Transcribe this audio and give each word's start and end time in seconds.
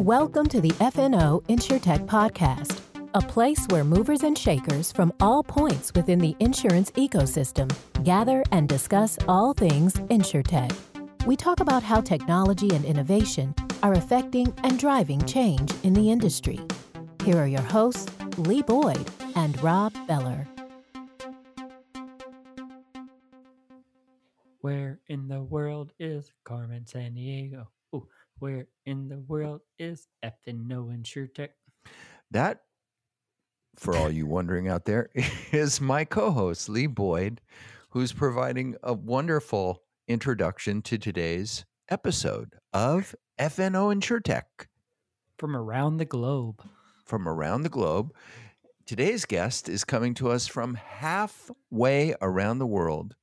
Welcome 0.00 0.46
to 0.48 0.60
the 0.60 0.72
FNO 0.72 1.42
InsureTech 1.44 2.04
Podcast, 2.04 2.80
a 3.14 3.20
place 3.22 3.64
where 3.68 3.82
movers 3.82 4.24
and 4.24 4.36
shakers 4.36 4.92
from 4.92 5.10
all 5.20 5.42
points 5.42 5.90
within 5.94 6.18
the 6.18 6.36
insurance 6.38 6.90
ecosystem 6.92 7.74
gather 8.04 8.44
and 8.52 8.68
discuss 8.68 9.16
all 9.26 9.54
things 9.54 9.94
InsureTech. 9.94 10.76
We 11.24 11.34
talk 11.34 11.60
about 11.60 11.82
how 11.82 12.02
technology 12.02 12.74
and 12.74 12.84
innovation 12.84 13.54
are 13.82 13.94
affecting 13.94 14.52
and 14.64 14.78
driving 14.78 15.24
change 15.24 15.72
in 15.82 15.94
the 15.94 16.10
industry. 16.10 16.60
Here 17.24 17.38
are 17.38 17.48
your 17.48 17.62
hosts, 17.62 18.12
Lee 18.36 18.60
Boyd 18.60 19.10
and 19.34 19.58
Rob 19.62 19.94
Beller. 20.06 20.46
Where 24.60 25.00
in 25.08 25.26
the 25.28 25.42
world 25.42 25.94
is 25.98 26.32
Carmen 26.44 26.84
Sandiego? 26.84 27.68
Ooh, 27.94 28.06
where 28.38 28.66
in 28.84 29.08
the 29.08 29.18
world 29.18 29.60
is 29.78 30.06
FNO 30.24 30.94
InsureTech? 30.96 31.50
That, 32.30 32.62
for 33.76 33.96
all 33.96 34.10
you 34.10 34.26
wondering 34.26 34.68
out 34.68 34.84
there, 34.84 35.10
is 35.52 35.80
my 35.80 36.04
co 36.04 36.30
host, 36.30 36.68
Lee 36.68 36.86
Boyd, 36.86 37.40
who's 37.90 38.12
providing 38.12 38.76
a 38.82 38.92
wonderful 38.92 39.82
introduction 40.08 40.82
to 40.82 40.98
today's 40.98 41.64
episode 41.88 42.54
of 42.72 43.14
FNO 43.38 43.94
InsureTech 43.94 44.66
From 45.38 45.56
around 45.56 45.98
the 45.98 46.04
globe. 46.04 46.62
from 47.04 47.28
around 47.28 47.62
the 47.62 47.68
globe. 47.68 48.12
Today's 48.86 49.24
guest 49.24 49.68
is 49.68 49.84
coming 49.84 50.14
to 50.14 50.30
us 50.30 50.46
from 50.46 50.74
halfway 50.74 52.14
around 52.20 52.58
the 52.58 52.66
world. 52.66 53.14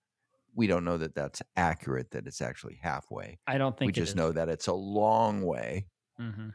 We 0.55 0.67
don't 0.67 0.85
know 0.85 0.98
that 0.98 1.16
that's 1.16 1.41
accurate, 1.55 2.11
that 2.11 2.27
it's 2.27 2.41
actually 2.41 2.75
halfway. 2.81 3.39
I 3.47 3.58
don't 3.58 3.77
think 3.77 3.88
We 3.88 3.91
just 3.94 4.11
is. 4.11 4.16
know 4.16 4.31
that 4.31 4.50
it's 4.50 4.67
a 4.67 4.73
long 4.73 5.41
way 5.44 5.88
Mhm. 6.19 6.53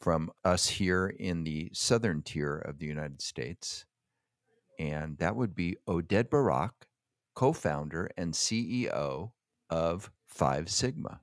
from 0.00 0.30
us 0.44 0.68
here 0.68 1.08
in 1.08 1.44
the 1.44 1.70
southern 1.72 2.22
tier 2.22 2.56
of 2.56 2.78
the 2.78 2.86
United 2.86 3.20
States. 3.22 3.84
And 4.78 5.18
that 5.18 5.36
would 5.36 5.54
be 5.54 5.76
Oded 5.88 6.30
Barak, 6.30 6.88
co 7.34 7.52
founder 7.52 8.10
and 8.16 8.34
CEO 8.34 9.34
of 9.70 10.10
Five 10.26 10.70
Sigma. 10.70 11.22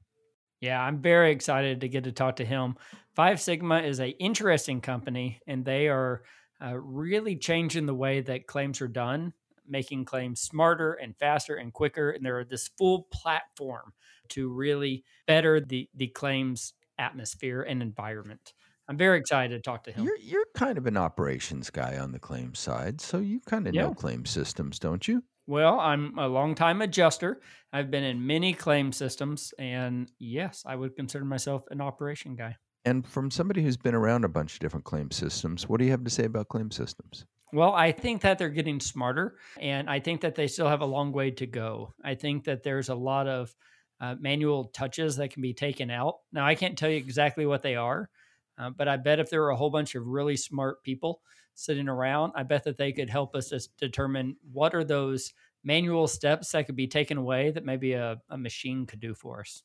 Yeah, 0.61 0.81
I'm 0.81 1.01
very 1.01 1.31
excited 1.31 1.81
to 1.81 1.89
get 1.89 2.05
to 2.05 2.11
talk 2.11 2.37
to 2.37 2.45
him. 2.45 2.75
Five 3.13 3.39
Sigma 3.41 3.81
is 3.81 3.99
a 3.99 4.09
interesting 4.09 4.81
company, 4.81 5.41
and 5.47 5.65
they 5.65 5.87
are 5.89 6.23
uh, 6.61 6.77
really 6.77 7.35
changing 7.35 7.85
the 7.85 7.93
way 7.93 8.21
that 8.21 8.47
claims 8.47 8.81
are 8.81 8.87
done, 8.87 9.33
making 9.67 10.05
claims 10.05 10.41
smarter 10.41 10.93
and 10.93 11.17
faster 11.17 11.55
and 11.55 11.73
quicker. 11.73 12.11
And 12.11 12.25
they're 12.25 12.43
this 12.43 12.69
full 12.77 13.07
platform 13.11 13.93
to 14.29 14.49
really 14.49 15.03
better 15.27 15.59
the 15.59 15.89
the 15.95 16.07
claims 16.07 16.73
atmosphere 16.97 17.61
and 17.61 17.81
environment. 17.81 18.53
I'm 18.87 18.97
very 18.97 19.17
excited 19.17 19.55
to 19.55 19.61
talk 19.61 19.83
to 19.85 19.91
him. 19.91 20.05
You're, 20.05 20.17
you're 20.17 20.45
kind 20.53 20.77
of 20.77 20.85
an 20.85 20.95
operations 20.95 21.71
guy 21.71 21.97
on 21.97 22.11
the 22.11 22.19
claims 22.19 22.59
side, 22.59 23.01
so 23.01 23.17
you 23.17 23.39
kind 23.47 23.67
of 23.67 23.73
know 23.73 23.93
claim 23.93 24.25
systems, 24.25 24.77
don't 24.77 25.07
you? 25.07 25.23
Well, 25.47 25.79
I'm 25.79 26.17
a 26.17 26.27
longtime 26.27 26.81
adjuster. 26.81 27.41
I've 27.73 27.91
been 27.91 28.03
in 28.03 28.25
many 28.25 28.53
claim 28.53 28.91
systems, 28.91 29.53
and 29.57 30.11
yes, 30.19 30.63
I 30.65 30.75
would 30.75 30.95
consider 30.95 31.25
myself 31.25 31.63
an 31.71 31.81
operation 31.81 32.35
guy. 32.35 32.57
And 32.83 33.05
from 33.07 33.31
somebody 33.31 33.63
who's 33.63 33.77
been 33.77 33.95
around 33.95 34.23
a 34.23 34.29
bunch 34.29 34.53
of 34.53 34.59
different 34.59 34.85
claim 34.85 35.09
systems, 35.09 35.67
what 35.67 35.79
do 35.79 35.85
you 35.85 35.91
have 35.91 36.03
to 36.03 36.09
say 36.09 36.25
about 36.25 36.49
claim 36.49 36.69
systems? 36.69 37.25
Well, 37.55 37.73
I 37.73 37.93
think 37.93 38.21
that 38.23 38.37
they're 38.37 38.49
getting 38.49 38.81
smarter, 38.81 39.37
and 39.61 39.89
I 39.89 40.01
think 40.01 40.19
that 40.21 40.35
they 40.35 40.47
still 40.47 40.67
have 40.67 40.81
a 40.81 40.85
long 40.85 41.13
way 41.13 41.31
to 41.31 41.47
go. 41.47 41.93
I 42.03 42.15
think 42.15 42.43
that 42.43 42.63
there's 42.63 42.89
a 42.89 42.95
lot 42.95 43.29
of 43.29 43.55
uh, 44.01 44.15
manual 44.19 44.65
touches 44.65 45.15
that 45.15 45.31
can 45.31 45.41
be 45.41 45.53
taken 45.53 45.89
out. 45.89 46.15
Now, 46.33 46.45
I 46.45 46.55
can't 46.55 46.77
tell 46.77 46.89
you 46.89 46.97
exactly 46.97 47.45
what 47.45 47.61
they 47.61 47.77
are, 47.77 48.09
uh, 48.57 48.71
but 48.71 48.89
I 48.89 48.97
bet 48.97 49.21
if 49.21 49.29
there 49.29 49.39
were 49.39 49.51
a 49.51 49.55
whole 49.55 49.69
bunch 49.69 49.95
of 49.95 50.05
really 50.05 50.35
smart 50.35 50.83
people 50.83 51.21
sitting 51.53 51.87
around, 51.87 52.33
I 52.35 52.43
bet 52.43 52.65
that 52.65 52.75
they 52.77 52.91
could 52.91 53.09
help 53.09 53.33
us 53.33 53.47
just 53.51 53.77
determine 53.77 54.35
what 54.51 54.75
are 54.75 54.83
those 54.83 55.31
manual 55.63 56.07
steps 56.07 56.51
that 56.51 56.65
could 56.65 56.75
be 56.75 56.87
taken 56.87 57.17
away 57.17 57.51
that 57.51 57.63
maybe 57.63 57.93
a, 57.93 58.17
a 58.29 58.37
machine 58.37 58.85
could 58.85 58.99
do 58.99 59.13
for 59.13 59.39
us. 59.39 59.63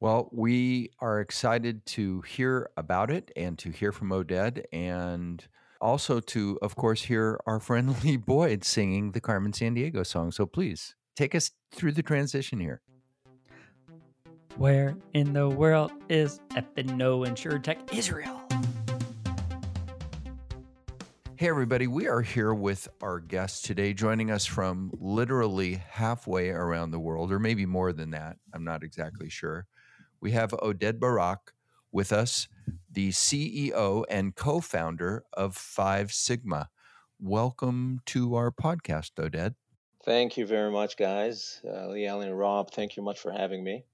Well, 0.00 0.28
we 0.32 0.90
are 0.98 1.20
excited 1.20 1.86
to 1.86 2.20
hear 2.22 2.68
about 2.76 3.10
it 3.10 3.32
and 3.36 3.58
to 3.60 3.70
hear 3.70 3.90
from 3.90 4.10
Oded 4.10 4.64
and 4.70 5.42
also 5.82 6.20
to, 6.20 6.58
of 6.62 6.76
course, 6.76 7.02
hear 7.02 7.38
our 7.46 7.58
friend 7.58 8.02
Lee 8.04 8.16
Boyd 8.32 8.64
singing 8.64 9.12
the 9.12 9.20
Carmen 9.20 9.52
Sandiego 9.52 10.06
song. 10.06 10.30
So 10.30 10.46
please 10.46 10.94
take 11.16 11.34
us 11.34 11.50
through 11.74 11.92
the 11.92 12.02
transition 12.02 12.60
here. 12.60 12.80
Where 14.56 14.96
in 15.12 15.32
the 15.32 15.48
world 15.48 15.90
is 16.08 16.40
FNO 16.50 17.26
InsureTech 17.26 17.92
Israel? 17.92 18.40
Hey, 21.36 21.48
everybody, 21.48 21.88
we 21.88 22.06
are 22.06 22.20
here 22.20 22.54
with 22.54 22.86
our 23.02 23.18
guest 23.18 23.64
today, 23.64 23.92
joining 23.92 24.30
us 24.30 24.46
from 24.46 24.92
literally 25.00 25.82
halfway 25.90 26.50
around 26.50 26.92
the 26.92 27.00
world, 27.00 27.32
or 27.32 27.40
maybe 27.40 27.66
more 27.66 27.92
than 27.92 28.10
that. 28.10 28.36
I'm 28.54 28.62
not 28.62 28.84
exactly 28.84 29.28
sure. 29.28 29.66
We 30.20 30.30
have 30.32 30.52
Oded 30.52 31.00
Barak 31.00 31.52
with 31.90 32.12
us, 32.12 32.46
the 32.90 33.10
CEO 33.10 34.04
and 34.08 34.34
co 34.34 34.60
founder 34.60 35.24
of 35.32 35.56
Five 35.56 36.12
Sigma. 36.12 36.68
Welcome 37.20 38.00
to 38.06 38.34
our 38.34 38.50
podcast, 38.50 39.12
Oded. 39.18 39.54
Thank 40.04 40.36
you 40.36 40.46
very 40.46 40.70
much, 40.70 40.96
guys. 40.96 41.60
Uh, 41.64 41.88
Lee 41.88 42.06
Allen 42.06 42.28
and 42.28 42.38
Rob, 42.38 42.72
thank 42.72 42.96
you 42.96 43.02
much 43.02 43.20
for 43.20 43.32
having 43.32 43.62
me. 43.62 43.84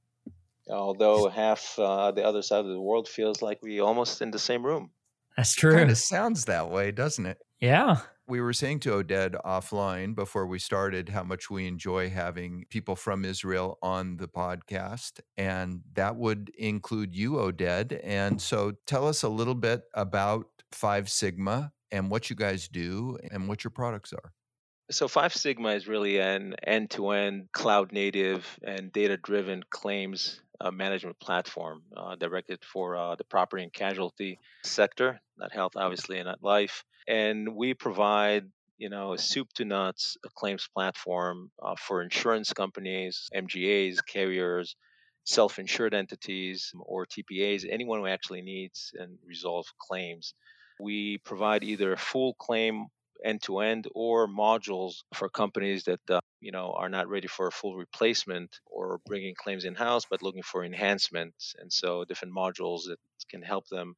Although 0.71 1.29
half 1.29 1.79
uh, 1.79 2.11
the 2.11 2.25
other 2.25 2.43
side 2.43 2.61
of 2.61 2.67
the 2.67 2.81
world 2.81 3.09
feels 3.09 3.43
like 3.43 3.62
we 3.62 3.81
almost 3.81 4.23
in 4.23 4.31
the 4.31 4.39
same 4.39 4.65
room. 4.65 4.91
That's 5.37 5.55
true. 5.55 5.75
Kind 5.75 5.91
of 5.91 5.99
sounds 5.99 6.47
that 6.47 6.71
way, 6.71 6.91
doesn't 6.91 7.27
it? 7.27 7.39
Yeah. 7.61 7.99
We 8.28 8.43
were 8.43 8.53
saying 8.53 8.81
to 8.81 8.91
Oded 8.91 9.41
offline 9.43 10.15
before 10.15 10.47
we 10.47 10.59
started 10.59 11.09
how 11.09 11.22
much 11.22 11.49
we 11.49 11.66
enjoy 11.66 12.11
having 12.11 12.66
people 12.69 12.94
from 12.94 13.25
Israel 13.25 13.78
on 13.83 14.19
the 14.19 14.28
podcast. 14.28 15.21
And 15.39 15.81
that 15.94 16.16
would 16.16 16.50
include 16.59 17.17
you, 17.17 17.33
Oded. 17.33 17.99
And 18.05 18.38
so 18.38 18.75
tell 18.87 19.09
us 19.09 19.22
a 19.22 19.31
little 19.31 19.55
bit 19.55 19.84
about 19.94 20.44
Five 20.72 21.09
Sigma 21.09 21.72
and 21.91 22.11
what 22.11 22.28
you 22.28 22.37
guys 22.37 22.69
do 22.69 23.17
and 23.31 23.49
what 23.49 23.65
your 23.65 23.71
products 23.71 24.12
are. 24.12 24.34
So 24.91 25.09
Five 25.09 25.33
Sigma 25.34 25.71
is 25.71 25.88
really 25.88 26.19
an 26.21 26.55
end-to-end 26.67 27.49
cloud-native 27.53 28.59
and 28.62 28.93
data-driven 28.93 29.65
claims 29.71 30.43
uh, 30.60 30.70
management 30.70 31.19
platform 31.20 31.82
uh, 31.96 32.16
directed 32.16 32.64
for 32.64 32.96
uh, 32.96 33.14
the 33.16 33.24
property 33.24 33.62
and 33.62 33.72
casualty 33.72 34.38
sector, 34.64 35.20
not 35.36 35.52
health, 35.52 35.72
obviously, 35.76 36.19
and 36.19 36.26
not 36.26 36.42
life. 36.42 36.84
And 37.06 37.54
we 37.54 37.74
provide, 37.74 38.46
you 38.76 38.91
know, 38.91 39.12
a 39.12 39.19
soup 39.19 39.48
to 39.54 39.64
nuts 39.64 40.16
a 40.24 40.28
claims 40.30 40.69
platform 40.74 41.50
uh, 41.62 41.76
for 41.76 42.02
insurance 42.02 42.52
companies, 42.52 43.28
MGAs, 43.34 43.98
carriers, 44.04 44.76
self-insured 45.24 45.94
entities, 45.94 46.72
or 46.80 47.06
TPAs, 47.06 47.66
anyone 47.70 48.00
who 48.00 48.06
actually 48.06 48.42
needs 48.42 48.92
and 48.98 49.19
resolves 49.26 49.72
claims. 49.78 50.34
We 50.80 51.19
provide 51.19 51.64
either 51.64 51.92
a 51.92 51.98
full 51.98 52.34
claim 52.34 52.86
end 53.25 53.43
to 53.43 53.61
end 53.61 53.87
or 53.95 54.27
modules 54.29 55.03
for 55.15 55.29
companies 55.29 55.84
that 55.84 56.01
uh, 56.11 56.21
you 56.41 56.53
know 56.53 56.75
are 56.77 56.89
not 56.89 57.09
ready 57.09 57.29
for 57.29 57.49
a 57.49 57.53
full 57.53 57.77
replacement 57.77 58.61
or 58.67 59.01
bringing 59.06 59.34
claims 59.34 59.65
in 59.65 59.75
house 59.75 60.05
but 60.09 60.23
looking 60.23 60.43
for 60.43 60.65
enhancements. 60.65 61.55
And 61.59 61.73
so 61.73 62.05
different 62.05 62.34
modules 62.34 62.84
that 62.87 62.99
can 63.31 63.43
help 63.43 63.67
them 63.69 63.95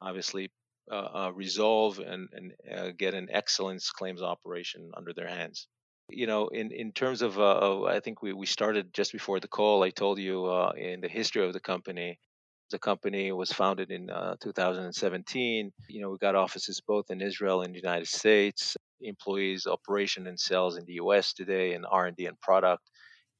obviously 0.00 0.50
uh, 0.90 1.08
uh, 1.14 1.32
resolve 1.34 1.98
and, 1.98 2.28
and 2.32 2.52
uh, 2.74 2.90
get 2.96 3.14
an 3.14 3.28
excellence 3.30 3.90
claims 3.90 4.22
operation 4.22 4.90
under 4.96 5.12
their 5.12 5.28
hands. 5.28 5.68
You 6.08 6.26
know 6.26 6.48
in, 6.48 6.72
in 6.72 6.90
terms 6.90 7.22
of 7.22 7.38
uh, 7.38 7.84
i 7.84 8.00
think 8.00 8.20
we, 8.20 8.32
we 8.32 8.46
started 8.46 8.92
just 8.92 9.12
before 9.12 9.38
the 9.38 9.46
call 9.46 9.84
i 9.84 9.90
told 9.90 10.18
you 10.18 10.46
uh, 10.46 10.72
in 10.76 11.00
the 11.00 11.08
history 11.08 11.46
of 11.46 11.52
the 11.52 11.60
company 11.60 12.18
the 12.70 12.78
company 12.78 13.32
was 13.32 13.52
founded 13.52 13.90
in 13.90 14.10
uh, 14.10 14.36
2017. 14.40 15.72
You 15.88 16.00
know, 16.00 16.10
we 16.10 16.18
got 16.18 16.34
offices 16.34 16.80
both 16.86 17.10
in 17.10 17.20
Israel 17.20 17.62
and 17.62 17.74
the 17.74 17.78
United 17.78 18.08
States. 18.08 18.76
Employees, 19.02 19.66
operation 19.66 20.26
and 20.26 20.38
sales 20.38 20.76
in 20.76 20.84
the 20.84 20.94
U.S. 20.94 21.32
today, 21.32 21.72
and 21.72 21.86
R&D 21.90 22.26
and 22.26 22.38
product 22.40 22.82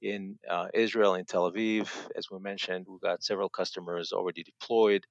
in 0.02 0.38
uh, 0.48 0.68
Israel 0.72 1.14
in 1.14 1.24
Tel 1.26 1.50
Aviv. 1.50 1.88
As 2.16 2.30
we 2.30 2.38
mentioned, 2.38 2.86
we've 2.88 3.00
got 3.00 3.22
several 3.22 3.48
customers 3.48 4.12
already 4.12 4.42
deployed. 4.42 5.04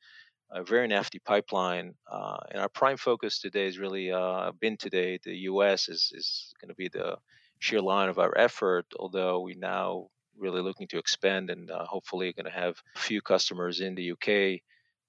A 0.51 0.63
very 0.63 0.87
nifty 0.87 1.19
pipeline, 1.19 1.93
uh, 2.11 2.37
and 2.49 2.59
our 2.59 2.69
prime 2.69 2.97
focus 2.97 3.39
today 3.39 3.67
is 3.67 3.77
really 3.77 4.11
uh, 4.11 4.51
been 4.59 4.77
today. 4.77 5.19
The 5.23 5.35
U.S. 5.51 5.87
is 5.89 6.11
is 6.15 6.53
going 6.59 6.69
to 6.69 6.75
be 6.75 6.89
the 6.89 7.17
sheer 7.59 7.81
line 7.81 8.09
of 8.09 8.17
our 8.17 8.35
effort. 8.35 8.87
Although 8.97 9.41
we 9.41 9.53
now 9.53 10.07
really 10.39 10.61
looking 10.61 10.87
to 10.87 10.97
expand 10.97 11.49
and 11.49 11.69
uh, 11.69 11.85
hopefully 11.85 12.33
going 12.33 12.45
to 12.45 12.51
have 12.51 12.75
a 12.95 12.99
few 12.99 13.21
customers 13.21 13.81
in 13.81 13.95
the 13.95 14.11
UK 14.11 14.61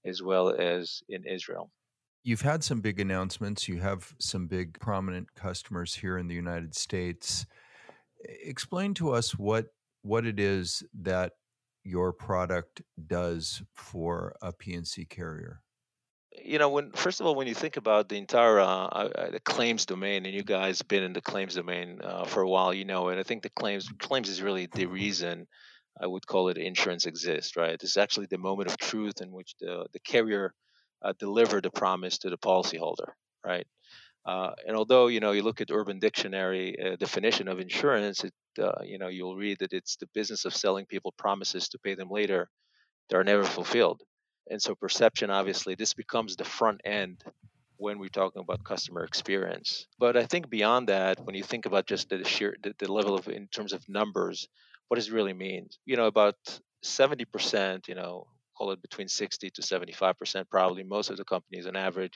as 0.05 0.23
well 0.23 0.51
as 0.51 1.03
in 1.09 1.25
Israel. 1.27 1.71
You've 2.23 2.43
had 2.43 2.63
some 2.63 2.81
big 2.81 3.01
announcements. 3.01 3.69
You 3.69 3.81
have 3.81 4.15
some 4.19 4.47
big 4.47 4.79
prominent 4.79 5.35
customers 5.35 5.95
here 5.95 6.19
in 6.19 6.29
the 6.29 6.35
United 6.35 6.75
States. 6.75 7.47
Explain 8.25 8.95
to 8.95 9.13
us 9.13 9.39
what 9.39 9.67
what 10.03 10.27
it 10.27 10.41
is 10.41 10.83
that 11.03 11.33
your 11.85 12.13
product 12.13 12.83
does 13.07 13.63
for 13.75 14.35
a 14.43 14.53
P&C 14.53 15.05
carrier. 15.07 15.61
You 16.45 16.59
know, 16.59 16.69
when 16.71 16.93
first 16.93 17.21
of 17.21 17.27
all, 17.27 17.35
when 17.35 17.47
you 17.47 17.55
think 17.55 17.77
about 17.77 18.09
the 18.09 18.17
entire 18.17 18.61
uh, 18.61 18.87
uh, 18.87 19.31
the 19.31 19.41
claims 19.41 19.87
domain, 19.87 20.27
and 20.27 20.35
you 20.35 20.43
guys 20.43 20.83
been 20.83 21.03
in 21.03 21.13
the 21.13 21.21
claims 21.21 21.55
domain 21.55 22.01
uh, 22.03 22.25
for 22.25 22.43
a 22.43 22.49
while, 22.49 22.73
you 22.75 22.85
know, 22.85 23.09
and 23.09 23.19
I 23.21 23.23
think 23.23 23.43
the 23.43 23.51
claims 23.51 23.89
claims 23.99 24.29
is 24.29 24.43
really 24.43 24.67
the 24.67 24.87
reason 24.87 25.47
I 26.01 26.07
would 26.07 26.27
call 26.27 26.49
it 26.49 26.59
insurance 26.59 27.07
exists, 27.07 27.57
right? 27.57 27.79
This 27.79 27.91
is 27.91 27.97
actually 27.97 28.27
the 28.31 28.39
moment 28.39 28.71
of 28.71 28.79
truth 28.79 29.21
in 29.21 29.33
which 29.33 29.55
the 29.61 29.87
the 29.93 30.01
carrier 30.01 30.55
uh, 31.03 31.13
delivered 31.19 31.65
the 31.65 31.71
promise 31.71 32.19
to 32.19 32.31
the 32.31 32.39
policyholder, 32.39 33.13
right? 33.45 33.67
Uh, 34.27 34.53
and 34.67 34.77
although 34.77 35.09
you 35.09 35.21
know 35.21 35.33
you 35.33 35.43
look 35.43 35.61
at 35.61 35.71
Urban 35.73 35.99
Dictionary 35.99 36.77
uh, 36.79 36.97
definition 36.97 37.49
of 37.49 37.61
insurance, 37.61 38.25
it 38.25 38.35
uh, 38.61 38.83
you 38.85 38.99
know 38.99 39.09
you'll 39.09 39.37
read 39.37 39.59
that 39.61 39.73
it's 39.73 39.97
the 39.97 40.09
business 40.15 40.45
of 40.45 40.55
selling 40.55 40.87
people 40.87 41.13
promises 41.19 41.69
to 41.71 41.79
pay 41.79 41.95
them 41.95 42.11
later 42.11 42.49
that 43.11 43.17
are 43.19 43.25
never 43.25 43.45
fulfilled. 43.45 44.03
And 44.49 44.61
so 44.61 44.75
perception, 44.75 45.31
obviously, 45.31 45.75
this 45.75 45.95
becomes 45.95 46.37
the 46.37 46.45
front 46.45 46.81
end 46.85 47.23
when 47.77 47.99
we're 47.99 48.09
talking 48.09 48.43
about 48.43 48.63
customer 48.65 49.05
experience. 49.05 49.87
But 49.99 50.17
I 50.17 50.25
think 50.27 50.51
beyond 50.51 50.89
that, 50.89 51.25
when 51.25 51.35
you 51.35 51.43
think 51.43 51.67
about 51.67 51.87
just 51.87 52.11
the 52.11 52.25
sheer 52.25 52.57
the, 52.63 52.75
the 52.79 52.93
level 52.93 53.15
of 53.15 53.29
in 53.29 53.49
terms 53.49 53.73
of 53.73 53.89
numbers, 53.89 54.49
what 54.89 54.97
does 54.97 55.09
it 55.09 55.15
really 55.15 55.33
mean? 55.33 55.69
You 55.87 55.97
know, 55.97 56.07
about 56.07 56.37
70%, 56.85 57.89
you 57.89 57.95
know, 57.95 58.27
call 58.57 58.73
it 58.73 58.83
between 58.83 59.09
60 59.09 59.51
to 59.51 59.63
75%, 59.63 60.45
probably 60.51 60.83
most 60.83 61.11
of 61.11 61.17
the 61.17 61.25
companies 61.25 61.67
on 61.67 61.77
average, 61.77 62.15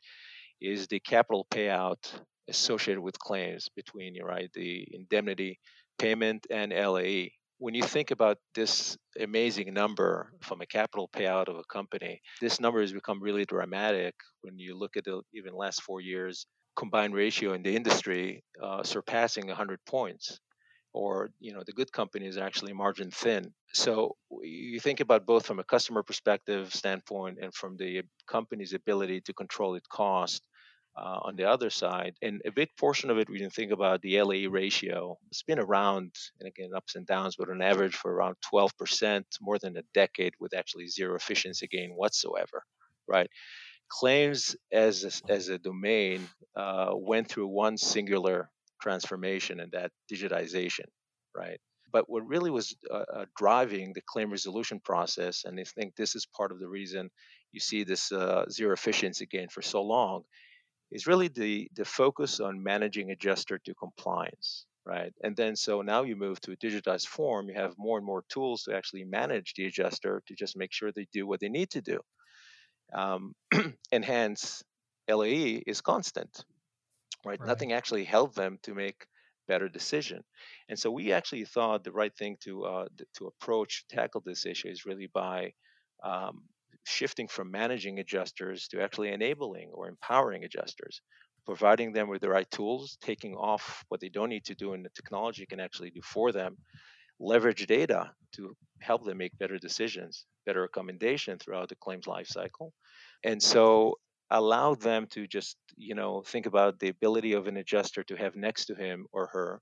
is 0.60 0.86
the 0.86 1.00
capital 1.00 1.46
payout 1.50 2.12
associated 2.48 3.00
with 3.00 3.18
claims 3.18 3.68
between 3.74 4.22
right 4.22 4.50
the 4.52 4.86
indemnity 4.92 5.58
payment 5.98 6.46
and 6.50 6.72
LAE 6.72 7.32
when 7.64 7.72
you 7.72 7.82
think 7.82 8.10
about 8.10 8.36
this 8.54 8.98
amazing 9.18 9.72
number 9.72 10.30
from 10.42 10.60
a 10.60 10.66
capital 10.66 11.08
payout 11.08 11.48
of 11.48 11.56
a 11.56 11.64
company, 11.64 12.20
this 12.38 12.60
number 12.60 12.82
has 12.82 12.92
become 12.92 13.22
really 13.22 13.46
dramatic 13.46 14.14
when 14.42 14.58
you 14.58 14.76
look 14.78 14.98
at 14.98 15.04
the 15.04 15.22
even 15.32 15.54
last 15.54 15.80
four 15.80 16.02
years 16.02 16.44
combined 16.76 17.14
ratio 17.14 17.54
in 17.54 17.62
the 17.62 17.74
industry 17.74 18.44
uh, 18.62 18.82
surpassing 18.82 19.46
100 19.46 19.78
points 19.86 20.40
or 20.92 21.30
you 21.40 21.54
know 21.54 21.62
the 21.64 21.72
good 21.72 21.90
companies 21.90 22.36
are 22.36 22.44
actually 22.44 22.74
margin 22.74 23.10
thin. 23.10 23.50
So 23.72 24.16
you 24.42 24.78
think 24.78 25.00
about 25.00 25.24
both 25.24 25.46
from 25.46 25.58
a 25.58 25.64
customer 25.64 26.02
perspective 26.02 26.74
standpoint 26.74 27.38
and 27.40 27.54
from 27.54 27.78
the 27.78 28.02
company's 28.28 28.74
ability 28.74 29.22
to 29.22 29.32
control 29.32 29.74
its 29.74 29.88
cost 29.88 30.42
uh, 30.96 31.18
on 31.22 31.36
the 31.36 31.44
other 31.44 31.70
side. 31.70 32.14
And 32.22 32.40
a 32.44 32.52
big 32.52 32.68
portion 32.78 33.10
of 33.10 33.18
it, 33.18 33.28
when 33.28 33.40
you 33.40 33.50
think 33.50 33.72
about 33.72 34.00
the 34.02 34.22
LAE 34.22 34.46
ratio, 34.46 35.16
it's 35.30 35.42
been 35.42 35.58
around, 35.58 36.12
and 36.40 36.48
again, 36.48 36.70
ups 36.74 36.94
and 36.94 37.06
downs, 37.06 37.36
but 37.38 37.50
on 37.50 37.62
average 37.62 37.94
for 37.94 38.12
around 38.12 38.36
12%, 38.52 39.24
more 39.40 39.58
than 39.58 39.76
a 39.76 39.82
decade, 39.92 40.34
with 40.40 40.54
actually 40.54 40.86
zero 40.86 41.16
efficiency 41.16 41.66
gain 41.66 41.90
whatsoever, 41.90 42.62
right? 43.08 43.28
Claims 43.90 44.56
as 44.72 45.04
a, 45.04 45.32
as 45.32 45.48
a 45.48 45.58
domain 45.58 46.28
uh, 46.56 46.92
went 46.94 47.28
through 47.28 47.48
one 47.48 47.76
singular 47.76 48.50
transformation, 48.80 49.60
and 49.60 49.72
that 49.72 49.90
digitization, 50.12 50.86
right? 51.34 51.58
But 51.92 52.10
what 52.10 52.26
really 52.26 52.50
was 52.50 52.74
uh, 52.92 53.04
uh, 53.14 53.24
driving 53.36 53.92
the 53.94 54.02
claim 54.06 54.30
resolution 54.30 54.80
process, 54.84 55.44
and 55.44 55.58
I 55.60 55.64
think 55.64 55.94
this 55.94 56.16
is 56.16 56.26
part 56.36 56.50
of 56.50 56.58
the 56.58 56.68
reason 56.68 57.10
you 57.52 57.60
see 57.60 57.84
this 57.84 58.10
uh, 58.10 58.46
zero 58.50 58.72
efficiency 58.72 59.26
gain 59.26 59.48
for 59.48 59.62
so 59.62 59.82
long, 59.82 60.24
is 60.90 61.06
really 61.06 61.28
the 61.28 61.68
the 61.74 61.84
focus 61.84 62.40
on 62.40 62.62
managing 62.62 63.10
adjuster 63.10 63.58
to 63.58 63.74
compliance 63.74 64.66
right? 64.86 65.14
And 65.22 65.34
then 65.34 65.56
so 65.56 65.80
now 65.80 66.02
you 66.02 66.14
move 66.14 66.40
to 66.42 66.52
a 66.52 66.56
digitized 66.56 67.06
form 67.06 67.48
you 67.48 67.54
have 67.54 67.74
more 67.78 67.96
and 67.96 68.06
more 68.06 68.24
tools 68.28 68.64
to 68.64 68.76
actually 68.76 69.04
manage 69.04 69.54
the 69.54 69.66
adjuster 69.66 70.22
to 70.26 70.34
just 70.34 70.56
make 70.56 70.72
sure 70.72 70.92
they 70.92 71.06
do 71.12 71.26
what 71.26 71.40
they 71.40 71.48
need 71.48 71.70
to 71.70 71.80
do. 71.80 72.00
Um, 72.92 73.34
and 73.92 74.04
hence 74.04 74.62
lae 75.08 75.62
is 75.66 75.80
constant 75.80 76.44
right? 77.24 77.40
right. 77.40 77.48
Nothing 77.48 77.72
actually 77.72 78.04
helped 78.04 78.36
them 78.36 78.58
to 78.62 78.74
make 78.74 79.06
better 79.46 79.68
decision. 79.68 80.22
And 80.68 80.78
so 80.78 80.90
we 80.90 81.12
actually 81.12 81.44
thought 81.44 81.84
the 81.84 81.92
right 81.92 82.14
thing 82.16 82.36
to 82.44 82.64
uh, 82.64 82.86
to 83.18 83.26
approach 83.26 83.84
tackle 83.88 84.22
this 84.24 84.46
issue 84.46 84.68
is 84.68 84.86
really 84.86 85.08
by 85.12 85.52
um, 86.02 86.42
shifting 86.84 87.28
from 87.28 87.50
managing 87.50 87.98
adjusters 87.98 88.68
to 88.68 88.82
actually 88.82 89.12
enabling 89.12 89.70
or 89.72 89.88
empowering 89.88 90.44
adjusters, 90.44 91.00
providing 91.46 91.92
them 91.92 92.08
with 92.08 92.20
the 92.20 92.28
right 92.28 92.50
tools, 92.50 92.98
taking 93.00 93.34
off 93.34 93.84
what 93.88 94.00
they 94.00 94.08
don't 94.08 94.28
need 94.28 94.44
to 94.44 94.54
do 94.54 94.74
and 94.74 94.84
the 94.84 94.90
technology 94.90 95.46
can 95.46 95.60
actually 95.60 95.90
do 95.90 96.00
for 96.02 96.32
them, 96.32 96.56
leverage 97.18 97.66
data 97.66 98.12
to 98.32 98.56
help 98.80 99.04
them 99.04 99.18
make 99.18 99.36
better 99.38 99.58
decisions, 99.58 100.26
better 100.46 100.62
recommendation 100.62 101.38
throughout 101.38 101.68
the 101.68 101.76
claims 101.76 102.06
lifecycle. 102.06 102.70
And 103.24 103.42
so 103.42 103.98
allow 104.30 104.74
them 104.74 105.06
to 105.08 105.26
just, 105.26 105.56
you 105.76 105.94
know, 105.94 106.22
think 106.22 106.46
about 106.46 106.78
the 106.78 106.88
ability 106.88 107.32
of 107.32 107.46
an 107.46 107.56
adjuster 107.56 108.02
to 108.04 108.16
have 108.16 108.36
next 108.36 108.66
to 108.66 108.74
him 108.74 109.06
or 109.12 109.28
her 109.32 109.60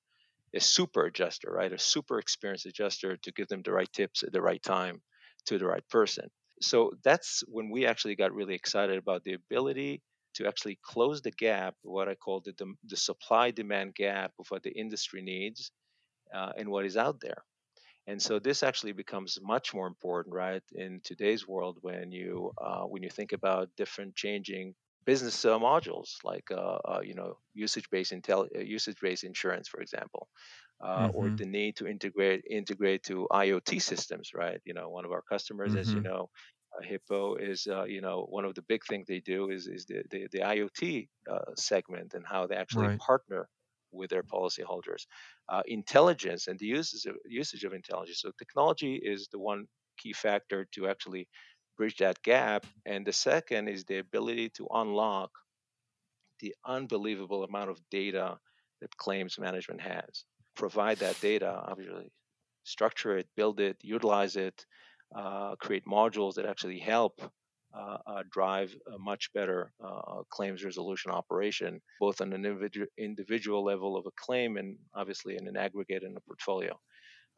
a 0.55 0.61
super 0.61 1.07
adjuster, 1.07 1.51
right? 1.51 1.73
A 1.73 1.79
super 1.79 2.19
experienced 2.19 2.67
adjuster 2.67 3.17
to 3.17 3.33
give 3.33 3.49
them 3.49 3.63
the 3.63 3.73
right 3.73 3.91
tips 3.93 4.23
at 4.23 4.33
the 4.33 4.43
right 4.43 4.63
time 4.63 5.01
to 5.47 5.59
the 5.59 5.67
right 5.67 5.87
person 5.89 6.29
so 6.63 6.93
that's 7.05 7.43
when 7.49 7.71
we 7.71 7.87
actually 7.87 8.17
got 8.17 8.33
really 8.33 8.55
excited 8.55 8.99
about 8.99 9.25
the 9.25 9.35
ability 9.35 10.03
to 10.35 10.47
actually 10.47 10.79
close 10.83 11.21
the 11.21 11.31
gap, 11.31 11.75
what 11.83 12.09
I 12.09 12.15
call 12.15 12.41
the, 12.41 12.55
the 12.85 12.97
supply 12.97 13.51
demand 13.51 13.95
gap 13.95 14.33
of 14.39 14.47
what 14.49 14.63
the 14.63 14.71
industry 14.71 15.23
needs 15.23 15.71
uh, 16.35 16.53
and 16.57 16.69
what 16.69 16.87
is 16.87 16.97
out 16.97 17.21
there. 17.21 17.45
And 18.07 18.21
so 18.21 18.39
this 18.39 18.63
actually 18.63 18.93
becomes 18.93 19.39
much 19.43 19.75
more 19.75 19.87
important, 19.87 20.35
right, 20.35 20.63
in 20.75 21.01
today's 21.05 21.47
world 21.47 21.79
when 21.83 22.11
you 22.11 22.53
uh, 22.61 22.83
when 22.83 23.03
you 23.03 23.11
think 23.11 23.33
about 23.33 23.69
different 23.77 24.17
changing 24.17 24.75
business 25.05 25.45
uh, 25.45 25.59
modules 25.59 26.17
like 26.25 26.51
uh, 26.51 26.79
uh, 26.85 27.01
you 27.03 27.15
know 27.15 27.37
usage-based 27.55 28.13
intel- 28.13 28.49
uh, 28.57 28.61
usage-based 28.61 29.23
insurance, 29.23 29.69
for 29.69 29.81
example, 29.81 30.29
uh, 30.83 31.07
mm-hmm. 31.07 31.17
or 31.17 31.31
the 31.31 31.47
need 31.47 31.77
to 31.77 31.87
integrate 31.87 32.43
integrate 32.51 33.05
to 33.05 33.29
IoT 33.31 33.81
systems, 33.81 34.31
right? 34.35 34.61
You 34.65 34.75
know, 34.75 34.89
one 34.89 35.05
of 35.05 35.13
our 35.13 35.23
customers, 35.23 35.71
mm-hmm. 35.71 35.81
as 35.81 35.89
you 35.91 36.01
mm-hmm. 36.01 36.09
know, 36.09 36.31
Hippo 36.83 37.37
is, 37.37 37.67
uh, 37.67 37.85
you 37.85 38.01
know, 38.01 38.27
one 38.29 38.45
of 38.45 38.55
the 38.55 38.63
big 38.63 38.85
things 38.87 39.07
they 39.07 39.21
do 39.21 39.51
is 39.51 39.67
is 39.67 39.87
the 39.87 40.03
the, 40.11 40.29
the 40.33 40.41
IoT 40.41 41.09
uh, 41.31 41.55
segment 41.57 42.15
and 42.15 42.27
how 42.27 42.47
they 42.47 42.57
actually 42.57 42.89
right. 42.89 42.99
partner 42.99 43.49
with 43.91 44.11
their 44.11 44.23
policyholders. 44.23 45.07
Uh, 45.49 45.63
intelligence 45.67 46.47
and 46.49 46.59
the 46.59 46.67
usage 46.67 47.05
of, 47.07 47.17
usage 47.27 47.65
of 47.65 47.75
intelligence. 47.75 48.21
So 48.21 48.31
technology 48.39 48.97
is 48.97 49.29
the 49.31 49.39
one 49.39 49.67
key 49.99 50.13
factor 50.15 50.65
to 50.75 50.89
actually 50.89 51.29
bridge 51.77 51.97
that 51.99 52.23
gap, 52.23 52.67
and 52.87 53.07
the 53.07 53.13
second 53.13 53.69
is 53.69 53.85
the 53.85 53.99
ability 53.99 54.49
to 54.51 54.67
unlock 54.73 55.31
the 56.41 56.55
unbelievable 56.65 57.45
amount 57.45 57.71
of 57.71 57.79
data 57.91 58.39
that 58.81 58.97
claims 58.97 59.39
management 59.39 59.81
has 59.81 60.25
provide 60.55 60.99
that 60.99 61.19
data, 61.21 61.49
obviously, 61.67 62.13
structure 62.65 63.17
it, 63.17 63.27
build 63.37 63.59
it, 63.59 63.77
utilize 63.83 64.37
it, 64.37 64.67
uh, 64.67 64.92
create 65.61 65.85
modules 65.87 66.35
that 66.35 66.47
actually 66.47 66.79
help 66.79 67.21
uh, 67.75 67.97
uh, 68.07 68.23
drive 68.31 68.75
a 68.95 68.99
much 68.99 69.33
better 69.33 69.73
uh, 69.83 70.23
claims 70.29 70.63
resolution 70.63 71.11
operation, 71.11 71.81
both 72.01 72.21
on 72.21 72.33
an 72.33 72.45
individual, 72.45 72.87
individual 72.99 73.65
level 73.65 73.97
of 73.97 74.05
a 74.05 74.11
claim 74.17 74.59
and 74.59 74.77
obviously 74.95 75.37
in 75.37 75.49
an 75.49 75.57
aggregate 75.57 76.03
in 76.03 76.15
a 76.15 76.21
portfolio. 76.21 76.79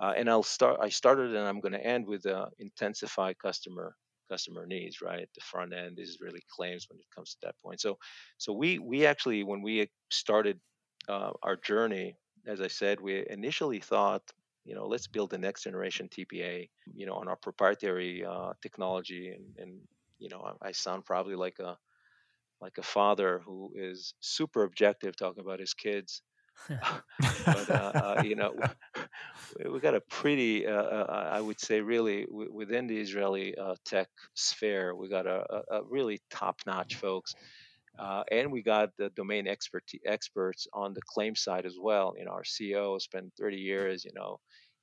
Uh, 0.00 0.12
and 0.16 0.28
I'll 0.28 0.42
start. 0.42 0.80
I 0.82 0.88
started, 0.88 1.36
and 1.36 1.46
I'm 1.46 1.60
going 1.60 1.72
to 1.72 1.86
end 1.86 2.04
with 2.04 2.26
uh, 2.26 2.46
intensify 2.58 3.32
customer 3.34 3.94
customer 4.28 4.66
needs. 4.66 5.00
Right, 5.00 5.28
the 5.36 5.40
front 5.40 5.72
end 5.72 6.00
is 6.00 6.18
really 6.20 6.42
claims 6.50 6.86
when 6.90 6.98
it 6.98 7.06
comes 7.14 7.30
to 7.34 7.38
that 7.42 7.54
point. 7.64 7.80
So, 7.80 7.98
so 8.36 8.52
we 8.52 8.80
we 8.80 9.06
actually 9.06 9.44
when 9.44 9.62
we 9.62 9.88
started 10.10 10.58
our 11.08 11.56
journey 11.64 12.16
as 12.46 12.60
I 12.60 12.68
said, 12.68 13.00
we 13.00 13.24
initially 13.28 13.80
thought, 13.80 14.22
you 14.64 14.74
know, 14.74 14.86
let's 14.86 15.06
build 15.06 15.30
the 15.30 15.38
next 15.38 15.64
generation 15.64 16.08
TPA, 16.08 16.68
you 16.94 17.06
know, 17.06 17.14
on 17.14 17.28
our 17.28 17.36
proprietary 17.36 18.24
uh, 18.24 18.52
technology. 18.62 19.34
And, 19.34 19.44
and, 19.58 19.80
you 20.18 20.28
know, 20.28 20.40
I, 20.62 20.68
I 20.68 20.72
sound 20.72 21.04
probably 21.04 21.36
like 21.36 21.58
a 21.58 21.76
like 22.60 22.78
a 22.78 22.82
father 22.82 23.42
who 23.44 23.72
is 23.74 24.14
super 24.20 24.62
objective 24.64 25.16
talking 25.16 25.42
about 25.44 25.60
his 25.60 25.74
kids. 25.74 26.22
but 26.68 27.68
uh, 27.68 27.92
uh, 27.94 28.22
you 28.24 28.36
know, 28.36 28.54
we 29.70 29.80
got 29.80 29.94
a 29.94 30.00
pretty, 30.00 30.66
uh, 30.66 30.72
uh, 30.72 31.30
I 31.32 31.40
would 31.40 31.60
say, 31.60 31.80
really 31.80 32.24
w- 32.24 32.52
within 32.52 32.86
the 32.86 32.98
Israeli 32.98 33.56
uh, 33.56 33.74
tech 33.84 34.08
sphere, 34.34 34.94
we 34.94 35.08
got 35.08 35.26
a, 35.26 35.44
a, 35.50 35.78
a 35.78 35.82
really 35.84 36.20
top-notch 36.30 36.94
folks 36.94 37.34
uh, 37.98 38.24
and 38.30 38.50
we 38.50 38.62
got 38.62 38.90
the 38.98 39.10
domain 39.10 39.46
expert 39.46 39.84
experts 40.04 40.66
on 40.72 40.94
the 40.94 41.00
claim 41.06 41.34
side 41.36 41.66
as 41.66 41.76
well. 41.80 42.14
You 42.18 42.24
know, 42.24 42.32
our 42.32 42.42
CEO 42.42 43.00
spent 43.00 43.32
30 43.38 43.56
years, 43.56 44.04
you 44.04 44.10
know, 44.14 44.40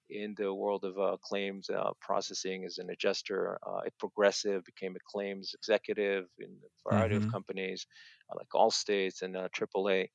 in 0.09 0.33
the 0.37 0.53
world 0.53 0.83
of 0.83 0.97
uh, 0.99 1.17
claims 1.21 1.69
uh, 1.69 1.91
processing 1.99 2.65
as 2.65 2.77
an 2.77 2.89
adjuster 2.89 3.57
uh, 3.65 3.79
at 3.85 3.97
Progressive, 3.97 4.63
became 4.65 4.95
a 4.95 4.99
claims 5.09 5.53
executive 5.53 6.25
in 6.39 6.49
a 6.49 6.89
variety 6.89 7.15
mm-hmm. 7.15 7.27
of 7.27 7.31
companies 7.31 7.87
uh, 8.29 8.35
like 8.37 8.47
Allstate 8.53 9.21
and 9.21 9.35
AAA 9.35 10.09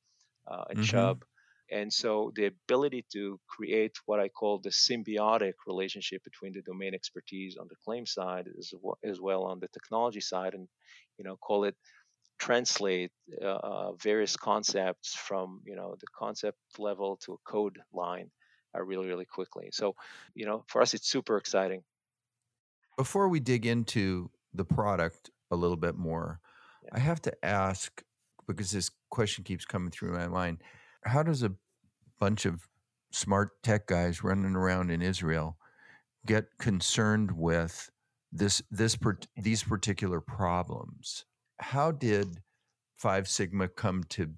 uh, 0.49 0.63
and 0.69 0.79
mm-hmm. 0.79 0.83
Chubb. 0.83 1.23
And 1.69 1.91
so 1.91 2.31
the 2.35 2.45
ability 2.45 3.05
to 3.11 3.39
create 3.47 3.97
what 4.05 4.21
I 4.21 4.29
call 4.29 4.59
the 4.59 4.69
symbiotic 4.69 5.53
relationship 5.65 6.23
between 6.23 6.53
the 6.53 6.61
domain 6.61 6.93
expertise 6.93 7.57
on 7.57 7.67
the 7.67 7.75
claim 7.83 8.05
side 8.05 8.47
as 8.57 8.73
well, 8.81 8.97
as 9.03 9.19
well 9.19 9.43
on 9.43 9.59
the 9.59 9.67
technology 9.67 10.21
side, 10.21 10.53
and 10.53 10.67
you 11.17 11.25
know, 11.25 11.35
call 11.35 11.65
it 11.65 11.75
translate 12.39 13.11
uh, 13.43 13.93
various 13.93 14.35
concepts 14.35 15.15
from 15.15 15.61
you 15.65 15.75
know 15.75 15.95
the 15.99 16.07
concept 16.17 16.57
level 16.77 17.17
to 17.25 17.33
a 17.33 17.37
code 17.49 17.79
line 17.93 18.29
uh, 18.75 18.81
really 18.81 19.07
really 19.07 19.25
quickly. 19.25 19.69
So 19.71 19.95
you 20.35 20.45
know 20.45 20.63
for 20.67 20.81
us 20.81 20.93
it's 20.93 21.09
super 21.09 21.37
exciting. 21.37 21.83
Before 22.97 23.29
we 23.29 23.39
dig 23.39 23.65
into 23.65 24.31
the 24.53 24.65
product 24.65 25.29
a 25.51 25.55
little 25.55 25.77
bit 25.77 25.95
more 25.95 26.41
yeah. 26.83 26.89
i 26.93 26.99
have 26.99 27.21
to 27.21 27.45
ask 27.45 28.03
because 28.47 28.71
this 28.71 28.91
question 29.09 29.43
keeps 29.43 29.65
coming 29.65 29.91
through 29.91 30.13
my 30.13 30.27
mind 30.27 30.61
how 31.05 31.23
does 31.23 31.43
a 31.43 31.53
bunch 32.19 32.45
of 32.45 32.67
smart 33.11 33.61
tech 33.63 33.87
guys 33.87 34.23
running 34.23 34.55
around 34.55 34.89
in 34.89 35.01
israel 35.01 35.57
get 36.25 36.57
concerned 36.59 37.31
with 37.31 37.89
this 38.31 38.61
this 38.69 38.97
these 39.37 39.63
particular 39.63 40.19
problems 40.19 41.25
how 41.59 41.91
did 41.91 42.41
Five 42.95 43.27
Sigma 43.27 43.67
come 43.67 44.03
to 44.09 44.29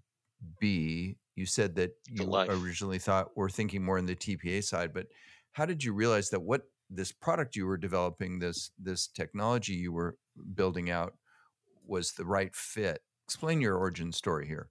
be? 0.60 1.18
You 1.36 1.46
said 1.46 1.76
that 1.76 1.92
you 2.10 2.34
originally 2.36 3.00
thought 3.00 3.32
we're 3.36 3.50
thinking 3.50 3.84
more 3.84 3.98
in 3.98 4.06
the 4.06 4.16
TPA 4.16 4.64
side, 4.64 4.94
but 4.94 5.08
how 5.54 5.66
did 5.66 5.84
you 5.84 5.94
realize 5.94 6.30
that 6.32 6.42
what 6.42 6.64
this 6.90 7.12
product 7.12 7.56
you 7.56 7.66
were 7.66 7.78
developing, 7.78 8.40
this 8.40 8.72
this 8.78 9.08
technology 9.08 9.74
you 9.74 9.94
were 9.94 10.18
building 10.56 10.90
out, 10.90 11.14
was 11.86 12.12
the 12.12 12.26
right 12.26 12.56
fit? 12.56 13.02
Explain 13.26 13.62
your 13.62 13.78
origin 13.78 14.12
story 14.12 14.48
here. 14.48 14.70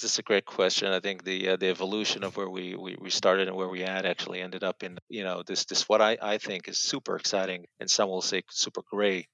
This 0.00 0.12
is 0.12 0.18
a 0.18 0.22
great 0.22 0.44
question. 0.44 0.88
I 0.92 1.00
think 1.00 1.24
the 1.24 1.50
uh, 1.50 1.56
the 1.56 1.68
evolution 1.68 2.24
of 2.24 2.36
where 2.36 2.48
we, 2.48 2.74
we, 2.76 2.96
we 3.00 3.10
started 3.10 3.48
and 3.48 3.56
where 3.56 3.68
we 3.68 3.80
had 3.80 4.06
actually 4.06 4.40
ended 4.40 4.64
up 4.64 4.82
in 4.82 4.98
you 5.08 5.24
know 5.24 5.42
this 5.46 5.64
this 5.64 5.88
what 5.88 6.00
I, 6.00 6.16
I 6.20 6.38
think 6.38 6.68
is 6.68 6.78
super 6.78 7.16
exciting 7.16 7.66
and 7.80 7.90
some 7.90 8.08
will 8.08 8.22
say 8.22 8.42
super 8.48 8.82
gray 8.90 9.28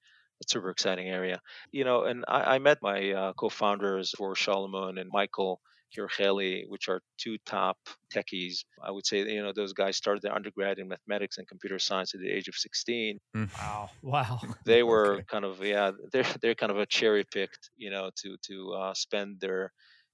super 0.47 0.69
exciting 0.69 1.07
area. 1.07 1.39
You 1.71 1.83
know, 1.83 2.03
and 2.03 2.25
I, 2.27 2.55
I 2.55 2.59
met 2.59 2.79
my 2.81 3.11
uh, 3.11 3.33
co-founders 3.33 4.11
for 4.17 4.35
Solomon 4.35 4.97
and 4.97 5.09
Michael 5.11 5.61
Kircheli, 5.95 6.63
which 6.67 6.89
are 6.89 7.01
two 7.17 7.37
top 7.45 7.77
techies. 8.13 8.65
I 8.83 8.91
would 8.91 9.05
say, 9.05 9.19
you 9.19 9.41
know, 9.41 9.53
those 9.53 9.73
guys 9.73 9.97
started 9.97 10.21
their 10.21 10.35
undergrad 10.35 10.79
in 10.79 10.87
mathematics 10.87 11.37
and 11.37 11.47
computer 11.47 11.79
science 11.79 12.13
at 12.13 12.21
the 12.21 12.29
age 12.29 12.47
of 12.47 12.55
16. 12.55 13.19
Mm. 13.35 13.49
Wow. 13.57 13.89
Wow. 14.01 14.39
They 14.65 14.83
were 14.83 15.15
okay. 15.15 15.23
kind 15.27 15.45
of, 15.45 15.63
yeah, 15.63 15.91
they're, 16.11 16.23
they're 16.41 16.55
kind 16.55 16.71
of 16.71 16.79
a 16.79 16.85
cherry 16.85 17.23
picked, 17.23 17.69
you 17.77 17.89
know, 17.89 18.11
to, 18.21 18.37
to 18.47 18.73
uh, 18.73 18.93
spend 18.93 19.39
their, 19.39 19.71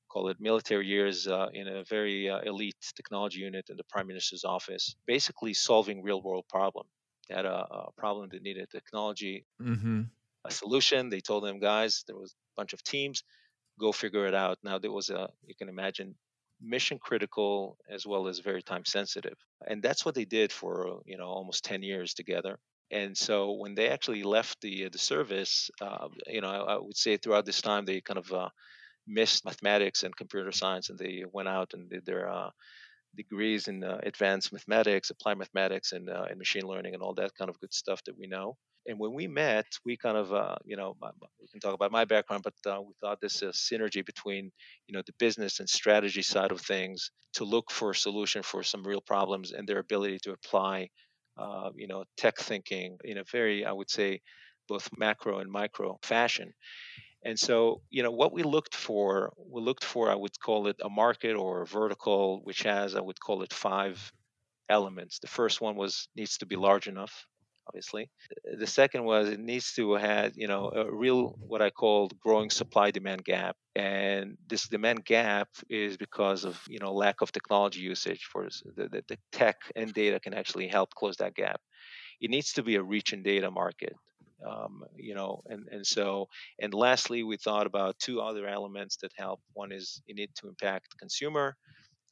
call 0.09 0.27
it 0.27 0.37
military 0.39 0.87
years 0.87 1.27
uh, 1.27 1.47
in 1.53 1.67
a 1.67 1.83
very 1.85 2.29
uh, 2.29 2.39
elite 2.41 2.75
technology 2.95 3.39
unit 3.39 3.65
in 3.69 3.77
the 3.77 3.83
prime 3.89 4.07
minister's 4.07 4.43
office, 4.43 4.95
basically 5.07 5.53
solving 5.53 6.03
real 6.03 6.21
world 6.21 6.45
problem 6.49 6.85
had 7.31 7.45
a, 7.45 7.65
a 7.71 7.91
problem 7.97 8.29
that 8.31 8.43
needed 8.43 8.69
technology, 8.69 9.45
mm-hmm. 9.61 10.03
a 10.45 10.51
solution. 10.51 11.09
They 11.09 11.21
told 11.21 11.43
them, 11.43 11.59
guys, 11.59 12.03
there 12.07 12.17
was 12.17 12.31
a 12.31 12.59
bunch 12.59 12.73
of 12.73 12.83
teams, 12.83 13.23
go 13.79 13.91
figure 13.91 14.25
it 14.27 14.35
out. 14.35 14.57
Now 14.63 14.77
there 14.77 14.91
was 14.91 15.09
a, 15.09 15.29
you 15.45 15.55
can 15.55 15.69
imagine, 15.69 16.15
mission 16.61 16.99
critical 16.99 17.77
as 17.89 18.05
well 18.05 18.27
as 18.27 18.39
very 18.39 18.61
time 18.61 18.85
sensitive, 18.85 19.37
and 19.67 19.81
that's 19.81 20.05
what 20.05 20.15
they 20.15 20.25
did 20.25 20.51
for 20.51 21.01
you 21.05 21.17
know 21.17 21.27
almost 21.27 21.65
10 21.65 21.81
years 21.83 22.13
together. 22.13 22.59
And 22.91 23.17
so 23.17 23.53
when 23.53 23.73
they 23.73 23.89
actually 23.89 24.23
left 24.23 24.61
the 24.61 24.89
the 24.89 24.97
service, 24.97 25.71
uh, 25.81 26.09
you 26.27 26.41
know, 26.41 26.49
I, 26.49 26.73
I, 26.73 26.77
would 26.77 26.97
say 26.97 27.17
throughout 27.17 27.45
this 27.45 27.61
time 27.61 27.85
they 27.85 28.01
kind 28.01 28.19
of 28.19 28.31
uh, 28.31 28.49
missed 29.07 29.45
mathematics 29.45 30.03
and 30.03 30.15
computer 30.15 30.51
science, 30.51 30.89
and 30.89 30.99
they 30.99 31.23
went 31.31 31.47
out 31.47 31.73
and 31.73 31.89
did 31.89 32.05
their 32.05 32.29
uh, 32.29 32.49
degrees 33.15 33.67
in 33.67 33.83
uh, 33.83 33.99
advanced 34.03 34.53
mathematics, 34.53 35.09
applied 35.09 35.37
mathematics, 35.37 35.91
and, 35.91 36.09
uh, 36.09 36.25
and 36.29 36.37
machine 36.37 36.63
learning, 36.63 36.93
and 36.93 37.03
all 37.03 37.13
that 37.15 37.31
kind 37.37 37.49
of 37.49 37.59
good 37.59 37.73
stuff 37.73 38.01
that 38.05 38.17
we 38.17 38.27
know. 38.27 38.55
And 38.87 38.97
when 38.97 39.13
we 39.13 39.27
met, 39.27 39.65
we 39.85 39.95
kind 39.95 40.17
of, 40.17 40.33
uh, 40.33 40.55
you 40.65 40.75
know, 40.75 40.95
we 41.39 41.47
can 41.47 41.59
talk 41.59 41.75
about 41.75 41.91
my 41.91 42.05
background, 42.05 42.43
but 42.43 42.71
uh, 42.71 42.81
we 42.81 42.93
thought 42.99 43.19
this 43.21 43.43
is 43.43 43.55
synergy 43.55 44.03
between, 44.03 44.51
you 44.87 44.93
know, 44.95 45.03
the 45.05 45.13
business 45.19 45.59
and 45.59 45.69
strategy 45.69 46.23
side 46.23 46.51
of 46.51 46.61
things 46.61 47.11
to 47.33 47.43
look 47.43 47.69
for 47.69 47.91
a 47.91 47.95
solution 47.95 48.41
for 48.41 48.63
some 48.63 48.83
real 48.83 49.01
problems 49.01 49.51
and 49.51 49.67
their 49.67 49.77
ability 49.79 50.17
to 50.23 50.31
apply, 50.31 50.89
uh, 51.37 51.69
you 51.75 51.87
know, 51.87 52.03
tech 52.17 52.37
thinking 52.37 52.97
in 53.03 53.19
a 53.19 53.23
very, 53.31 53.65
I 53.65 53.71
would 53.71 53.89
say, 53.89 54.21
both 54.67 54.89
macro 54.97 55.39
and 55.39 55.51
micro 55.51 55.99
fashion. 56.01 56.51
And 57.23 57.37
so, 57.39 57.81
you 57.89 58.01
know, 58.01 58.11
what 58.11 58.33
we 58.33 58.43
looked 58.43 58.75
for, 58.75 59.31
we 59.47 59.61
looked 59.61 59.83
for, 59.83 60.09
I 60.09 60.15
would 60.15 60.39
call 60.39 60.67
it 60.67 60.77
a 60.83 60.89
market 60.89 61.35
or 61.35 61.61
a 61.61 61.67
vertical, 61.67 62.41
which 62.43 62.63
has, 62.63 62.95
I 62.95 63.01
would 63.01 63.19
call 63.19 63.43
it 63.43 63.53
five 63.53 64.11
elements. 64.69 65.19
The 65.19 65.27
first 65.27 65.61
one 65.61 65.75
was 65.75 66.07
needs 66.15 66.37
to 66.39 66.47
be 66.47 66.55
large 66.55 66.87
enough, 66.87 67.27
obviously. 67.67 68.09
The 68.57 68.65
second 68.65 69.03
was 69.03 69.29
it 69.29 69.39
needs 69.39 69.73
to 69.73 69.93
have, 69.93 70.31
you 70.35 70.47
know, 70.47 70.71
a 70.73 70.91
real 70.91 71.35
what 71.45 71.61
I 71.61 71.69
called 71.69 72.19
growing 72.19 72.49
supply 72.49 72.89
demand 72.89 73.23
gap. 73.23 73.55
And 73.75 74.37
this 74.47 74.67
demand 74.67 75.05
gap 75.05 75.49
is 75.69 75.97
because 75.97 76.43
of, 76.43 76.59
you 76.67 76.79
know, 76.79 76.91
lack 76.91 77.21
of 77.21 77.31
technology 77.31 77.81
usage 77.81 78.23
for 78.31 78.47
the, 78.75 78.87
the, 78.89 79.03
the 79.07 79.17
tech 79.31 79.57
and 79.75 79.93
data 79.93 80.19
can 80.19 80.33
actually 80.33 80.69
help 80.69 80.95
close 80.95 81.17
that 81.17 81.35
gap. 81.35 81.61
It 82.19 82.31
needs 82.31 82.53
to 82.53 82.63
be 82.63 82.75
a 82.77 82.83
reach 82.83 83.13
and 83.13 83.23
data 83.23 83.51
market 83.51 83.93
um, 84.47 84.83
you 84.95 85.15
know 85.15 85.41
and 85.47 85.67
and 85.71 85.85
so 85.85 86.27
and 86.59 86.73
lastly 86.73 87.23
we 87.23 87.37
thought 87.37 87.67
about 87.67 87.99
two 87.99 88.21
other 88.21 88.47
elements 88.47 88.97
that 88.97 89.11
help. 89.15 89.41
One 89.53 89.71
is 89.71 90.01
you 90.05 90.15
need 90.15 90.31
to 90.35 90.47
impact 90.47 90.97
consumer 90.97 91.55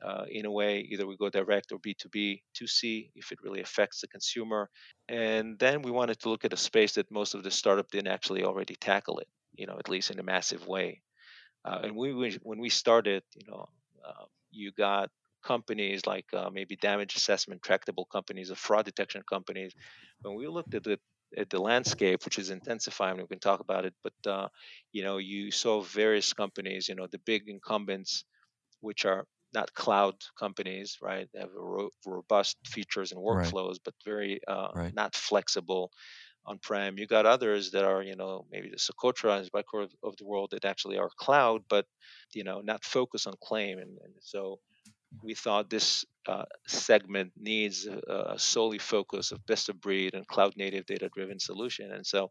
uh, 0.04 0.26
in 0.30 0.46
a 0.46 0.52
way 0.52 0.80
either 0.80 1.06
we 1.08 1.18
go 1.18 1.30
direct 1.30 1.72
or 1.72 1.80
b2b 1.80 2.42
to 2.56 2.68
see 2.68 3.12
if 3.16 3.32
it 3.32 3.40
really 3.44 3.62
affects 3.62 4.02
the 4.02 4.08
consumer. 4.08 4.70
And 5.08 5.60
then 5.60 5.82
we 5.82 5.92
wanted 5.92 6.20
to 6.20 6.30
look 6.30 6.46
at 6.46 6.54
a 6.54 6.58
space 6.58 6.94
that 6.94 7.12
most 7.12 7.34
of 7.36 7.44
the 7.44 7.52
startup 7.52 7.90
didn't 7.92 8.14
actually 8.14 8.44
already 8.44 8.76
tackle 8.76 9.20
it 9.20 9.28
you 9.60 9.68
know 9.68 9.78
at 9.78 9.90
least 9.90 10.10
in 10.10 10.20
a 10.20 10.24
massive 10.24 10.68
way. 10.68 11.02
Uh, 11.66 11.82
and 11.84 11.96
we 11.96 12.38
when 12.44 12.60
we 12.60 12.70
started 12.70 13.24
you 13.36 13.48
know 13.52 13.68
uh, 14.08 14.26
you 14.52 14.72
got 14.72 15.10
companies 15.44 16.06
like 16.06 16.26
uh, 16.34 16.50
maybe 16.52 16.76
damage 16.76 17.16
assessment 17.16 17.62
tractable 17.62 18.06
companies 18.06 18.52
or 18.52 18.56
fraud 18.56 18.86
detection 18.86 19.22
companies. 19.30 19.74
When 20.22 20.36
we 20.36 20.48
looked 20.48 20.74
at 20.76 20.84
the 20.84 21.00
at 21.38 21.50
the 21.50 21.62
landscape, 21.62 22.26
which 22.26 22.40
is 22.40 22.50
intensifying. 22.50 23.18
We 23.18 23.28
can 23.28 23.40
talk 23.40 23.60
about 23.60 23.86
it, 23.86 23.94
but 24.04 24.30
uh, 24.30 24.48
you 24.92 25.04
know, 25.04 25.18
you 25.18 25.52
saw 25.52 25.82
various 25.82 26.34
companies. 26.34 26.90
You 26.90 26.96
know, 26.96 27.08
the 27.08 27.20
big 27.20 27.48
incumbents, 27.48 28.24
which 28.82 29.06
are 29.06 29.26
not 29.54 29.74
cloud 29.74 30.16
companies, 30.38 30.98
right? 31.02 31.28
They 31.34 31.40
have 31.40 31.50
ro- 31.54 31.90
robust 32.06 32.58
features 32.68 33.12
and 33.12 33.22
workflows, 33.22 33.72
right. 33.72 33.80
but 33.86 33.94
very 34.06 34.40
uh, 34.48 34.70
right. 34.76 34.94
not 34.94 35.16
flexible 35.16 35.92
on-prem. 36.46 36.98
You 36.98 37.06
got 37.08 37.26
others 37.26 37.72
that 37.72 37.84
are, 37.84 38.02
you 38.02 38.16
know, 38.16 38.46
maybe 38.52 38.70
the 38.70 38.78
Socotra 38.78 39.38
and 39.38 39.50
Zbacor 39.50 39.88
of 40.04 40.16
the 40.18 40.26
world 40.26 40.50
that 40.52 40.66
actually 40.66 40.98
are 40.98 41.10
cloud, 41.18 41.64
but 41.70 41.86
you 42.34 42.44
know, 42.44 42.62
not 42.62 42.84
focused 42.84 43.28
on 43.28 43.34
claim. 43.44 43.78
And, 43.80 43.98
and 44.04 44.14
so 44.20 44.60
we 45.24 45.34
thought 45.34 45.70
this 45.70 46.06
uh, 46.28 46.46
segment 46.68 47.32
needs 47.38 47.88
a, 47.88 48.34
a, 48.34 48.40
solely 48.40 48.78
focus 48.78 49.32
of 49.32 49.46
best 49.48 49.70
of 49.70 49.82
breed 49.82 50.14
and 50.14 50.28
cloud 50.28 50.54
native 50.56 50.86
data 50.86 51.10
driven 51.14 51.40
solution. 51.40 51.92
And 51.92 52.06
so 52.06 52.30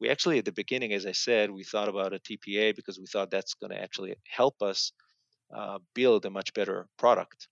we 0.00 0.08
actually, 0.10 0.38
at 0.38 0.44
the 0.44 0.52
beginning, 0.52 0.92
as 0.92 1.06
I 1.06 1.12
said, 1.12 1.50
we 1.50 1.62
thought 1.62 1.88
about 1.88 2.12
a 2.12 2.18
TPA 2.18 2.74
because 2.74 2.98
we 2.98 3.06
thought 3.06 3.30
that's 3.30 3.54
going 3.54 3.70
to 3.70 3.80
actually 3.80 4.14
help 4.28 4.60
us 4.62 4.92
uh, 5.54 5.78
build 5.94 6.26
a 6.26 6.30
much 6.30 6.52
better 6.54 6.88
product. 6.98 7.48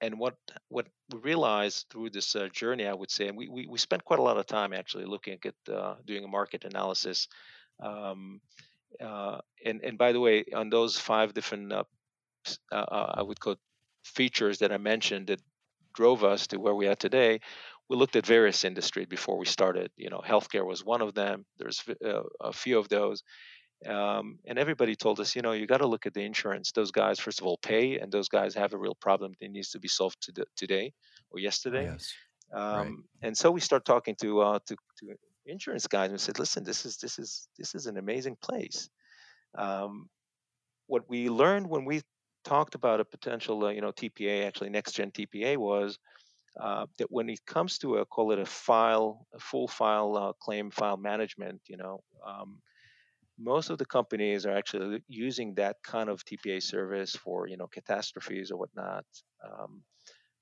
And 0.00 0.18
what 0.18 0.36
what 0.68 0.86
we 1.12 1.18
realized 1.20 1.86
through 1.90 2.10
this 2.10 2.36
uh, 2.36 2.48
journey, 2.52 2.86
I 2.86 2.94
would 2.94 3.10
say, 3.10 3.28
and 3.28 3.36
we, 3.36 3.48
we, 3.48 3.66
we 3.66 3.78
spent 3.78 4.04
quite 4.04 4.20
a 4.20 4.22
lot 4.22 4.36
of 4.36 4.46
time 4.46 4.72
actually 4.72 5.06
looking 5.06 5.38
at 5.44 5.74
uh, 5.74 5.94
doing 6.04 6.24
a 6.24 6.28
market 6.28 6.64
analysis. 6.64 7.28
Um, 7.80 8.40
uh, 9.00 9.38
and 9.64 9.82
and 9.82 9.98
by 9.98 10.12
the 10.12 10.20
way, 10.20 10.44
on 10.54 10.70
those 10.70 10.98
five 10.98 11.34
different 11.34 11.72
uh, 11.72 11.84
uh, 12.72 12.76
uh, 12.76 13.14
I 13.18 13.22
would 13.22 13.40
call 13.40 13.56
features 14.04 14.58
that 14.58 14.72
I 14.72 14.78
mentioned 14.78 15.28
that 15.28 15.40
drove 15.94 16.24
us 16.24 16.46
to 16.48 16.58
where 16.58 16.74
we 16.74 16.88
are 16.88 16.96
today. 16.96 17.40
We 17.88 17.96
looked 17.96 18.16
at 18.16 18.26
various 18.26 18.64
industries 18.64 19.06
before 19.06 19.38
we 19.38 19.46
started. 19.46 19.90
You 19.96 20.10
know, 20.10 20.22
healthcare 20.26 20.66
was 20.66 20.84
one 20.84 21.02
of 21.02 21.14
them. 21.14 21.44
There's 21.58 21.82
uh, 22.04 22.22
a 22.40 22.52
few 22.52 22.78
of 22.78 22.88
those. 22.88 23.22
Um, 23.86 24.38
and 24.46 24.58
everybody 24.58 24.96
told 24.96 25.20
us, 25.20 25.36
you 25.36 25.42
know, 25.42 25.52
you 25.52 25.66
got 25.66 25.78
to 25.78 25.86
look 25.86 26.06
at 26.06 26.14
the 26.14 26.22
insurance. 26.22 26.72
Those 26.72 26.90
guys, 26.90 27.20
first 27.20 27.40
of 27.40 27.46
all, 27.46 27.58
pay, 27.58 27.98
and 27.98 28.10
those 28.10 28.28
guys 28.28 28.54
have 28.54 28.72
a 28.72 28.78
real 28.78 28.96
problem 29.00 29.34
that 29.40 29.50
needs 29.50 29.70
to 29.70 29.78
be 29.78 29.88
solved 29.88 30.16
to 30.22 30.44
today 30.56 30.92
or 31.30 31.38
yesterday. 31.38 31.84
Yes. 31.84 32.12
Um, 32.52 32.62
right. 32.62 32.92
And 33.22 33.36
so 33.36 33.50
we 33.50 33.60
start 33.60 33.84
talking 33.84 34.16
to, 34.22 34.40
uh, 34.40 34.58
to 34.66 34.76
to 35.00 35.14
insurance 35.46 35.86
guys 35.86 36.10
and 36.10 36.20
said, 36.20 36.38
listen, 36.38 36.64
this 36.64 36.86
is 36.86 36.96
this 36.96 37.18
is 37.18 37.48
this 37.58 37.74
is 37.74 37.86
an 37.86 37.98
amazing 37.98 38.36
place. 38.40 38.88
Um, 39.56 40.08
what 40.86 41.08
we 41.08 41.28
learned 41.28 41.68
when 41.68 41.84
we 41.84 42.02
talked 42.44 42.74
about 42.74 43.00
a 43.00 43.04
potential, 43.04 43.64
uh, 43.64 43.70
you 43.70 43.80
know, 43.80 43.92
TPA, 43.92 44.44
actually 44.46 44.70
next 44.70 44.92
gen 44.92 45.10
TPA 45.10 45.56
was 45.58 45.98
uh, 46.60 46.86
that 46.98 47.10
when 47.10 47.28
it 47.28 47.44
comes 47.46 47.78
to 47.78 47.96
a 47.98 48.06
call 48.06 48.32
it 48.32 48.38
a 48.38 48.46
file, 48.46 49.26
a 49.34 49.38
full 49.40 49.68
file 49.68 50.16
uh, 50.16 50.32
claim 50.34 50.70
file 50.70 50.96
management, 50.96 51.60
you 51.68 51.76
know, 51.76 52.00
um, 52.26 52.60
most 53.38 53.70
of 53.70 53.78
the 53.78 53.86
companies 53.86 54.46
are 54.46 54.56
actually 54.56 55.02
using 55.08 55.54
that 55.56 55.76
kind 55.82 56.08
of 56.08 56.24
TPA 56.24 56.60
service 56.60 57.16
for 57.16 57.48
you 57.48 57.56
know 57.56 57.66
catastrophes 57.66 58.50
or 58.50 58.58
whatnot. 58.58 59.04
Um, 59.44 59.82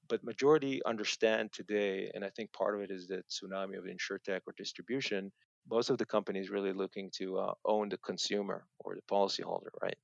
but 0.08 0.24
majority 0.24 0.82
understand 0.84 1.52
today, 1.52 2.10
and 2.14 2.24
I 2.24 2.30
think 2.30 2.52
part 2.52 2.74
of 2.76 2.82
it 2.82 2.90
is 2.90 3.08
the 3.08 3.22
tsunami 3.30 3.78
of 3.78 3.84
insurtech 3.84 4.40
or 4.46 4.54
distribution 4.56 5.32
most 5.70 5.90
of 5.90 5.98
the 5.98 6.04
companies 6.06 6.50
really 6.50 6.72
looking 6.72 7.10
to 7.12 7.38
uh, 7.38 7.54
own 7.64 7.88
the 7.88 7.98
consumer 7.98 8.66
or 8.80 8.96
the 8.96 9.02
policyholder, 9.02 9.70
right? 9.82 9.96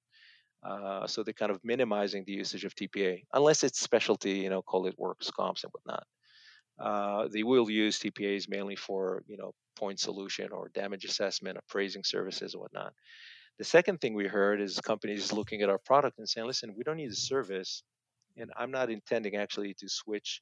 Uh, 0.62 1.06
so 1.06 1.22
they're 1.22 1.32
kind 1.32 1.50
of 1.50 1.60
minimizing 1.64 2.24
the 2.26 2.32
usage 2.32 2.64
of 2.64 2.74
TPA, 2.74 3.22
unless 3.32 3.62
it's 3.62 3.80
specialty, 3.80 4.32
you 4.32 4.50
know, 4.50 4.62
call 4.62 4.86
it 4.86 4.98
workers' 4.98 5.30
comps 5.30 5.64
and 5.64 5.72
whatnot. 5.72 6.04
Uh, 6.78 7.28
they 7.32 7.42
will 7.42 7.70
use 7.70 7.98
TPAs 7.98 8.48
mainly 8.48 8.76
for, 8.76 9.22
you 9.26 9.36
know, 9.36 9.52
point 9.76 10.00
solution 10.00 10.50
or 10.52 10.68
damage 10.74 11.04
assessment, 11.04 11.58
appraising 11.58 12.04
services 12.04 12.54
and 12.54 12.60
whatnot. 12.60 12.92
The 13.58 13.64
second 13.64 14.00
thing 14.00 14.14
we 14.14 14.26
heard 14.26 14.60
is 14.60 14.78
companies 14.80 15.32
looking 15.32 15.62
at 15.62 15.68
our 15.68 15.78
product 15.78 16.18
and 16.18 16.28
saying, 16.28 16.46
listen, 16.46 16.74
we 16.76 16.84
don't 16.84 16.96
need 16.96 17.10
a 17.10 17.14
service. 17.14 17.82
And 18.36 18.52
I'm 18.56 18.70
not 18.70 18.90
intending 18.90 19.36
actually 19.36 19.74
to 19.74 19.88
switch 19.88 20.40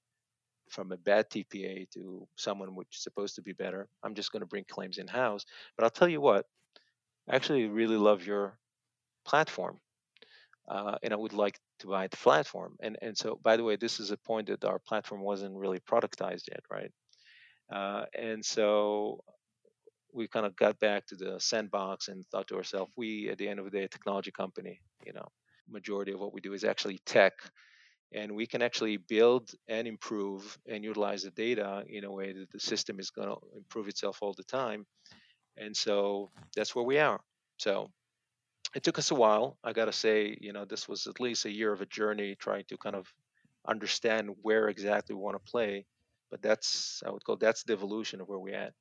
from 0.70 0.92
a 0.92 0.96
bad 0.96 1.30
TPA 1.30 1.88
to 1.90 2.26
someone 2.36 2.74
which 2.74 2.88
is 2.92 3.02
supposed 3.02 3.36
to 3.36 3.42
be 3.42 3.52
better. 3.52 3.88
I'm 4.02 4.14
just 4.14 4.32
going 4.32 4.40
to 4.40 4.46
bring 4.46 4.64
claims 4.68 4.98
in 4.98 5.06
house. 5.06 5.44
But 5.76 5.84
I'll 5.84 5.90
tell 5.90 6.08
you 6.08 6.20
what, 6.20 6.44
I 7.30 7.36
actually 7.36 7.66
really 7.68 7.96
love 7.96 8.26
your 8.26 8.58
platform. 9.24 9.78
Uh, 10.68 10.96
and 11.02 11.12
I 11.12 11.16
would 11.16 11.32
like 11.32 11.58
to 11.80 11.86
buy 11.88 12.08
the 12.08 12.16
platform. 12.16 12.76
And 12.80 12.96
and 13.02 13.16
so, 13.16 13.38
by 13.42 13.56
the 13.56 13.64
way, 13.64 13.76
this 13.76 14.00
is 14.00 14.10
a 14.10 14.16
point 14.16 14.48
that 14.48 14.64
our 14.64 14.78
platform 14.80 15.20
wasn't 15.22 15.56
really 15.56 15.80
productized 15.80 16.48
yet, 16.50 16.60
right? 16.70 16.90
Uh, 17.72 18.04
and 18.18 18.44
so 18.44 19.20
we 20.12 20.28
kind 20.28 20.46
of 20.46 20.56
got 20.56 20.78
back 20.80 21.06
to 21.06 21.16
the 21.16 21.38
sandbox 21.38 22.08
and 22.08 22.24
thought 22.28 22.48
to 22.48 22.56
ourselves, 22.56 22.92
we 22.96 23.28
at 23.28 23.38
the 23.38 23.48
end 23.48 23.58
of 23.58 23.64
the 23.66 23.70
day, 23.70 23.84
a 23.84 23.88
technology 23.88 24.30
company, 24.30 24.80
you 25.04 25.12
know, 25.12 25.28
majority 25.68 26.12
of 26.12 26.20
what 26.20 26.32
we 26.32 26.40
do 26.40 26.52
is 26.52 26.64
actually 26.64 27.00
tech 27.06 27.34
and 28.12 28.34
we 28.34 28.46
can 28.46 28.62
actually 28.62 28.96
build 28.96 29.50
and 29.68 29.86
improve 29.88 30.58
and 30.68 30.84
utilize 30.84 31.24
the 31.24 31.30
data 31.30 31.84
in 31.88 32.04
a 32.04 32.12
way 32.12 32.32
that 32.32 32.50
the 32.50 32.60
system 32.60 33.00
is 33.00 33.10
going 33.10 33.28
to 33.28 33.36
improve 33.56 33.88
itself 33.88 34.18
all 34.22 34.32
the 34.34 34.44
time 34.44 34.86
and 35.56 35.76
so 35.76 36.30
that's 36.54 36.74
where 36.74 36.84
we 36.84 36.98
are 36.98 37.20
so 37.58 37.90
it 38.74 38.82
took 38.82 38.98
us 38.98 39.10
a 39.10 39.14
while 39.14 39.58
i 39.64 39.72
got 39.72 39.86
to 39.86 39.92
say 39.92 40.36
you 40.40 40.52
know 40.52 40.64
this 40.64 40.88
was 40.88 41.06
at 41.06 41.20
least 41.20 41.44
a 41.44 41.52
year 41.52 41.72
of 41.72 41.80
a 41.80 41.86
journey 41.86 42.34
trying 42.38 42.64
to 42.68 42.76
kind 42.76 42.96
of 42.96 43.06
understand 43.68 44.30
where 44.42 44.68
exactly 44.68 45.14
we 45.14 45.20
want 45.20 45.36
to 45.36 45.50
play 45.50 45.84
but 46.30 46.42
that's 46.42 47.02
i 47.06 47.10
would 47.10 47.24
call 47.24 47.36
that's 47.36 47.62
the 47.64 47.72
evolution 47.72 48.20
of 48.20 48.28
where 48.28 48.38
we're 48.38 48.54
at. 48.54 48.72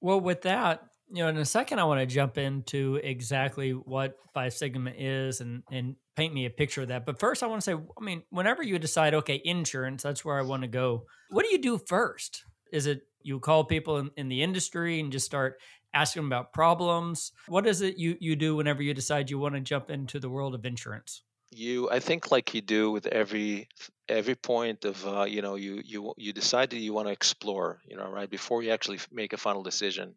Well 0.00 0.20
with 0.20 0.42
that 0.42 0.82
you 1.10 1.22
know 1.22 1.28
in 1.28 1.36
a 1.36 1.44
second 1.44 1.78
i 1.78 1.84
want 1.84 2.00
to 2.00 2.06
jump 2.06 2.38
into 2.38 2.96
exactly 3.02 3.72
what 3.72 4.16
five 4.32 4.52
sigma 4.52 4.92
is 4.96 5.40
and 5.40 5.62
and 5.70 5.96
paint 6.16 6.32
me 6.32 6.46
a 6.46 6.50
picture 6.50 6.82
of 6.82 6.88
that 6.88 7.04
but 7.04 7.18
first 7.18 7.42
i 7.42 7.46
want 7.46 7.60
to 7.60 7.64
say 7.64 7.74
i 7.74 8.04
mean 8.04 8.22
whenever 8.30 8.62
you 8.62 8.78
decide 8.78 9.14
okay 9.14 9.40
insurance 9.44 10.02
that's 10.02 10.24
where 10.24 10.38
i 10.38 10.42
want 10.42 10.62
to 10.62 10.68
go 10.68 11.04
what 11.34 11.44
do 11.44 11.50
you 11.50 11.58
do 11.58 11.78
first? 11.78 12.44
Is 12.72 12.86
it 12.86 13.02
you 13.22 13.40
call 13.40 13.64
people 13.64 13.98
in, 13.98 14.10
in 14.16 14.28
the 14.28 14.42
industry 14.42 15.00
and 15.00 15.10
just 15.10 15.26
start 15.26 15.60
asking 15.94 16.20
them 16.20 16.26
about 16.26 16.52
problems 16.52 17.32
what 17.48 17.66
is 17.66 17.80
it 17.80 17.96
you 17.96 18.16
you 18.20 18.36
do 18.36 18.56
whenever 18.56 18.82
you 18.82 18.94
decide 18.94 19.30
you 19.30 19.38
want 19.38 19.54
to 19.54 19.60
jump 19.60 19.90
into 19.90 20.18
the 20.18 20.28
world 20.28 20.54
of 20.54 20.64
insurance 20.64 21.22
you 21.50 21.88
i 21.90 22.00
think 22.00 22.30
like 22.30 22.54
you 22.54 22.60
do 22.60 22.90
with 22.90 23.06
every 23.06 23.68
every 24.08 24.34
point 24.34 24.84
of 24.84 25.06
uh, 25.06 25.24
you 25.24 25.40
know 25.40 25.54
you 25.54 25.80
you 25.84 26.12
you 26.16 26.32
decide 26.32 26.70
that 26.70 26.78
you 26.78 26.92
want 26.92 27.06
to 27.06 27.12
explore 27.12 27.80
you 27.86 27.96
know 27.96 28.08
right 28.08 28.30
before 28.30 28.62
you 28.62 28.70
actually 28.70 28.98
make 29.12 29.32
a 29.32 29.36
final 29.36 29.62
decision 29.62 30.14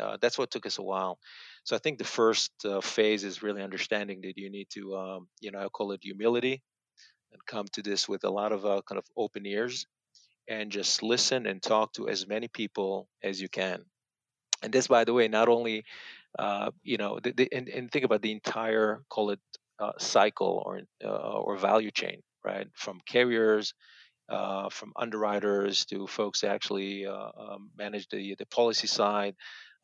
uh, 0.00 0.16
that's 0.20 0.38
what 0.38 0.50
took 0.50 0.66
us 0.66 0.78
a 0.78 0.82
while. 0.82 1.18
So 1.64 1.76
I 1.76 1.78
think 1.78 1.98
the 1.98 2.04
first 2.04 2.52
uh, 2.64 2.80
phase 2.80 3.22
is 3.24 3.42
really 3.42 3.62
understanding 3.62 4.22
that 4.22 4.38
you 4.38 4.50
need 4.50 4.68
to, 4.70 4.96
um, 4.96 5.28
you 5.40 5.50
know, 5.50 5.60
I 5.60 5.68
call 5.68 5.92
it 5.92 6.00
humility, 6.02 6.62
and 7.32 7.46
come 7.46 7.66
to 7.72 7.82
this 7.82 8.08
with 8.08 8.24
a 8.24 8.30
lot 8.30 8.52
of 8.52 8.64
uh, 8.64 8.82
kind 8.86 8.98
of 8.98 9.04
open 9.16 9.46
ears, 9.46 9.86
and 10.48 10.72
just 10.72 11.02
listen 11.02 11.46
and 11.46 11.62
talk 11.62 11.92
to 11.94 12.08
as 12.08 12.26
many 12.26 12.48
people 12.48 13.08
as 13.22 13.40
you 13.40 13.48
can. 13.48 13.84
And 14.62 14.72
this, 14.72 14.88
by 14.88 15.04
the 15.04 15.14
way, 15.14 15.28
not 15.28 15.48
only, 15.48 15.84
uh, 16.38 16.70
you 16.82 16.96
know, 16.96 17.18
the, 17.22 17.32
the, 17.32 17.48
and, 17.52 17.68
and 17.68 17.90
think 17.90 18.04
about 18.04 18.22
the 18.22 18.32
entire 18.32 19.02
call 19.08 19.30
it 19.30 19.40
uh, 19.78 19.92
cycle 19.98 20.62
or 20.66 20.82
uh, 21.04 21.38
or 21.38 21.56
value 21.56 21.90
chain, 21.90 22.22
right? 22.44 22.68
From 22.74 23.00
carriers 23.06 23.74
uh, 24.30 24.68
from 24.70 24.92
underwriters 24.96 25.84
to 25.86 26.06
folks 26.06 26.40
that 26.40 26.52
actually 26.52 27.04
uh, 27.04 27.30
um, 27.36 27.70
manage 27.76 28.08
the, 28.08 28.36
the 28.38 28.46
policy 28.46 28.86
side, 28.86 29.34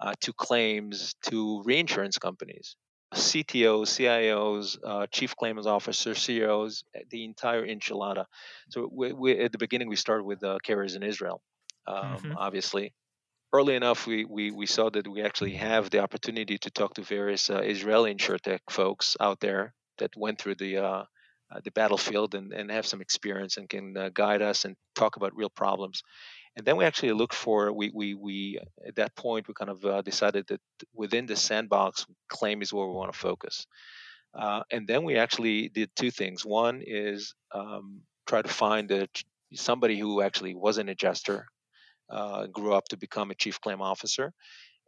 uh, 0.00 0.12
to 0.20 0.32
claims 0.32 1.14
to 1.22 1.62
reinsurance 1.64 2.18
companies, 2.18 2.76
CTOs, 3.14 3.88
CIOs, 3.88 4.78
uh, 4.84 5.06
chief 5.10 5.34
claims 5.36 5.66
officers, 5.66 6.18
CEOs, 6.18 6.84
eh, 6.94 7.00
the 7.10 7.24
entire 7.24 7.66
enchilada. 7.66 8.26
So 8.70 8.88
we, 8.92 9.12
we, 9.12 9.40
at 9.40 9.52
the 9.52 9.58
beginning, 9.58 9.88
we 9.88 9.96
started 9.96 10.24
with 10.24 10.44
uh, 10.44 10.58
carriers 10.62 10.94
in 10.94 11.02
Israel, 11.02 11.40
um, 11.86 11.96
mm-hmm. 11.96 12.32
obviously. 12.36 12.92
Early 13.52 13.74
enough, 13.74 14.06
we, 14.06 14.24
we, 14.24 14.50
we 14.50 14.66
saw 14.66 14.90
that 14.90 15.06
we 15.06 15.22
actually 15.22 15.54
have 15.54 15.90
the 15.90 16.00
opportunity 16.00 16.58
to 16.58 16.70
talk 16.70 16.94
to 16.94 17.02
various 17.02 17.48
uh, 17.48 17.58
Israeli 17.58 18.14
insurtech 18.14 18.60
folks 18.68 19.16
out 19.20 19.40
there 19.40 19.72
that 19.98 20.16
went 20.16 20.38
through 20.38 20.56
the 20.56 20.78
uh, 20.78 21.04
uh, 21.48 21.60
the 21.62 21.70
battlefield 21.70 22.34
and, 22.34 22.52
and 22.52 22.72
have 22.72 22.84
some 22.84 23.00
experience 23.00 23.56
and 23.56 23.68
can 23.68 23.94
guide 24.12 24.42
us 24.42 24.64
and 24.64 24.74
talk 24.96 25.14
about 25.14 25.36
real 25.36 25.48
problems. 25.48 26.02
And 26.56 26.66
then 26.66 26.76
we 26.76 26.84
actually 26.84 27.12
looked 27.12 27.34
for 27.34 27.72
we 27.72 27.90
we 27.94 28.14
we 28.14 28.58
at 28.86 28.96
that 28.96 29.14
point 29.14 29.46
we 29.46 29.54
kind 29.54 29.70
of 29.70 29.84
uh, 29.84 30.02
decided 30.02 30.46
that 30.48 30.60
within 30.94 31.26
the 31.26 31.36
sandbox 31.36 32.06
claim 32.28 32.62
is 32.62 32.72
where 32.72 32.86
we 32.86 32.94
want 32.94 33.12
to 33.12 33.18
focus. 33.18 33.66
Uh, 34.34 34.62
and 34.72 34.86
then 34.88 35.04
we 35.04 35.16
actually 35.16 35.68
did 35.68 35.90
two 35.94 36.10
things. 36.10 36.44
One 36.44 36.82
is 36.84 37.34
um, 37.52 38.00
try 38.26 38.42
to 38.42 38.48
find 38.48 38.90
a, 38.90 39.06
somebody 39.54 39.98
who 39.98 40.22
actually 40.22 40.54
was 40.54 40.78
an 40.78 40.88
adjuster 40.88 41.46
uh, 42.10 42.46
grew 42.46 42.72
up 42.72 42.84
to 42.88 42.96
become 42.96 43.30
a 43.30 43.34
chief 43.34 43.60
claim 43.60 43.80
officer 43.80 44.32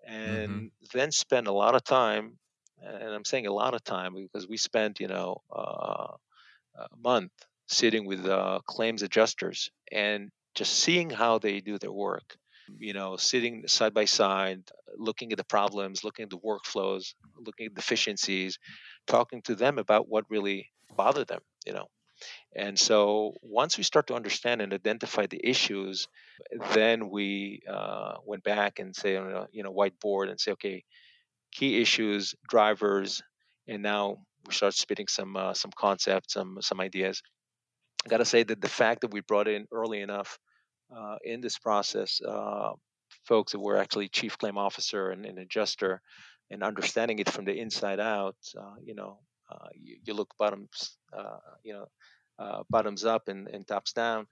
and 0.07 0.48
mm-hmm. 0.48 0.66
then 0.94 1.11
spend 1.11 1.46
a 1.46 1.52
lot 1.52 1.74
of 1.74 1.85
time 1.85 2.38
and 2.83 3.12
i'm 3.12 3.24
saying 3.24 3.46
a 3.46 3.52
lot 3.52 3.74
of 3.74 3.83
time 3.85 4.14
because 4.14 4.48
we 4.48 4.57
spent 4.57 5.00
you 5.00 5.09
know 5.09 5.37
uh, 5.54 6.12
a 6.76 6.96
month 7.02 7.33
sitting 7.66 8.07
with 8.07 8.24
uh, 8.26 8.61
claims 8.66 9.02
adjusters 9.02 9.70
and 9.92 10.31
just 10.54 10.78
seeing 10.78 11.11
how 11.11 11.38
they 11.38 11.61
do 11.61 11.78
their 11.78 11.92
work 11.92 12.37
you 12.78 12.92
know 12.92 13.16
sitting 13.16 13.66
side 13.66 13.94
by 13.94 14.04
side 14.04 14.62
looking 14.96 15.33
at 15.33 15.38
the 15.38 15.44
problems 15.44 16.04
looking 16.04 16.24
at 16.24 16.31
the 16.31 16.38
workflows 16.38 17.14
looking 17.44 17.66
at 17.66 17.74
deficiencies 17.74 18.59
talking 19.07 19.42
to 19.42 19.54
them 19.54 19.78
about 19.78 20.09
what 20.09 20.24
really 20.28 20.70
bothered 20.96 21.28
them 21.28 21.40
you 21.66 21.72
know 21.72 21.87
and 22.57 22.78
so 22.78 23.35
once 23.42 23.76
we 23.76 23.85
start 23.85 24.07
to 24.07 24.14
understand 24.14 24.61
and 24.61 24.72
identify 24.72 25.26
the 25.26 25.40
issues 25.42 26.09
then 26.72 27.11
we 27.11 27.61
uh, 27.68 28.14
went 28.24 28.42
back 28.44 28.78
and 28.78 28.94
say 28.94 29.16
on 29.16 29.31
a 29.31 29.46
you 29.52 29.62
know 29.62 29.72
whiteboard 29.72 30.31
and 30.31 30.40
say 30.40 30.52
okay 30.52 30.85
key 31.52 31.81
issues 31.81 32.35
drivers 32.48 33.22
and 33.68 33.83
now 33.83 34.16
we 34.46 34.54
start 34.54 34.74
spitting 34.74 35.07
some 35.07 35.37
uh, 35.37 35.54
some 35.54 35.70
concepts 35.76 36.35
some 36.35 36.59
some 36.61 36.81
ideas. 36.81 37.22
I 38.04 38.09
got 38.09 38.18
to 38.18 38.24
say 38.24 38.42
that 38.42 38.61
the 38.61 38.68
fact 38.68 39.02
that 39.02 39.12
we 39.12 39.20
brought 39.20 39.48
in 39.48 39.66
early 39.72 40.00
enough 40.00 40.38
uh, 40.96 41.16
in 41.22 41.40
this 41.40 41.59
process, 41.59 42.20
uh, 42.26 42.70
folks 43.24 43.52
that 43.52 43.61
were 43.61 43.76
actually 43.76 44.09
chief 44.09 44.38
claim 44.38 44.57
officer 44.57 45.11
and 45.11 45.26
an 45.26 45.38
adjuster, 45.38 46.00
and 46.50 46.62
understanding 46.62 47.18
it 47.18 47.28
from 47.28 47.44
the 47.44 47.59
inside 47.59 48.00
out, 48.00 48.37
uh, 48.59 48.76
you 48.83 48.94
know, 48.94 49.18
uh, 49.50 49.68
you, 49.74 49.96
you, 50.04 50.14
look 50.14 50.34
bottoms, 50.38 50.98
uh, 51.16 51.38
you 51.62 51.72
know, 51.72 51.87
uh, 52.38 52.62
bottoms 52.70 53.04
up 53.04 53.28
and, 53.28 53.48
and 53.48 53.66
tops 53.66 53.92
down. 53.92 54.26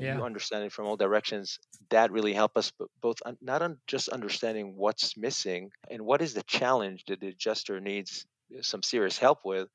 Yeah. 0.00 0.16
You 0.16 0.24
understand 0.24 0.64
it 0.64 0.72
from 0.72 0.86
all 0.86 0.96
directions. 0.96 1.58
That 1.90 2.10
really 2.10 2.32
helped 2.32 2.56
us, 2.56 2.72
both 3.02 3.18
not 3.42 3.62
on 3.62 3.78
just 3.86 4.08
understanding 4.08 4.74
what's 4.76 5.16
missing 5.16 5.70
and 5.90 6.02
what 6.02 6.22
is 6.22 6.32
the 6.32 6.42
challenge 6.44 7.04
that 7.08 7.20
the 7.20 7.28
adjuster 7.28 7.78
needs 7.80 8.26
some 8.62 8.82
serious 8.82 9.18
help 9.18 9.40
with, 9.44 9.68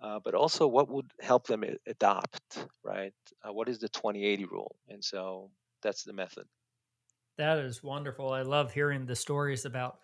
uh, 0.00 0.20
but 0.24 0.34
also 0.34 0.66
what 0.66 0.88
would 0.88 1.10
help 1.20 1.46
them 1.46 1.64
adopt, 1.86 2.66
right? 2.82 3.12
Uh, 3.42 3.52
what 3.52 3.68
is 3.68 3.78
the 3.78 3.88
2080 3.88 4.44
rule? 4.46 4.76
And 4.88 5.04
so 5.04 5.50
that's 5.82 6.04
the 6.04 6.12
method. 6.12 6.44
That 7.36 7.58
is 7.58 7.82
wonderful. 7.82 8.32
I 8.32 8.42
love 8.42 8.72
hearing 8.72 9.06
the 9.06 9.16
stories 9.16 9.64
about 9.64 9.98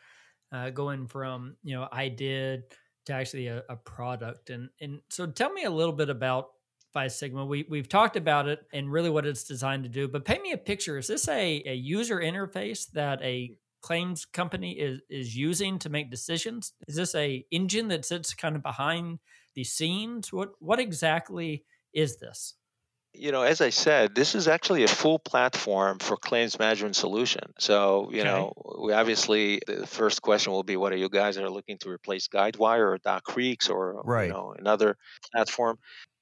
uh, 0.53 0.71
going 0.71 1.07
from, 1.07 1.57
you 1.63 1.77
know, 1.77 1.89
I 1.91 2.09
did 2.09 2.65
to 3.07 3.13
actually 3.13 3.47
a, 3.49 3.63
a, 3.69 3.77
product. 3.77 4.51
And, 4.51 4.69
and 4.81 5.01
so 5.09 5.27
tell 5.27 5.53
me 5.53 5.65
a 5.65 5.71
little 5.71 5.93
bit 5.93 6.11
about 6.11 6.49
Five 6.93 7.13
Sigma. 7.13 7.45
We, 7.45 7.65
we've 7.69 7.89
talked 7.89 8.17
about 8.17 8.49
it 8.49 8.61
and 8.73 8.91
really 8.91 9.11
what 9.11 9.27
it's 9.27 9.45
designed 9.45 9.85
to 9.85 9.89
do, 9.89 10.09
but 10.09 10.25
paint 10.25 10.43
me 10.43 10.53
a 10.53 10.59
picture. 10.59 10.99
Is 10.99 11.07
this 11.07 11.29
a, 11.29 11.63
a 11.67 11.75
user 11.75 12.19
interface 12.19 12.91
that 12.93 13.23
a 13.23 13.55
claims 13.81 14.25
company 14.25 14.73
is, 14.73 15.01
is 15.09 15.37
using 15.37 15.79
to 15.79 15.89
make 15.89 16.11
decisions? 16.11 16.73
Is 16.89 16.97
this 16.97 17.15
a 17.15 17.45
engine 17.51 17.89
that 17.89 18.05
sits 18.05 18.35
kind 18.35 18.57
of 18.57 18.63
behind 18.63 19.19
the 19.55 19.65
scenes? 19.65 20.33
What 20.33 20.51
what 20.59 20.81
exactly 20.81 21.65
is 21.93 22.19
this? 22.19 22.55
You 23.13 23.33
know, 23.33 23.43
as 23.43 23.61
I 23.61 23.71
said, 23.71 24.15
this 24.15 24.35
is 24.35 24.47
actually 24.47 24.85
a 24.85 24.89
full 24.89 25.19
platform 25.19 25.99
for 25.99 26.17
claims 26.17 26.59
management 26.59 26.95
solution. 26.95 27.53
So, 27.59 28.09
you 28.13 28.21
okay. 28.21 28.29
know, 28.29 28.53
we 28.81 28.93
obviously 28.93 29.61
the 29.67 29.87
first 29.87 30.23
question 30.23 30.53
will 30.53 30.63
be, 30.63 30.77
what 30.77 30.93
are 30.93 30.97
you 30.97 31.09
guys 31.09 31.35
that 31.35 31.45
are 31.45 31.51
looking 31.51 31.79
to 31.79 31.91
replace 31.91 32.29
Guidewire 32.29 32.93
or 32.93 32.99
Duck 32.99 33.25
Creeks 33.25 33.69
or 33.69 34.01
right. 34.05 34.27
you 34.27 34.33
know 34.33 34.55
another 34.57 34.97
platform? 35.33 35.79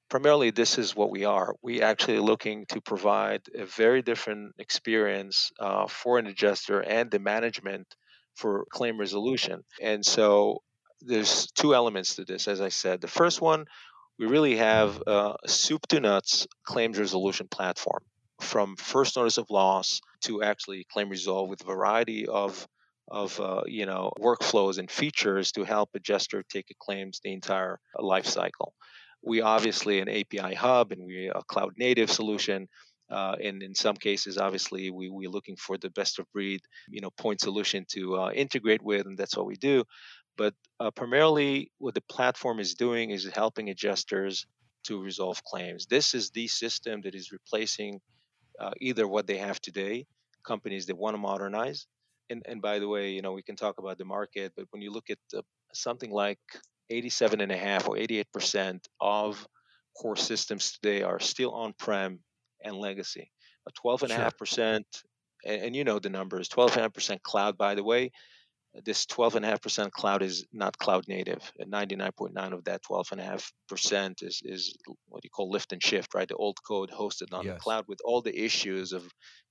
Primarily, 0.08 0.50
this 0.50 0.78
is 0.78 0.96
what 0.96 1.10
we 1.10 1.26
are. 1.26 1.54
We 1.62 1.82
actually 1.82 2.20
looking 2.20 2.64
to 2.70 2.80
provide 2.80 3.42
a 3.54 3.66
very 3.66 4.00
different 4.00 4.54
experience 4.58 5.52
uh, 5.60 5.86
for 5.86 6.18
an 6.18 6.26
adjuster 6.26 6.80
and 6.80 7.10
the 7.10 7.18
management 7.18 7.86
for 8.34 8.64
claim 8.70 8.98
resolution. 8.98 9.64
And 9.82 10.04
so 10.04 10.62
there's 11.02 11.50
two 11.52 11.74
elements 11.74 12.16
to 12.16 12.24
this, 12.24 12.48
as 12.48 12.60
I 12.60 12.70
said. 12.70 13.00
The 13.00 13.08
first 13.08 13.40
one, 13.40 13.66
we 14.18 14.26
really 14.26 14.56
have 14.56 15.00
a 15.06 15.36
soup 15.46 15.86
to 15.88 16.00
nuts 16.00 16.46
claims 16.64 16.98
resolution 16.98 17.48
platform 17.48 18.02
from 18.40 18.76
first 18.76 19.16
notice 19.16 19.38
of 19.38 19.50
loss 19.50 20.00
to 20.22 20.42
actually 20.42 20.86
claim 20.92 21.08
resolve 21.08 21.48
with 21.48 21.60
a 21.62 21.64
variety 21.64 22.26
of 22.26 22.66
of 23.10 23.40
uh, 23.40 23.62
you 23.66 23.86
know 23.86 24.12
workflows 24.20 24.78
and 24.78 24.90
features 24.90 25.52
to 25.52 25.64
help 25.64 25.90
adjuster 25.94 26.42
take 26.42 26.66
a 26.70 26.74
claims 26.80 27.20
the 27.22 27.32
entire 27.32 27.80
life 27.98 28.26
cycle. 28.26 28.74
We 29.22 29.40
obviously 29.40 30.00
an 30.00 30.08
API 30.08 30.54
hub 30.54 30.92
and 30.92 31.02
we're 31.04 31.32
a 31.32 31.42
cloud 31.44 31.72
native 31.76 32.10
solution. 32.10 32.68
Uh, 33.10 33.34
and 33.42 33.62
in 33.62 33.74
some 33.74 33.96
cases, 33.96 34.36
obviously, 34.36 34.90
we, 34.90 35.08
we're 35.08 35.30
looking 35.30 35.56
for 35.56 35.78
the 35.78 35.88
best 35.88 36.18
of 36.18 36.30
breed, 36.34 36.60
you 36.90 37.00
know, 37.00 37.08
point 37.16 37.40
solution 37.40 37.86
to 37.88 38.18
uh, 38.18 38.30
integrate 38.32 38.82
with, 38.82 39.06
and 39.06 39.16
that's 39.16 39.34
what 39.34 39.46
we 39.46 39.54
do. 39.54 39.82
But 40.38 40.54
uh, 40.80 40.92
primarily, 40.92 41.72
what 41.78 41.94
the 41.94 42.00
platform 42.02 42.60
is 42.60 42.74
doing 42.74 43.10
is 43.10 43.28
helping 43.34 43.68
adjusters 43.68 44.46
to 44.84 45.02
resolve 45.02 45.42
claims. 45.44 45.86
This 45.86 46.14
is 46.14 46.30
the 46.30 46.46
system 46.46 47.02
that 47.02 47.14
is 47.14 47.32
replacing 47.32 48.00
uh, 48.58 48.70
either 48.80 49.06
what 49.06 49.26
they 49.26 49.36
have 49.36 49.60
today, 49.60 50.06
companies 50.46 50.86
that 50.86 50.96
want 50.96 51.14
to 51.14 51.18
modernize. 51.18 51.86
And, 52.30 52.42
and 52.46 52.62
by 52.62 52.78
the 52.78 52.88
way, 52.88 53.10
you 53.10 53.20
know, 53.20 53.32
we 53.32 53.42
can 53.42 53.56
talk 53.56 53.78
about 53.78 53.98
the 53.98 54.04
market, 54.04 54.52
but 54.56 54.66
when 54.70 54.80
you 54.80 54.92
look 54.92 55.10
at 55.10 55.18
something 55.74 56.10
like 56.10 56.38
87 56.90 57.40
and 57.40 57.52
a 57.52 57.56
half 57.56 57.88
or 57.88 57.96
88% 57.96 58.80
of 59.00 59.46
core 59.96 60.16
systems 60.16 60.72
today 60.72 61.02
are 61.02 61.18
still 61.18 61.52
on-prem 61.52 62.20
and 62.62 62.76
legacy. 62.76 63.30
A 63.66 63.72
12 63.72 64.04
and 64.04 64.12
a 64.12 64.14
half 64.14 64.38
percent, 64.38 64.86
and 65.44 65.74
you 65.74 65.84
know 65.84 65.98
the 65.98 66.10
numbers, 66.10 66.48
12 66.48 66.72
and 66.72 66.78
a 66.78 66.82
half 66.82 66.94
percent 66.94 67.22
cloud, 67.22 67.58
by 67.58 67.74
the 67.74 67.84
way, 67.84 68.12
this 68.84 69.06
12.5% 69.06 69.90
cloud 69.90 70.22
is 70.22 70.44
not 70.52 70.78
cloud 70.78 71.06
native. 71.08 71.52
99.9 71.60 72.52
of 72.52 72.64
that 72.64 72.82
12.5% 72.82 74.22
is, 74.22 74.42
is 74.44 74.76
what 75.06 75.24
you 75.24 75.30
call 75.30 75.50
lift 75.50 75.72
and 75.72 75.82
shift, 75.82 76.14
right? 76.14 76.28
The 76.28 76.36
old 76.36 76.58
code 76.62 76.90
hosted 76.90 77.32
on 77.32 77.44
yes. 77.44 77.54
the 77.54 77.60
cloud 77.60 77.84
with 77.88 78.00
all 78.04 78.22
the 78.22 78.36
issues 78.36 78.92
of 78.92 79.04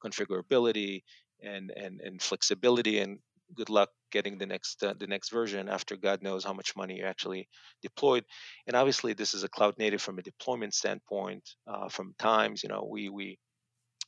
configurability 0.03 1.03
and, 1.41 1.71
and, 1.71 2.01
and 2.01 2.21
flexibility 2.21 2.99
and 2.99 3.19
good 3.55 3.69
luck 3.69 3.89
getting 4.11 4.37
the 4.37 4.45
next 4.45 4.83
uh, 4.83 4.93
the 4.99 5.07
next 5.07 5.29
version 5.29 5.69
after 5.69 5.95
God 5.95 6.21
knows 6.21 6.43
how 6.43 6.53
much 6.53 6.75
money 6.75 6.97
you 6.97 7.05
actually 7.05 7.47
deployed. 7.81 8.25
And 8.67 8.75
obviously, 8.75 9.13
this 9.13 9.33
is 9.33 9.43
a 9.43 9.49
cloud 9.49 9.75
native 9.77 10.01
from 10.01 10.19
a 10.19 10.21
deployment 10.21 10.73
standpoint. 10.73 11.49
Uh, 11.65 11.87
from 11.87 12.13
times, 12.19 12.63
you 12.63 12.69
know, 12.69 12.87
we 12.89 13.07
we 13.07 13.39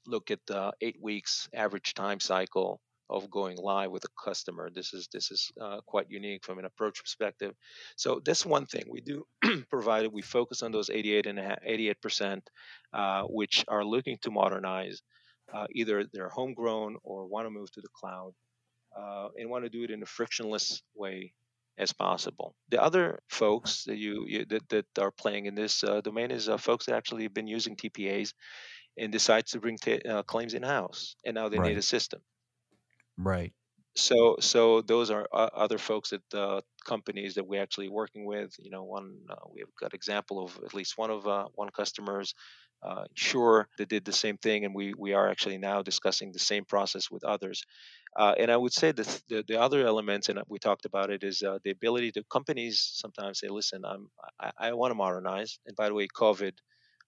look 0.06 0.32
at 0.32 0.40
the 0.48 0.74
eight 0.82 0.98
weeks 1.02 1.48
average 1.54 1.94
time 1.94 2.20
cycle 2.20 2.82
of 3.10 3.30
going 3.30 3.58
live 3.58 3.91
with 3.91 4.06
a 4.06 4.24
customer. 4.24 4.69
This 4.69 4.93
is 4.93 5.08
this 5.12 5.32
is 5.32 5.52
uh, 5.60 5.82
quite 5.86 6.08
unique 6.10 6.43
from 6.43 6.60
an 6.60 6.65
approach 6.65 7.02
perspective. 7.02 7.54
So 7.95 8.22
that's 8.24 8.45
one 8.45 8.65
thing 8.65 8.84
we 8.89 9.02
do. 9.02 9.26
provided 9.69 10.13
we 10.13 10.22
focus 10.22 10.62
on 10.62 10.72
those 10.72 10.89
88 10.89 11.26
and 11.26 11.58
88 11.63 12.02
percent, 12.02 12.50
uh, 12.93 13.24
which 13.24 13.65
are 13.67 13.84
looking 13.84 14.17
to 14.22 14.32
modernize, 14.32 15.02
uh, 15.54 15.65
either 15.72 16.06
they're 16.13 16.30
homegrown 16.30 16.98
or 17.04 17.28
want 17.28 17.48
to 17.48 17.52
move 17.52 17.72
to 17.72 17.82
the 17.82 17.89
cloud, 17.93 18.34
uh, 18.98 19.30
and 19.38 19.50
want 19.50 19.63
to 19.63 19.69
do 19.69 19.84
it 19.84 19.91
in 19.91 20.04
a 20.04 20.06
frictionless 20.06 20.82
way 20.95 21.34
as 21.78 21.93
possible. 21.93 22.56
The 22.69 22.82
other 22.82 23.19
folks 23.30 23.86
that 23.86 23.98
you, 23.98 24.26
you 24.28 24.45
that, 24.45 24.69
that 24.69 24.86
are 25.00 25.12
playing 25.12 25.45
in 25.45 25.56
this 25.56 25.84
uh, 25.84 26.02
domain 26.02 26.30
is 26.30 26.50
uh, 26.50 26.58
folks 26.58 26.86
that 26.86 26.95
actually 26.95 27.24
have 27.24 27.34
been 27.34 27.48
using 27.48 27.76
TPAs 27.76 28.34
and 28.98 29.12
decide 29.12 29.48
to 29.48 29.60
bring 29.60 29.78
t- 29.78 30.02
claims 30.28 30.54
in 30.54 30.62
house, 30.62 31.15
and 31.26 31.36
now 31.36 31.48
they 31.48 31.58
right. 31.58 31.69
need 31.69 31.78
a 31.78 31.82
system. 31.82 32.19
Right. 33.20 33.54
So, 33.96 34.38
so 34.40 34.82
those 34.82 35.12
are 35.12 35.28
uh, 35.34 35.50
other 35.54 35.78
folks 35.78 36.14
at 36.14 36.22
the 36.32 36.64
companies 36.86 37.36
that 37.36 37.46
we're 37.46 37.62
actually 37.62 37.90
working 37.90 38.26
with. 38.26 38.56
You 38.60 38.70
know, 38.70 38.84
one 38.84 39.26
uh, 39.30 39.36
we've 39.52 39.76
got 39.80 39.94
example 39.94 40.44
of 40.44 40.58
at 40.64 40.74
least 40.74 40.98
one 40.98 41.12
of 41.12 41.28
uh, 41.28 41.48
one 41.56 41.70
customers. 41.70 42.34
Uh, 42.82 43.04
sure, 43.14 43.68
they 43.78 43.84
did 43.84 44.06
the 44.06 44.14
same 44.14 44.38
thing, 44.38 44.64
and 44.64 44.74
we 44.74 44.94
we 44.98 45.14
are 45.14 45.28
actually 45.28 45.58
now 45.58 45.82
discussing 45.82 46.32
the 46.32 46.40
same 46.40 46.64
process 46.64 47.12
with 47.12 47.26
others. 47.26 47.64
Uh, 48.16 48.34
and 48.38 48.50
I 48.52 48.56
would 48.58 48.72
say 48.74 48.94
that 48.94 49.22
the, 49.28 49.44
the 49.46 49.60
other 49.60 49.86
elements, 49.86 50.30
and 50.30 50.40
we 50.48 50.60
talked 50.60 50.86
about 50.86 51.10
it, 51.10 51.24
is 51.24 51.44
uh, 51.44 51.60
the 51.64 51.72
ability 51.72 52.14
to 52.14 52.24
companies 52.32 52.80
sometimes 52.94 53.40
say, 53.40 53.50
"Listen, 53.50 53.84
I'm 53.84 54.08
I, 54.40 54.52
I 54.58 54.74
want 54.74 54.92
to 54.92 54.96
modernize." 54.96 55.60
And 55.66 55.76
by 55.76 55.90
the 55.90 55.96
way, 55.96 56.08
COVID, 56.08 56.54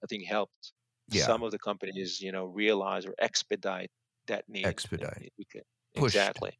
I 0.04 0.08
think 0.10 0.26
helped 0.26 0.74
yeah. 1.08 1.26
some 1.26 1.42
of 1.44 1.52
the 1.52 1.60
companies, 1.60 2.20
you 2.20 2.34
know, 2.34 2.46
realize 2.46 3.06
or 3.06 3.16
expedite 3.18 3.92
that 4.28 4.50
need. 4.50 4.66
Expedite 4.66 5.32
pushed. 5.94 6.16
Exactly. 6.16 6.52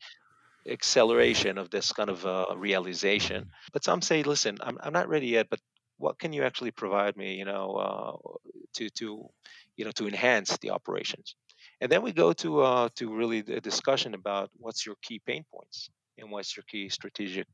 Acceleration 0.70 1.58
of 1.58 1.70
this 1.70 1.92
kind 1.92 2.10
of 2.10 2.26
uh, 2.26 2.46
realization. 2.56 3.50
But 3.74 3.84
some 3.84 4.02
say, 4.02 4.24
listen, 4.24 4.58
I'm, 4.62 4.78
I'm 4.82 4.94
not 4.94 5.10
ready 5.10 5.28
yet, 5.28 5.48
but 5.50 5.60
what 5.98 6.20
can 6.20 6.34
you 6.34 6.44
actually 6.44 6.72
provide 6.72 7.18
me, 7.18 7.36
you 7.36 7.46
know, 7.46 7.74
uh, 7.76 8.38
to, 8.76 8.90
to, 8.90 9.30
you 9.78 9.86
know, 9.86 9.92
to 9.92 10.08
enhance 10.08 10.58
the 10.58 10.72
operations? 10.72 11.36
And 11.80 11.92
then 11.92 12.02
we 12.04 12.12
go 12.12 12.34
to, 12.34 12.62
uh, 12.62 12.90
to 12.96 13.14
really 13.14 13.42
the 13.42 13.62
discussion 13.62 14.14
about 14.14 14.50
what's 14.58 14.86
your 14.86 14.96
key 15.02 15.22
pain 15.26 15.46
points 15.52 15.90
and 16.18 16.32
what's 16.32 16.56
your 16.56 16.64
key 16.70 16.90
strategic 16.90 17.48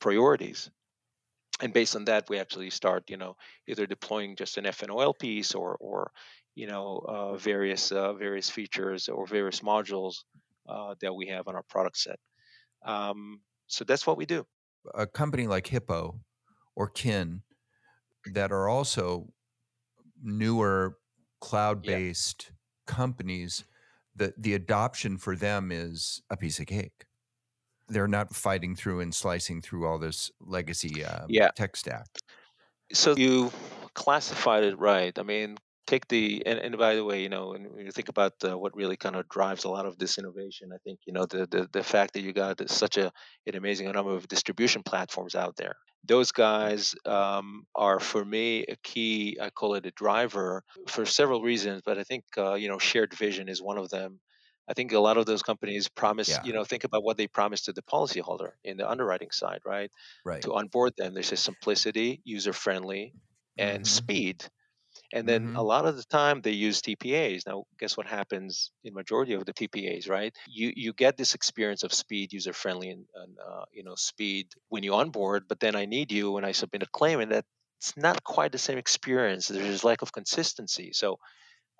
priorities 0.00 0.70
and 1.60 1.72
based 1.72 1.96
on 1.96 2.04
that 2.04 2.28
we 2.28 2.38
actually 2.38 2.70
start 2.70 3.04
you 3.08 3.16
know 3.16 3.36
either 3.66 3.86
deploying 3.86 4.36
just 4.36 4.58
an 4.58 4.64
FNOL 4.64 5.18
piece 5.18 5.54
or 5.54 5.76
or 5.80 6.10
you 6.54 6.66
know 6.66 7.04
uh, 7.08 7.36
various 7.36 7.92
uh, 7.92 8.12
various 8.12 8.50
features 8.50 9.08
or 9.08 9.26
various 9.26 9.60
modules 9.60 10.24
uh, 10.68 10.94
that 11.00 11.14
we 11.14 11.26
have 11.28 11.48
on 11.48 11.54
our 11.54 11.64
product 11.68 11.98
set. 11.98 12.18
Um, 12.84 13.40
so 13.66 13.84
that's 13.84 14.06
what 14.06 14.16
we 14.16 14.26
do. 14.26 14.46
A 14.94 15.06
company 15.06 15.46
like 15.46 15.66
Hippo 15.66 16.20
or 16.74 16.88
Kin 16.88 17.42
that 18.32 18.52
are 18.52 18.68
also 18.68 19.28
newer 20.22 20.96
cloud-based 21.40 22.46
yeah. 22.48 22.94
companies, 22.94 23.64
the 24.14 24.32
the 24.36 24.54
adoption 24.54 25.18
for 25.18 25.36
them 25.36 25.70
is 25.72 26.22
a 26.30 26.36
piece 26.36 26.58
of 26.58 26.66
cake. 26.66 27.04
They're 27.88 28.08
not 28.08 28.34
fighting 28.34 28.74
through 28.74 29.00
and 29.00 29.14
slicing 29.14 29.60
through 29.60 29.86
all 29.86 29.98
this 29.98 30.30
legacy 30.40 31.04
uh, 31.04 31.26
yeah. 31.28 31.50
tech 31.54 31.76
stack. 31.76 32.06
So 32.92 33.14
you 33.16 33.52
classified 33.94 34.64
it 34.64 34.78
right. 34.78 35.16
I 35.18 35.22
mean, 35.22 35.56
take 35.86 36.08
the 36.08 36.42
and, 36.46 36.58
and 36.58 36.78
by 36.78 36.94
the 36.94 37.04
way 37.04 37.22
you 37.22 37.28
know 37.28 37.48
when 37.48 37.86
you 37.86 37.90
think 37.90 38.08
about 38.08 38.32
uh, 38.44 38.56
what 38.58 38.74
really 38.76 38.96
kind 38.96 39.16
of 39.16 39.28
drives 39.28 39.64
a 39.64 39.68
lot 39.68 39.86
of 39.86 39.98
this 39.98 40.18
innovation 40.18 40.70
i 40.74 40.78
think 40.84 40.98
you 41.06 41.12
know 41.12 41.26
the 41.26 41.46
the, 41.50 41.68
the 41.72 41.82
fact 41.82 42.14
that 42.14 42.22
you 42.22 42.32
got 42.32 42.68
such 42.70 42.96
a 42.96 43.12
an 43.46 43.56
amazing 43.56 43.90
number 43.90 44.14
of 44.14 44.28
distribution 44.28 44.82
platforms 44.82 45.34
out 45.34 45.56
there 45.56 45.76
those 46.04 46.30
guys 46.30 46.94
um, 47.04 47.64
are 47.74 47.98
for 47.98 48.24
me 48.24 48.64
a 48.68 48.76
key 48.82 49.36
i 49.40 49.50
call 49.50 49.74
it 49.74 49.86
a 49.86 49.90
driver 49.92 50.62
for 50.88 51.04
several 51.06 51.42
reasons 51.42 51.82
but 51.84 51.98
i 51.98 52.02
think 52.02 52.24
uh, 52.38 52.54
you 52.54 52.68
know 52.68 52.78
shared 52.78 53.12
vision 53.14 53.48
is 53.48 53.62
one 53.62 53.78
of 53.78 53.88
them 53.90 54.20
I 54.68 54.74
think 54.74 54.92
a 54.92 54.98
lot 54.98 55.16
of 55.16 55.26
those 55.26 55.42
companies 55.42 55.88
promise, 55.88 56.28
yeah. 56.28 56.42
you 56.44 56.52
know, 56.52 56.64
think 56.64 56.84
about 56.84 57.04
what 57.04 57.16
they 57.16 57.28
promise 57.28 57.62
to 57.62 57.72
the 57.72 57.82
policyholder 57.82 58.50
in 58.64 58.76
the 58.76 58.88
underwriting 58.88 59.30
side, 59.30 59.60
right? 59.64 59.90
Right. 60.24 60.42
To 60.42 60.54
onboard 60.54 60.94
them, 60.98 61.14
they 61.14 61.22
say 61.22 61.36
simplicity, 61.36 62.20
user 62.24 62.52
friendly, 62.52 63.14
and 63.56 63.84
mm-hmm. 63.84 63.84
speed. 63.84 64.44
And 65.12 65.28
then 65.28 65.48
mm-hmm. 65.48 65.56
a 65.56 65.62
lot 65.62 65.86
of 65.86 65.96
the 65.96 66.04
time 66.04 66.40
they 66.40 66.52
use 66.52 66.82
TPAs. 66.82 67.46
Now, 67.46 67.64
guess 67.78 67.96
what 67.96 68.06
happens 68.06 68.70
in 68.84 68.94
majority 68.94 69.34
of 69.34 69.44
the 69.44 69.52
TPAs, 69.52 70.08
right? 70.08 70.34
You 70.48 70.72
you 70.74 70.92
get 70.92 71.16
this 71.16 71.34
experience 71.34 71.82
of 71.82 71.92
speed, 71.92 72.32
user 72.32 72.52
friendly, 72.52 72.90
and, 72.90 73.04
and 73.14 73.36
uh, 73.38 73.64
you 73.72 73.84
know 73.84 73.94
speed 73.96 74.48
when 74.68 74.82
you 74.82 74.94
onboard. 74.94 75.44
But 75.48 75.60
then 75.60 75.76
I 75.76 75.86
need 75.86 76.12
you 76.12 76.32
when 76.32 76.44
I 76.44 76.52
submit 76.52 76.82
a 76.82 76.86
claim, 76.92 77.20
and 77.20 77.32
that 77.32 77.44
it's 77.78 77.96
not 77.96 78.24
quite 78.24 78.52
the 78.52 78.58
same 78.58 78.78
experience. 78.78 79.48
There's 79.48 79.84
lack 79.84 80.02
of 80.02 80.12
consistency. 80.12 80.90
So 80.92 81.18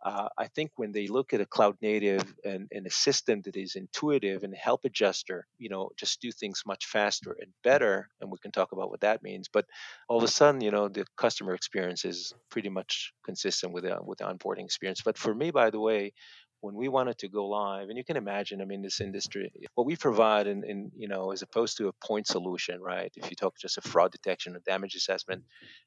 uh, 0.04 0.28
I 0.38 0.46
think 0.48 0.72
when 0.76 0.92
they 0.92 1.06
look 1.06 1.32
at 1.32 1.40
a 1.40 1.46
cloud 1.46 1.76
native 1.80 2.22
and, 2.44 2.68
and, 2.70 2.86
a 2.86 2.90
system 2.90 3.42
that 3.42 3.56
is 3.56 3.76
intuitive 3.76 4.44
and 4.44 4.54
help 4.54 4.84
adjuster, 4.84 5.46
you 5.58 5.68
know, 5.68 5.90
just 5.96 6.20
do 6.20 6.30
things 6.30 6.62
much 6.66 6.86
faster 6.86 7.36
and 7.40 7.50
better, 7.64 8.08
and 8.20 8.30
we 8.30 8.38
can 8.38 8.52
talk 8.52 8.72
about 8.72 8.90
what 8.90 9.00
that 9.00 9.22
means. 9.22 9.48
But 9.52 9.66
all 10.08 10.18
of 10.18 10.22
a 10.22 10.28
sudden, 10.28 10.60
you 10.60 10.70
know, 10.70 10.88
the 10.88 11.06
customer 11.16 11.54
experience 11.54 12.04
is 12.04 12.34
pretty 12.50 12.68
much 12.68 13.12
consistent 13.24 13.72
with 13.72 13.84
the, 13.84 13.98
with 14.02 14.18
the 14.18 14.24
onboarding 14.24 14.64
experience. 14.64 15.00
But 15.04 15.18
for 15.18 15.34
me, 15.34 15.50
by 15.50 15.70
the 15.70 15.80
way, 15.80 16.12
when 16.60 16.74
we 16.74 16.88
wanted 16.88 17.18
to 17.18 17.28
go 17.28 17.46
live, 17.46 17.88
and 17.88 17.98
you 17.98 18.04
can 18.04 18.16
imagine, 18.16 18.60
I 18.60 18.64
mean, 18.64 18.82
this 18.82 19.00
industry, 19.00 19.52
what 19.74 19.86
we 19.86 19.96
provide, 19.96 20.46
in, 20.46 20.64
in 20.64 20.90
you 20.96 21.08
know, 21.08 21.32
as 21.32 21.42
opposed 21.42 21.76
to 21.78 21.88
a 21.88 21.92
point 21.92 22.26
solution, 22.26 22.80
right? 22.80 23.12
If 23.16 23.30
you 23.30 23.36
talk 23.36 23.58
just 23.58 23.78
a 23.78 23.82
fraud 23.82 24.12
detection 24.12 24.56
or 24.56 24.60
damage 24.60 24.94
assessment, 24.94 25.44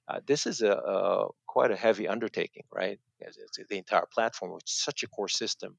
uh, 0.07 0.19
this 0.25 0.45
is 0.45 0.61
a, 0.61 0.71
a, 0.71 1.27
quite 1.47 1.71
a 1.71 1.75
heavy 1.75 2.07
undertaking, 2.07 2.63
right? 2.71 2.99
It's, 3.19 3.37
it's 3.37 3.69
the 3.69 3.77
entire 3.77 4.05
platform, 4.13 4.53
which 4.53 4.69
is 4.69 4.83
such 4.83 5.03
a 5.03 5.07
core 5.07 5.27
system. 5.27 5.75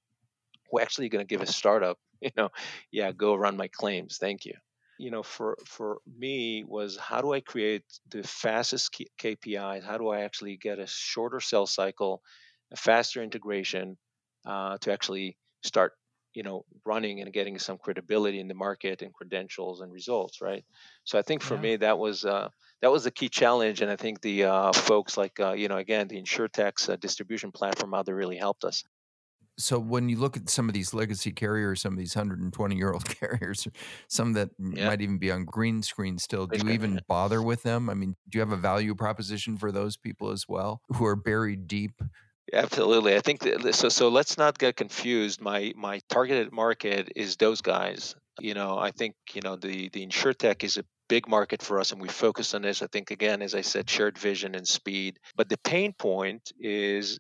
We're 0.73 0.83
actually 0.83 1.09
going 1.09 1.27
to 1.27 1.29
give 1.29 1.43
a 1.43 1.47
startup, 1.47 1.99
you 2.21 2.31
know, 2.37 2.51
yeah, 2.91 3.13
go 3.13 3.35
run 3.35 3.57
my 3.57 3.69
claims, 3.69 4.19
thank 4.19 4.45
you. 4.45 4.55
You 4.99 5.11
know, 5.11 5.23
for 5.23 5.57
for 5.65 6.01
me 6.19 6.63
was 6.63 6.99
how 6.99 7.23
do 7.23 7.33
I 7.33 7.41
create 7.41 7.85
the 8.11 8.23
fastest 8.23 8.95
KPIs? 9.19 9.83
How 9.83 9.97
do 9.97 10.09
I 10.09 10.21
actually 10.21 10.59
get 10.59 10.79
a 10.79 10.87
shorter 10.87 11.41
sales 11.41 11.73
cycle, 11.73 12.21
a 12.71 12.77
faster 12.77 13.23
integration? 13.23 13.97
Uh, 14.47 14.79
to 14.79 14.93
actually 14.93 15.37
start 15.65 15.93
you 16.35 16.43
know 16.43 16.65
running 16.85 17.21
and 17.21 17.33
getting 17.33 17.59
some 17.59 17.77
credibility 17.79 18.39
in 18.39 18.47
the 18.49 18.55
market 18.55 19.03
and 19.03 19.13
credentials 19.13 19.81
and 19.81 19.93
results 19.93 20.41
right 20.41 20.65
so 21.05 21.19
i 21.19 21.23
think 21.23 21.43
for 21.43 21.57
Yeah. 21.57 21.59
me 21.59 21.77
that 21.77 21.99
was 21.99 22.25
uh, 22.25 22.49
that 22.83 22.91
was 22.93 23.05
a 23.07 23.11
key 23.11 23.29
challenge 23.29 23.81
and 23.83 23.91
i 23.91 23.97
think 23.97 24.21
the 24.21 24.45
uh, 24.45 24.73
folks 24.73 25.17
like 25.17 25.39
uh, 25.41 25.53
you 25.53 25.69
know 25.69 25.77
again 25.79 26.07
the 26.09 26.17
insurtech's 26.23 26.89
uh, 26.89 26.97
distribution 26.97 27.51
platform 27.53 27.95
out 27.95 28.07
there 28.07 28.15
really 28.15 28.37
helped 28.37 28.65
us 28.65 28.85
So 29.59 29.79
when 29.79 30.09
you 30.09 30.17
look 30.17 30.39
at 30.39 30.49
some 30.49 30.69
of 30.69 30.75
these 30.75 30.95
legacy 30.95 31.33
carriers, 31.33 31.83
some 31.83 31.93
of 31.93 31.99
these 31.99 32.17
120 32.17 32.77
year 32.77 32.93
old 32.93 33.05
carriers, 33.21 33.69
some 34.09 34.33
that 34.33 34.51
Yeah. 34.73 34.91
might 34.91 35.03
even 35.03 35.19
be 35.19 35.31
on 35.31 35.45
green 35.45 35.83
screen 35.83 36.19
still, 36.19 36.47
do 36.47 36.61
you 36.61 36.69
even 36.71 37.05
bother 37.09 37.43
with 37.43 37.63
them? 37.63 37.91
I 37.91 37.95
mean, 37.95 38.17
do 38.29 38.39
you 38.39 38.41
have 38.41 38.53
a 38.53 38.57
value 38.57 38.95
proposition 38.95 39.59
for 39.59 39.71
those 39.71 39.97
people 39.99 40.31
as 40.31 40.49
well 40.49 40.81
who 40.97 41.05
are 41.05 41.17
buried 41.17 41.67
deep? 41.67 42.01
Absolutely. 42.53 43.15
I 43.15 43.21
think 43.21 43.41
that, 43.41 43.75
so. 43.75 43.89
So 43.89 44.09
let's 44.09 44.37
not 44.37 44.59
get 44.59 44.77
confused. 44.77 45.41
My 45.41 45.73
my 45.77 46.01
targeted 46.09 46.53
market 46.53 47.13
is 47.15 47.37
those 47.37 47.61
guys. 47.61 48.15
You 48.41 48.55
know, 48.55 48.79
I 48.79 48.91
think 48.91 49.15
you 49.35 49.41
know 49.43 49.57
the 49.57 49.89
the 49.91 50.05
insurtech 50.07 50.65
is 50.65 50.77
a 50.77 50.85
big 51.09 51.29
market 51.29 51.63
for 51.63 51.79
us, 51.79 51.93
and 51.93 52.01
we 52.01 52.09
focus 52.09 52.55
on 52.55 52.63
this. 52.63 52.83
I 52.83 52.87
think 52.89 53.11
again, 53.13 53.41
as 53.43 53.55
I 53.55 53.61
said, 53.61 53.89
shared 53.89 54.19
vision 54.19 54.55
and 54.57 54.67
speed. 54.67 55.19
But 55.37 55.49
the 55.49 55.59
pain 55.59 55.93
point 55.93 56.51
is 56.59 57.19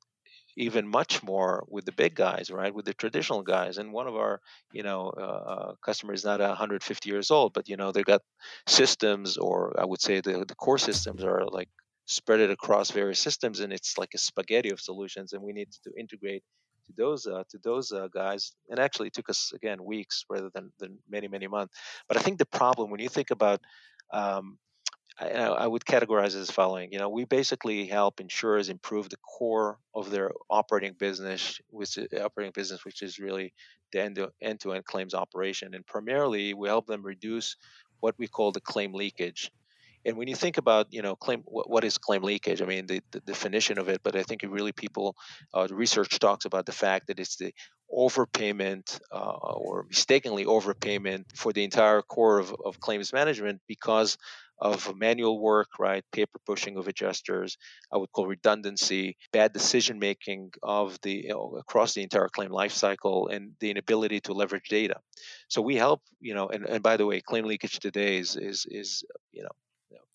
even 0.57 0.89
much 0.89 1.23
more 1.23 1.65
with 1.69 1.85
the 1.87 1.93
big 1.93 2.15
guys, 2.15 2.51
right? 2.51 2.75
With 2.75 2.87
the 2.87 2.95
traditional 2.95 3.43
guys. 3.43 3.79
And 3.79 3.93
one 3.93 4.09
of 4.09 4.17
our, 4.17 4.41
you 4.73 4.83
know, 4.83 5.11
uh, 5.11 5.75
customers 5.85 6.21
is 6.21 6.25
not 6.27 6.41
150 6.41 7.11
years 7.11 7.31
old, 7.31 7.55
but 7.55 7.69
you 7.69 7.77
know, 7.77 7.93
they've 7.93 8.05
got 8.05 8.23
systems, 8.67 9.37
or 9.39 9.75
I 9.81 9.85
would 9.87 10.03
say 10.03 10.21
the 10.21 10.45
the 10.47 10.57
core 10.57 10.79
systems 10.79 11.25
are 11.25 11.47
like 11.47 11.69
spread 12.11 12.41
it 12.41 12.51
across 12.51 12.91
various 12.91 13.21
systems, 13.21 13.61
and 13.61 13.73
it's 13.73 13.97
like 13.97 14.11
a 14.15 14.19
spaghetti 14.19 14.71
of 14.71 14.81
solutions, 14.81 15.33
and 15.33 15.43
we 15.43 15.53
need 15.53 15.69
to 15.85 15.91
integrate 15.99 16.43
to 16.87 16.93
those 16.97 17.27
uh, 17.27 17.45
to 17.51 17.59
those 17.63 17.93
uh, 17.93 18.09
guys. 18.13 18.53
And 18.69 18.79
actually, 18.79 19.09
it 19.09 19.15
took 19.15 19.31
us 19.31 19.53
again 19.55 19.85
weeks 19.85 20.25
rather 20.29 20.51
than 20.55 20.73
than 20.79 20.99
many 21.09 21.29
many 21.29 21.47
months. 21.47 21.75
But 22.09 22.17
I 22.17 22.21
think 22.21 22.39
the 22.39 22.47
problem 22.47 22.91
when 22.91 23.01
you 23.01 23.09
think 23.09 23.31
about 23.31 23.61
um, 24.13 24.59
I, 25.21 25.29
I 25.29 25.67
would 25.67 25.85
categorize 25.85 26.35
it 26.35 26.41
as 26.41 26.51
following. 26.51 26.93
You 26.93 26.99
know, 26.99 27.11
we 27.11 27.25
basically 27.25 27.87
help 27.87 28.21
insurers 28.21 28.71
improve 28.71 29.11
the 29.11 29.19
core 29.19 29.79
of 29.95 30.11
their 30.11 30.33
operating 30.49 30.95
business, 30.99 31.61
which 31.69 31.99
is 31.99 32.09
operating 32.21 32.53
business, 32.55 32.85
which 32.85 33.03
is 33.03 33.19
really 33.19 33.53
the 33.93 34.03
end 34.03 34.17
to 34.17 34.31
end 34.41 34.61
to 34.61 34.73
end 34.73 34.85
claims 34.85 35.15
operation, 35.15 35.75
and 35.75 35.87
primarily 35.87 36.55
we 36.55 36.69
help 36.69 36.87
them 36.87 37.03
reduce 37.03 37.57
what 38.01 38.15
we 38.19 38.27
call 38.27 38.51
the 38.51 38.61
claim 38.61 38.95
leakage. 38.95 39.51
And 40.05 40.17
when 40.17 40.29
you 40.29 40.37
think 40.37 40.59
about, 40.59 40.87
you 40.91 41.03
know, 41.03 41.15
claim, 41.17 41.43
what, 41.45 41.69
what 41.69 41.85
is 41.85 41.99
claim 41.99 42.23
leakage? 42.23 42.63
I 42.63 42.65
mean, 42.65 42.87
the, 42.87 43.03
the 43.11 43.21
definition 43.21 43.79
of 43.79 43.89
it, 43.89 44.01
but 44.03 44.17
I 44.17 44.23
think 44.23 44.43
it 44.43 44.51
really 44.51 44.73
people, 44.73 45.17
uh, 45.55 45.67
research 45.71 46.19
talks 46.19 46.45
about 46.45 46.67
the 46.67 46.73
fact 46.73 47.09
that 47.09 47.21
it's 47.21 47.37
the 47.37 47.53
overpayment 47.93 49.01
uh, 49.13 49.33
or 49.33 49.85
mistakenly 49.89 50.45
overpayment 50.45 51.25
for 51.35 51.53
the 51.53 51.65
entire 51.65 52.03
core 52.03 52.39
of, 52.39 52.55
of 52.65 52.81
claims 52.81 53.13
management 53.13 53.61
because 53.67 54.17
of 54.61 54.95
manual 54.95 55.41
work, 55.41 55.69
right? 55.79 56.05
Paper 56.13 56.39
pushing 56.47 56.77
of 56.77 56.87
adjusters, 56.87 57.57
I 57.93 57.97
would 57.97 58.13
call 58.13 58.27
redundancy, 58.27 59.17
bad 59.33 59.53
decision 59.53 59.99
making 59.99 60.53
of 60.63 60.99
the 61.03 61.13
you 61.13 61.29
know, 61.31 61.57
across 61.59 61.95
the 61.95 62.03
entire 62.03 62.29
claim 62.29 62.51
lifecycle, 62.51 63.35
and 63.35 63.53
the 63.61 63.71
inability 63.71 64.21
to 64.21 64.35
leverage 64.35 64.69
data. 64.69 64.97
So 65.49 65.63
we 65.63 65.77
help, 65.77 66.03
you 66.21 66.35
know, 66.35 66.49
and, 66.49 66.67
and 66.67 66.83
by 66.83 66.99
the 66.99 67.07
way, 67.07 67.21
claim 67.21 67.47
leakage 67.47 67.79
today 67.79 68.19
is 68.19 68.37
is 68.37 68.67
is 68.71 69.03
you 69.33 69.43
know 69.43 69.51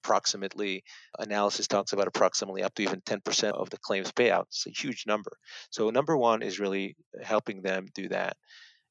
approximately 0.03 0.83
analysis 1.19 1.67
talks 1.67 1.93
about 1.93 2.07
approximately 2.07 2.63
up 2.63 2.73
to 2.75 2.83
even 2.83 3.01
10% 3.01 3.51
of 3.53 3.69
the 3.69 3.77
claims 3.77 4.11
payout. 4.11 4.43
It's 4.43 4.67
a 4.67 4.71
huge 4.71 5.05
number. 5.07 5.37
So 5.69 5.89
number 5.89 6.15
one 6.17 6.41
is 6.41 6.59
really 6.59 6.95
helping 7.21 7.61
them 7.61 7.87
do 7.93 8.09
that. 8.09 8.37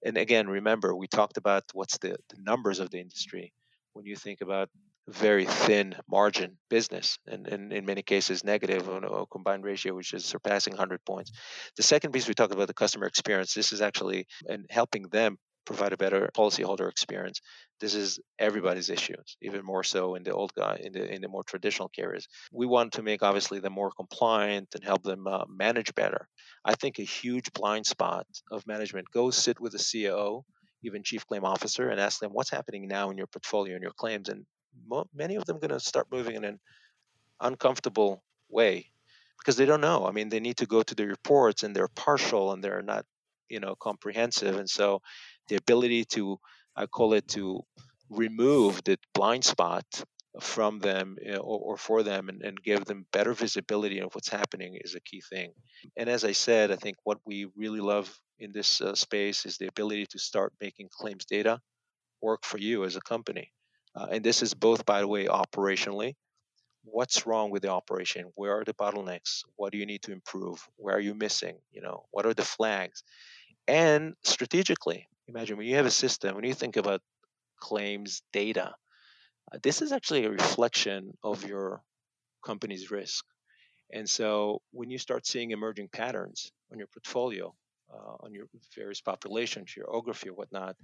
And 0.05 0.19
again, 0.19 0.49
remember 0.49 0.95
we 0.95 1.07
talked 1.07 1.37
about 1.37 1.65
what's 1.73 1.99
the, 1.99 2.17
the 2.29 2.37
numbers 2.39 2.79
of 2.81 2.91
the 2.91 3.01
industry. 3.01 3.53
When 3.95 4.05
you 4.07 4.17
think 4.17 4.41
about 4.41 4.69
very 5.09 5.45
thin 5.45 5.95
margin 6.09 6.57
business 6.71 7.19
and, 7.27 7.47
and 7.47 7.73
in 7.73 7.85
many 7.85 8.03
cases 8.03 8.43
negative 8.43 8.89
on 8.89 9.05
a 9.05 9.27
combined 9.27 9.63
ratio 9.63 9.95
which 9.95 10.15
is 10.15 10.25
surpassing 10.25 10.73
100 10.73 11.05
points 11.05 11.31
the 11.77 11.83
second 11.83 12.11
piece 12.11 12.27
we 12.27 12.33
talked 12.33 12.55
about 12.55 12.69
the 12.69 12.75
customer 12.75 13.05
experience 13.05 13.53
this 13.53 13.73
is 13.73 13.83
actually 13.83 14.27
and 14.49 14.65
helping 14.71 15.03
them 15.11 15.37
provide 15.65 15.93
a 15.93 15.97
better 15.97 16.31
policyholder 16.37 16.89
experience 16.89 17.41
this 17.81 17.95
is 17.95 18.21
everybody's 18.39 18.91
issue 18.91 19.17
even 19.43 19.65
more 19.65 19.83
so 19.83 20.15
in 20.15 20.23
the 20.23 20.33
old 20.33 20.53
guy 20.55 20.79
in 20.83 20.93
the 20.93 21.15
in 21.15 21.21
the 21.23 21.29
more 21.29 21.43
traditional 21.45 21.89
carriers 21.89 22.29
we 22.53 22.67
want 22.67 22.93
to 22.93 23.03
make 23.03 23.23
obviously 23.23 23.61
them 23.61 23.73
more 23.73 23.91
compliant 23.91 24.69
and 24.75 24.85
help 24.85 25.03
them 25.03 25.27
uh, 25.27 25.45
manage 25.49 25.95
better 25.95 26.29
i 26.65 26.75
think 26.75 26.99
a 26.99 27.03
huge 27.03 27.53
blind 27.53 27.87
spot 27.87 28.27
of 28.51 28.67
management 28.67 29.07
go 29.13 29.31
sit 29.31 29.61
with 29.61 29.75
a 29.75 29.79
ceo 29.79 30.43
even 30.83 31.03
chief 31.03 31.27
claim 31.27 31.45
officer 31.45 31.89
and 31.89 32.01
ask 32.01 32.21
them 32.21 32.33
what's 32.33 32.51
happening 32.51 32.87
now 32.87 33.11
in 33.11 33.17
your 33.17 33.27
portfolio 33.27 33.75
and 33.75 33.83
your 33.83 33.93
claims 33.93 34.29
and 34.29 34.45
mo- 34.87 35.09
many 35.15 35.37
of 35.37 35.45
them 35.47 35.59
going 35.59 35.71
to 35.71 35.81
start 35.81 36.07
moving 36.11 36.37
in 36.37 36.45
an 36.45 36.59
uncomfortable 37.41 38.23
way 38.49 38.91
because 39.39 39.57
they 39.57 39.67
don't 39.67 39.81
know. 39.81 40.07
I 40.07 40.13
mean, 40.13 40.29
they 40.29 40.41
need 40.41 40.59
to 40.59 40.67
go 40.67 40.83
to 40.83 40.95
the 40.95 41.07
reports 41.07 41.63
and 41.63 41.75
they're 41.75 41.89
partial 41.89 42.53
and 42.53 42.63
they're 42.63 42.83
not, 42.83 43.05
you 43.49 43.61
know, 43.61 43.75
comprehensive. 43.75 44.57
And 44.57 44.69
so 44.69 45.03
the 45.49 45.57
ability 45.57 46.05
to, 46.07 46.39
I 46.77 46.87
call 46.87 47.15
it 47.15 47.29
to 47.29 47.63
remove 48.11 48.83
the 48.85 48.99
blind 49.15 49.45
spot 49.45 49.85
from 50.41 50.81
them 50.81 51.17
know, 51.25 51.37
or, 51.37 51.61
or 51.61 51.77
for 51.77 52.03
them 52.03 52.29
and, 52.29 52.43
and 52.43 52.63
give 52.63 52.85
them 52.85 53.07
better 53.13 53.33
visibility 53.33 54.01
of 54.01 54.15
what's 54.15 54.29
happening 54.29 54.77
is 54.81 54.95
a 54.95 55.01
key 55.01 55.23
thing. 55.31 55.53
And 55.97 56.09
as 56.09 56.25
I 56.25 56.33
said, 56.33 56.71
I 56.71 56.77
think 56.77 56.97
what 57.05 57.19
we 57.25 57.47
really 57.57 57.81
love 57.81 58.13
in 58.39 58.53
this 58.53 58.81
uh, 58.81 58.95
space 58.95 59.47
is 59.47 59.59
the 59.59 59.69
ability 59.69 60.07
to 60.07 60.19
start 60.19 60.53
making 60.61 60.89
claims 60.91 61.25
data 61.25 61.61
work 62.21 62.45
for 62.45 62.59
you 62.59 62.85
as 62.85 62.97
a 62.97 63.01
company. 63.01 63.53
Uh, 63.95 64.07
and 64.11 64.25
this 64.25 64.43
is 64.43 64.55
both, 64.55 64.85
by 64.85 65.01
the 65.01 65.09
way, 65.09 65.27
operationally. 65.27 66.15
What's 66.83 67.27
wrong 67.27 67.51
with 67.51 67.63
the 67.63 67.69
operation? 67.69 68.33
Where 68.35 68.59
are 68.59 68.65
the 68.65 68.75
bottlenecks? 68.75 69.45
What 69.57 69.73
do 69.73 69.79
you 69.79 69.87
need 69.87 70.03
to 70.03 70.13
improve? 70.13 70.59
Where 70.77 70.97
are 70.97 71.01
you 71.01 71.15
missing? 71.15 71.57
You 71.71 71.83
know, 71.83 72.05
what 72.11 72.27
are 72.27 72.35
the 72.35 72.43
flags? 72.43 73.05
And 73.69 74.15
strategically, 74.23 75.09
imagine 75.29 75.57
when 75.57 75.67
you 75.67 75.77
have 75.77 75.87
a 75.87 75.91
system, 75.91 76.35
when 76.35 76.45
you 76.45 76.55
think 76.55 76.77
about 76.77 77.01
claims 77.61 78.23
data, 78.33 78.75
uh, 79.53 79.59
this 79.63 79.83
is 79.83 79.93
actually 79.93 80.25
a 80.25 80.31
reflection 80.31 81.13
of 81.23 81.45
your 81.45 81.83
company's 82.45 82.91
risk. 82.91 83.25
And 83.93 84.09
so 84.09 84.61
when 84.73 84.91
you 84.91 84.99
start 84.99 85.27
seeing 85.27 85.51
emerging 85.51 85.89
patterns 85.89 86.51
on 86.73 86.79
your 86.79 86.89
portfolio, 86.89 87.55
uh, 87.93 88.17
on 88.25 88.33
your 88.33 88.47
various 88.75 89.01
populations, 89.01 89.73
geography, 89.73 90.31
or 90.31 90.35
whatnot, 90.35 90.77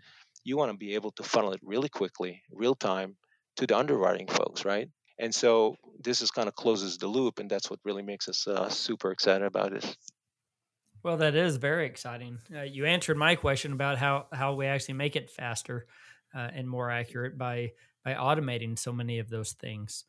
you 0.44 0.56
want 0.56 0.70
to 0.70 0.76
be 0.76 0.94
able 0.94 1.10
to 1.12 1.22
funnel 1.22 1.52
it 1.52 1.60
really 1.62 1.88
quickly, 1.88 2.42
real 2.50 2.74
time, 2.74 3.16
to 3.56 3.66
the 3.66 3.76
underwriting 3.76 4.26
folks, 4.26 4.64
right? 4.64 4.88
And 5.18 5.34
so 5.34 5.76
this 6.02 6.22
is 6.22 6.30
kind 6.30 6.48
of 6.48 6.54
closes 6.54 6.98
the 6.98 7.08
loop, 7.08 7.38
and 7.38 7.50
that's 7.50 7.68
what 7.68 7.80
really 7.84 8.02
makes 8.02 8.28
us 8.28 8.46
uh, 8.46 8.68
super 8.68 9.10
excited 9.10 9.46
about 9.46 9.72
it. 9.72 9.96
Well, 11.02 11.16
that 11.18 11.34
is 11.34 11.56
very 11.56 11.86
exciting. 11.86 12.38
Uh, 12.54 12.62
you 12.62 12.84
answered 12.84 13.16
my 13.16 13.34
question 13.34 13.72
about 13.72 13.98
how 13.98 14.26
how 14.32 14.54
we 14.54 14.66
actually 14.66 14.94
make 14.94 15.16
it 15.16 15.30
faster 15.30 15.86
uh, 16.34 16.48
and 16.52 16.68
more 16.68 16.90
accurate 16.90 17.38
by 17.38 17.72
by 18.04 18.14
automating 18.14 18.78
so 18.78 18.92
many 18.92 19.18
of 19.18 19.30
those 19.30 19.52
things. 19.52 20.04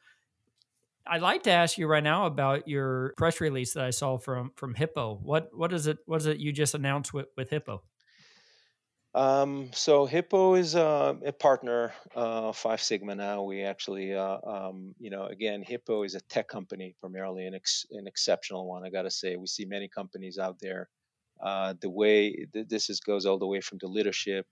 I'd 1.07 1.21
like 1.21 1.43
to 1.43 1.51
ask 1.51 1.77
you 1.77 1.87
right 1.87 2.03
now 2.03 2.25
about 2.25 2.67
your 2.67 3.13
press 3.17 3.41
release 3.41 3.73
that 3.73 3.85
I 3.85 3.89
saw 3.89 4.17
from 4.17 4.51
from 4.55 4.75
Hippo. 4.75 5.19
What 5.21 5.49
what 5.53 5.73
is 5.73 5.87
it? 5.87 5.97
What 6.05 6.17
is 6.17 6.27
it 6.27 6.37
you 6.37 6.51
just 6.51 6.75
announced 6.75 7.13
with 7.13 7.27
with 7.37 7.49
Hippo? 7.49 7.83
Um, 9.13 9.71
so 9.73 10.05
Hippo 10.05 10.55
is 10.55 10.75
uh, 10.75 11.15
a 11.25 11.33
partner, 11.33 11.93
uh, 12.15 12.53
Five 12.53 12.81
Sigma 12.81 13.13
now. 13.13 13.43
We 13.43 13.63
actually, 13.63 14.13
uh, 14.15 14.37
um, 14.45 14.95
you 14.99 15.09
know, 15.09 15.25
again, 15.25 15.63
Hippo 15.63 16.03
is 16.03 16.15
a 16.15 16.21
tech 16.21 16.47
company 16.47 16.95
primarily, 17.01 17.45
an, 17.45 17.53
ex- 17.53 17.85
an 17.91 18.07
exceptional 18.07 18.67
one. 18.67 18.85
I 18.85 18.89
got 18.89 19.01
to 19.01 19.11
say, 19.11 19.35
we 19.35 19.47
see 19.47 19.65
many 19.65 19.89
companies 19.89 20.37
out 20.37 20.57
there. 20.61 20.87
Uh, 21.43 21.73
the 21.81 21.89
way 21.89 22.45
th- 22.53 22.67
this 22.69 22.89
is 22.89 22.99
goes 23.01 23.25
all 23.25 23.39
the 23.39 23.47
way 23.47 23.59
from 23.59 23.79
the 23.81 23.87
leadership 23.87 24.45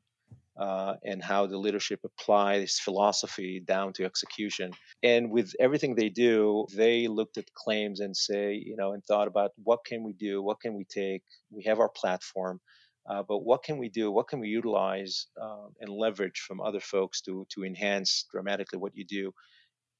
uh, 0.57 0.95
and 1.05 1.23
how 1.23 1.45
the 1.45 1.57
leadership 1.57 2.01
applies 2.03 2.79
philosophy 2.79 3.61
down 3.61 3.93
to 3.93 4.03
execution. 4.03 4.71
And 5.03 5.31
with 5.31 5.53
everything 5.59 5.95
they 5.95 6.09
do, 6.09 6.65
they 6.75 7.07
looked 7.07 7.37
at 7.37 7.53
claims 7.53 8.01
and 8.01 8.15
say, 8.15 8.55
you 8.55 8.75
know, 8.75 8.91
and 8.91 9.03
thought 9.05 9.29
about 9.29 9.51
what 9.63 9.85
can 9.85 10.03
we 10.03 10.11
do, 10.13 10.41
what 10.41 10.59
can 10.59 10.73
we 10.73 10.83
take. 10.83 11.23
We 11.49 11.63
have 11.63 11.79
our 11.79 11.89
platform 11.89 12.59
uh, 13.09 13.23
but 13.27 13.39
what 13.39 13.63
can 13.63 13.77
we 13.77 13.89
do? 13.89 14.11
What 14.11 14.27
can 14.27 14.39
we 14.39 14.49
utilize 14.49 15.27
uh, 15.41 15.67
and 15.81 15.89
leverage 15.89 16.39
from 16.47 16.61
other 16.61 16.79
folks 16.79 17.21
to 17.21 17.45
to 17.49 17.63
enhance 17.63 18.25
dramatically 18.31 18.79
what 18.79 18.95
you 18.95 19.05
do 19.05 19.33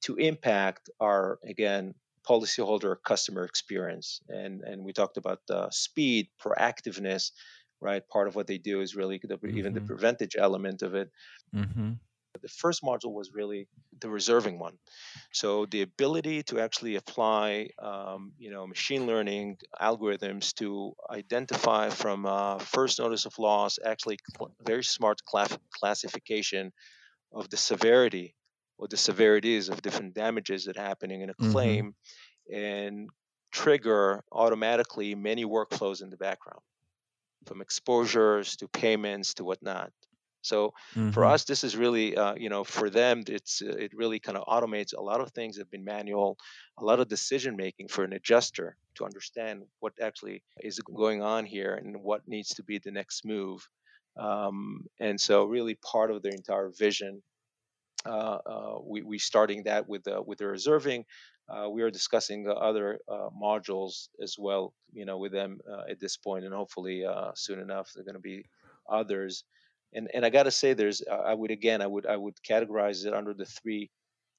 to 0.02 0.16
impact 0.16 0.88
our 1.00 1.38
again 1.48 1.94
policyholder 2.28 2.96
customer 3.04 3.44
experience? 3.44 4.20
And 4.28 4.62
and 4.62 4.84
we 4.84 4.92
talked 4.92 5.16
about 5.16 5.40
uh, 5.50 5.68
speed, 5.70 6.28
proactiveness, 6.40 7.32
right? 7.80 8.06
Part 8.08 8.28
of 8.28 8.36
what 8.36 8.46
they 8.46 8.58
do 8.58 8.80
is 8.80 8.94
really 8.94 9.18
the, 9.22 9.36
mm-hmm. 9.36 9.58
even 9.58 9.74
the 9.74 9.80
mm-hmm. 9.80 9.92
preventage 9.92 10.36
element 10.38 10.82
of 10.82 10.94
it. 10.94 11.10
Mm-hmm. 11.54 11.92
The 12.40 12.48
first 12.48 12.82
module 12.82 13.12
was 13.12 13.32
really 13.34 13.66
the 14.00 14.08
reserving 14.08 14.58
one. 14.58 14.78
So 15.32 15.66
the 15.66 15.82
ability 15.82 16.42
to 16.44 16.60
actually 16.60 16.96
apply, 16.96 17.70
um, 17.78 18.32
you 18.38 18.50
know, 18.50 18.66
machine 18.66 19.06
learning 19.06 19.58
algorithms 19.80 20.54
to 20.54 20.94
identify 21.10 21.90
from 21.90 22.26
uh, 22.26 22.58
first 22.58 22.98
notice 22.98 23.26
of 23.26 23.38
loss, 23.38 23.78
actually 23.84 24.18
cl- 24.36 24.54
very 24.64 24.84
smart 24.84 25.20
classification 25.72 26.72
of 27.32 27.50
the 27.50 27.56
severity 27.56 28.34
or 28.78 28.88
the 28.88 28.96
severities 28.96 29.68
of 29.68 29.82
different 29.82 30.14
damages 30.14 30.64
that 30.64 30.78
are 30.78 30.86
happening 30.86 31.20
in 31.20 31.30
a 31.30 31.34
mm-hmm. 31.34 31.52
claim, 31.52 31.94
and 32.52 33.08
trigger 33.52 34.24
automatically 34.32 35.14
many 35.14 35.44
workflows 35.44 36.02
in 36.02 36.10
the 36.10 36.16
background, 36.16 36.62
from 37.44 37.60
exposures 37.60 38.56
to 38.56 38.68
payments 38.68 39.34
to 39.34 39.44
whatnot. 39.44 39.92
So 40.42 40.74
mm-hmm. 40.94 41.10
for 41.10 41.24
us, 41.24 41.44
this 41.44 41.64
is 41.64 41.76
really, 41.76 42.16
uh, 42.16 42.34
you 42.34 42.48
know, 42.48 42.64
for 42.64 42.90
them, 42.90 43.24
it's 43.26 43.62
uh, 43.62 43.76
it 43.78 43.92
really 43.94 44.20
kind 44.20 44.38
of 44.38 44.46
automates 44.46 44.94
a 44.96 45.02
lot 45.02 45.20
of 45.20 45.30
things 45.32 45.56
that 45.56 45.62
have 45.62 45.70
been 45.70 45.84
manual, 45.84 46.38
a 46.78 46.84
lot 46.84 47.00
of 47.00 47.08
decision 47.08 47.56
making 47.56 47.88
for 47.88 48.04
an 48.04 48.12
adjuster 48.12 48.76
to 48.96 49.04
understand 49.04 49.62
what 49.80 49.92
actually 50.00 50.42
is 50.60 50.78
going 50.80 51.22
on 51.22 51.44
here 51.44 51.74
and 51.74 52.02
what 52.02 52.26
needs 52.26 52.50
to 52.54 52.62
be 52.62 52.78
the 52.78 52.90
next 52.90 53.24
move. 53.24 53.68
Um, 54.16 54.86
and 54.98 55.20
so, 55.20 55.44
really, 55.44 55.74
part 55.74 56.10
of 56.10 56.22
their 56.22 56.32
entire 56.32 56.70
vision. 56.70 57.22
Uh, 58.06 58.38
uh 58.46 58.78
we 58.82 59.02
we 59.02 59.18
starting 59.18 59.64
that 59.64 59.86
with 59.86 60.04
the 60.04 60.22
with 60.22 60.38
the 60.38 60.46
reserving. 60.46 61.04
Uh, 61.50 61.68
we 61.68 61.82
are 61.82 61.90
discussing 61.90 62.46
other 62.48 63.00
uh, 63.08 63.28
modules 63.36 64.08
as 64.22 64.36
well, 64.38 64.72
you 64.92 65.04
know, 65.04 65.18
with 65.18 65.32
them 65.32 65.58
at 65.90 65.98
this 65.98 66.16
point, 66.16 66.44
and 66.44 66.54
hopefully 66.54 67.04
soon 67.34 67.58
enough, 67.58 67.90
there 67.92 68.02
are 68.02 68.04
going 68.04 68.14
to 68.14 68.20
be 68.20 68.44
others 68.88 69.44
and 69.94 70.08
and 70.14 70.24
I 70.24 70.30
got 70.30 70.44
to 70.44 70.50
say, 70.50 70.74
there's 70.74 71.02
I 71.10 71.34
would 71.34 71.50
again 71.50 71.82
I 71.82 71.86
would 71.86 72.06
I 72.06 72.16
would 72.16 72.34
categorize 72.48 73.06
it 73.06 73.14
under 73.14 73.34
the 73.34 73.44
three, 73.44 73.90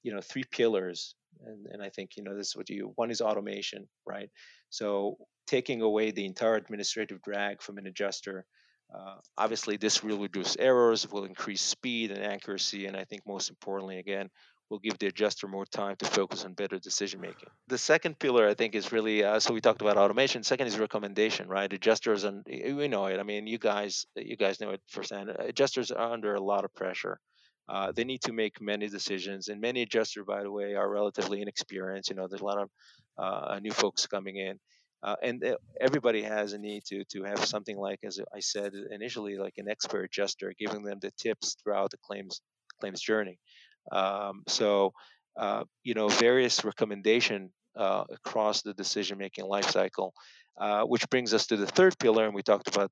you 0.04 0.14
know, 0.14 0.22
three 0.22 0.44
pillars, 0.52 1.16
and 1.46 1.68
and 1.68 1.82
I 1.82 1.90
think 1.90 2.12
you 2.18 2.24
know 2.24 2.36
this 2.36 2.50
is 2.50 2.56
what 2.56 2.70
you 2.70 2.92
one 2.96 3.12
is 3.12 3.22
automation, 3.22 3.88
right? 4.06 4.30
So 4.70 5.18
taking 5.48 5.82
away 5.82 6.12
the 6.12 6.26
entire 6.26 6.56
administrative 6.56 7.22
drag 7.22 7.62
from 7.62 7.78
an 7.78 7.88
adjuster. 7.88 8.46
Uh, 8.94 9.16
obviously, 9.38 9.78
this 9.78 10.04
will 10.04 10.20
reduce 10.20 10.58
errors, 10.58 11.10
will 11.10 11.24
increase 11.24 11.62
speed 11.62 12.12
and 12.12 12.24
accuracy, 12.24 12.88
and 12.88 12.98
I 12.98 13.06
think 13.06 13.22
most 13.26 13.50
importantly, 13.50 14.00
again, 14.00 14.30
will 14.72 14.80
give 14.80 14.98
the 15.00 15.08
adjuster 15.08 15.48
more 15.50 15.66
time 15.66 15.98
to 15.98 16.06
focus 16.06 16.46
on 16.46 16.54
better 16.54 16.80
decision 16.80 17.20
making. 17.20 17.50
The 17.68 17.78
second 17.78 18.18
pillar, 18.18 18.48
I 18.48 18.54
think, 18.54 18.74
is 18.74 18.94
really 18.94 19.24
uh, 19.24 19.40
so 19.40 19.54
we 19.54 19.60
talked 19.60 19.82
about 19.82 19.98
automation. 19.98 20.44
Second 20.44 20.68
is 20.68 20.80
recommendation, 20.80 21.50
right? 21.50 21.72
Adjusters 21.72 22.24
and 22.24 22.44
we 22.48 22.88
know 22.88 23.06
it. 23.08 23.20
I 23.20 23.24
mean, 23.24 23.46
you 23.48 23.60
guys, 23.60 24.06
you 24.16 24.38
guys 24.38 24.62
know 24.62 24.72
it 24.72 24.82
firsthand. 24.88 25.30
Adjusters 25.30 25.92
are 25.92 26.14
under 26.14 26.36
a 26.36 26.42
lot 26.42 26.64
of 26.64 26.74
pressure. 26.74 27.20
Uh, 27.68 27.92
they 27.92 28.06
need 28.06 28.22
to 28.22 28.34
make 28.34 28.62
many 28.62 28.88
decisions, 28.88 29.50
and 29.50 29.62
many 29.62 29.82
adjusters, 29.84 30.26
by 30.26 30.42
the 30.42 30.52
way, 30.52 30.74
are 30.76 30.90
relatively 30.90 31.42
inexperienced. 31.42 32.10
You 32.10 32.16
know, 32.16 32.28
there's 32.28 32.42
a 32.42 32.46
lot 32.46 32.64
of 32.64 32.70
uh, 33.18 33.60
new 33.60 33.72
folks 33.72 34.08
coming 34.08 34.38
in. 34.38 34.58
Uh, 35.04 35.16
and 35.24 35.44
everybody 35.80 36.22
has 36.22 36.54
a 36.54 36.60
need 36.60 36.84
to 36.86 37.04
to 37.06 37.24
have 37.24 37.44
something 37.44 37.78
like, 37.78 38.00
as 38.04 38.20
I 38.34 38.40
said 38.40 38.72
initially, 38.92 39.36
like 39.38 39.56
an 39.58 39.68
expert 39.68 40.04
adjuster, 40.04 40.54
giving 40.58 40.84
them 40.84 41.00
the 41.02 41.12
tips 41.18 41.58
throughout 41.62 41.90
the 41.92 41.98
claims 41.98 42.40
claims 42.80 43.02
journey. 43.02 43.38
Um, 43.92 44.44
so, 44.48 44.94
uh, 45.38 45.64
you 45.84 45.94
know, 45.94 46.08
various 46.08 46.64
recommendation 46.64 47.52
uh, 47.76 48.04
across 48.10 48.62
the 48.62 48.74
decision 48.74 49.18
making 49.18 49.46
lifecycle, 49.46 50.12
uh, 50.60 50.84
which 50.84 51.10
brings 51.10 51.34
us 51.34 51.48
to 51.48 51.58
the 51.58 51.68
third 51.68 51.98
pillar, 52.00 52.26
and 52.26 52.36
we 52.36 52.42
talked 52.42 52.68
about 52.68 52.92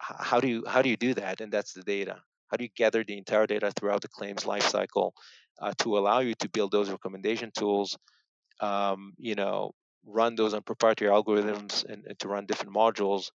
how 0.00 0.40
do 0.40 0.48
you 0.48 0.64
how 0.66 0.82
do 0.82 0.88
you 0.88 0.96
do 0.96 1.14
that, 1.14 1.40
and 1.40 1.52
that's 1.52 1.72
the 1.72 1.82
data. 1.82 2.16
How 2.50 2.56
do 2.56 2.64
you 2.64 2.70
gather 2.76 3.04
the 3.04 3.18
entire 3.18 3.46
data 3.46 3.72
throughout 3.72 4.00
the 4.00 4.08
claims 4.08 4.44
lifecycle 4.44 5.12
uh, 5.60 5.72
to 5.78 5.98
allow 5.98 6.20
you 6.20 6.34
to 6.36 6.48
build 6.48 6.72
those 6.72 6.90
recommendation 6.90 7.50
tools? 7.56 7.96
Um, 8.60 9.12
you 9.18 9.34
know, 9.34 9.72
run 10.06 10.34
those 10.34 10.54
on 10.54 10.62
proprietary 10.62 11.10
algorithms 11.10 11.84
and, 11.84 12.04
and 12.06 12.18
to 12.20 12.28
run 12.28 12.46
different 12.46 12.74
modules 12.74 13.30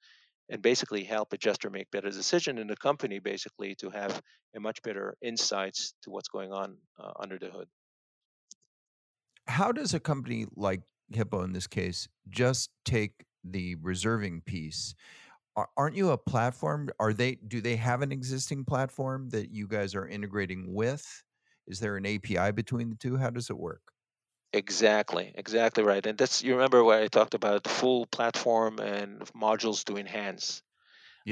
and 0.52 0.62
basically 0.62 1.04
help 1.06 1.32
adjuster 1.32 1.70
make 1.70 1.90
better 1.92 2.12
decision 2.12 2.58
in 2.58 2.68
the 2.68 2.76
company 2.76 3.20
basically 3.20 3.74
to 3.76 3.90
have 3.90 4.22
a 4.56 4.60
much 4.60 4.82
better 4.84 5.16
insights 5.22 5.94
to 6.04 6.12
what's 6.12 6.28
going 6.28 6.52
on 6.52 6.76
uh, 7.00 7.12
under 7.20 7.40
the 7.40 7.50
hood. 7.50 7.68
How 9.48 9.72
does 9.72 9.94
a 9.94 10.00
company 10.00 10.46
like 10.56 10.82
hippo 11.10 11.42
in 11.44 11.54
this 11.54 11.68
case 11.68 12.08
just 12.30 12.70
take 12.84 13.14
the 13.44 13.76
reserving 13.82 14.42
piece? 14.42 14.94
Aren't 15.78 15.96
you 15.96 16.12
a 16.12 16.18
platform? 16.18 16.90
Are 17.00 17.14
they 17.14 17.36
do 17.36 17.62
they 17.62 17.78
have 17.78 18.02
an 18.02 18.12
existing 18.12 18.66
platform 18.66 19.30
that 19.30 19.52
you 19.52 19.68
guys 19.68 19.96
are 19.96 20.08
integrating 20.08 20.74
with? 20.74 21.24
Is 21.68 21.80
there 21.80 21.98
an 21.98 22.06
api 22.06 22.52
between 22.52 22.90
the 22.90 22.96
two? 22.96 23.18
How 23.18 23.30
does 23.30 23.50
it 23.50 23.58
work 23.58 23.91
Exactly, 24.54 25.32
exactly 25.36 25.84
right. 25.84 26.06
And 26.06 26.18
that's 26.18 26.44
you 26.44 26.54
remember 26.56 26.84
what 26.84 27.02
I 27.02 27.08
talked 27.08 27.36
about 27.36 27.66
full 27.68 28.06
platform 28.06 28.80
and 28.80 29.22
modules 29.34 29.86
to 29.86 29.96
enhance. 29.98 30.62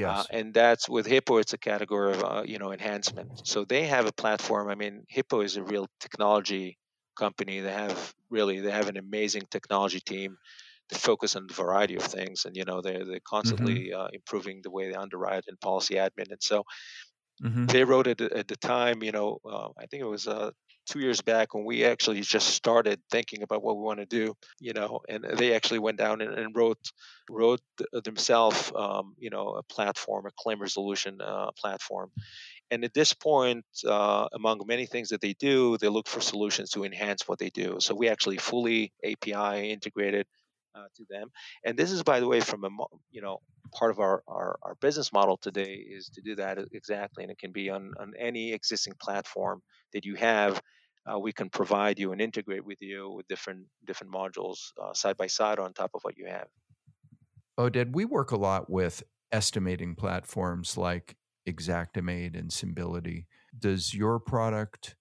Uh, 0.04 0.24
and 0.30 0.54
that's 0.54 0.88
with 0.88 1.06
Hippo, 1.06 1.38
it's 1.38 1.54
a 1.54 1.58
category 1.58 2.12
of 2.12 2.24
uh, 2.24 2.42
you 2.46 2.58
know 2.58 2.72
enhancement. 2.72 3.30
So 3.44 3.64
they 3.64 3.86
have 3.86 4.06
a 4.06 4.12
platform. 4.12 4.68
I 4.70 4.76
mean, 4.76 5.04
Hippo 5.08 5.42
is 5.42 5.56
a 5.56 5.64
real 5.64 5.88
technology 6.00 6.78
company. 7.16 7.60
They 7.60 7.72
have 7.72 8.14
really 8.30 8.60
they 8.60 8.72
have 8.72 8.88
an 8.88 8.98
amazing 8.98 9.44
technology 9.50 10.00
team. 10.00 10.38
They 10.90 10.98
focus 10.98 11.36
on 11.36 11.48
a 11.50 11.54
variety 11.54 11.96
of 11.96 12.02
things, 12.04 12.44
and 12.46 12.56
you 12.56 12.64
know 12.64 12.82
they're 12.82 13.04
they're 13.06 13.20
Mm-hmm. 13.44 13.76
constantly 13.76 13.92
uh, 13.92 14.08
improving 14.12 14.62
the 14.62 14.70
way 14.72 14.88
they 14.90 14.96
underwrite 14.96 15.44
and 15.48 15.60
policy 15.60 15.96
admin. 15.96 16.30
And 16.32 16.42
so 16.42 16.64
Mm-hmm. 17.42 17.70
they 17.70 17.84
wrote 17.84 18.06
it 18.06 18.20
at 18.20 18.48
the 18.48 18.56
time. 18.56 19.02
You 19.02 19.12
know, 19.12 19.38
uh, 19.44 19.68
I 19.78 19.86
think 19.86 20.02
it 20.02 20.06
was 20.06 20.26
uh, 20.26 20.50
two 20.86 21.00
years 21.00 21.20
back 21.20 21.54
when 21.54 21.64
we 21.64 21.84
actually 21.84 22.20
just 22.20 22.48
started 22.48 23.00
thinking 23.10 23.42
about 23.42 23.62
what 23.62 23.76
we 23.76 23.82
want 23.82 24.00
to 24.00 24.06
do, 24.06 24.34
you 24.58 24.72
know, 24.72 25.00
and 25.08 25.24
they 25.24 25.54
actually 25.54 25.78
went 25.78 25.98
down 25.98 26.20
and, 26.20 26.38
and 26.38 26.56
wrote 26.56 26.78
wrote 27.28 27.60
themselves, 28.04 28.72
um, 28.74 29.14
you 29.18 29.30
know, 29.30 29.50
a 29.50 29.62
platform, 29.62 30.26
a 30.26 30.30
claim 30.36 30.60
resolution 30.60 31.20
uh, 31.20 31.50
platform. 31.56 32.10
And 32.70 32.84
at 32.84 32.94
this 32.94 33.12
point, 33.12 33.64
uh, 33.86 34.28
among 34.32 34.60
many 34.66 34.86
things 34.86 35.08
that 35.08 35.20
they 35.20 35.34
do, 35.34 35.76
they 35.78 35.88
look 35.88 36.06
for 36.06 36.20
solutions 36.20 36.70
to 36.70 36.84
enhance 36.84 37.26
what 37.26 37.38
they 37.38 37.50
do. 37.50 37.76
So 37.80 37.94
we 37.94 38.08
actually 38.08 38.36
fully 38.38 38.92
API 39.04 39.70
integrated 39.70 40.26
uh, 40.80 40.88
to 40.96 41.04
them. 41.08 41.28
And 41.64 41.78
this 41.78 41.90
is, 41.90 42.02
by 42.02 42.20
the 42.20 42.26
way, 42.26 42.40
from 42.40 42.64
a 42.64 42.68
you 43.10 43.22
know 43.22 43.38
part 43.72 43.90
of 43.90 43.98
our, 43.98 44.22
our, 44.26 44.58
our 44.62 44.74
business 44.80 45.12
model 45.12 45.36
today 45.36 45.74
is 45.74 46.08
to 46.10 46.20
do 46.22 46.34
that 46.36 46.58
exactly, 46.72 47.24
and 47.24 47.30
it 47.30 47.38
can 47.38 47.52
be 47.52 47.70
on 47.70 47.92
on 47.98 48.12
any 48.18 48.52
existing 48.52 48.94
platform 49.00 49.62
that 49.92 50.04
you 50.04 50.16
have. 50.16 50.60
Uh, 51.10 51.18
we 51.18 51.32
can 51.32 51.48
provide 51.48 51.98
you 51.98 52.12
and 52.12 52.20
integrate 52.20 52.64
with 52.64 52.80
you 52.80 53.10
with 53.10 53.26
different 53.28 53.66
different 53.86 54.12
modules 54.12 54.72
uh, 54.82 54.92
side 54.92 55.16
by 55.16 55.26
side 55.26 55.58
on 55.58 55.72
top 55.72 55.90
of 55.94 56.00
what 56.02 56.16
you 56.16 56.26
have. 56.26 56.48
Oded, 57.58 57.92
we 57.92 58.04
work 58.04 58.30
a 58.30 58.36
lot 58.36 58.70
with 58.70 59.02
estimating 59.32 59.94
platforms 59.94 60.76
like 60.76 61.16
Xactimate 61.48 62.38
and 62.38 62.52
Symbility. 62.52 63.26
Does 63.58 63.94
your 63.94 64.18
product 64.18 64.96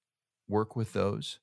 work 0.47 0.75
with 0.75 0.93
those? 0.93 1.39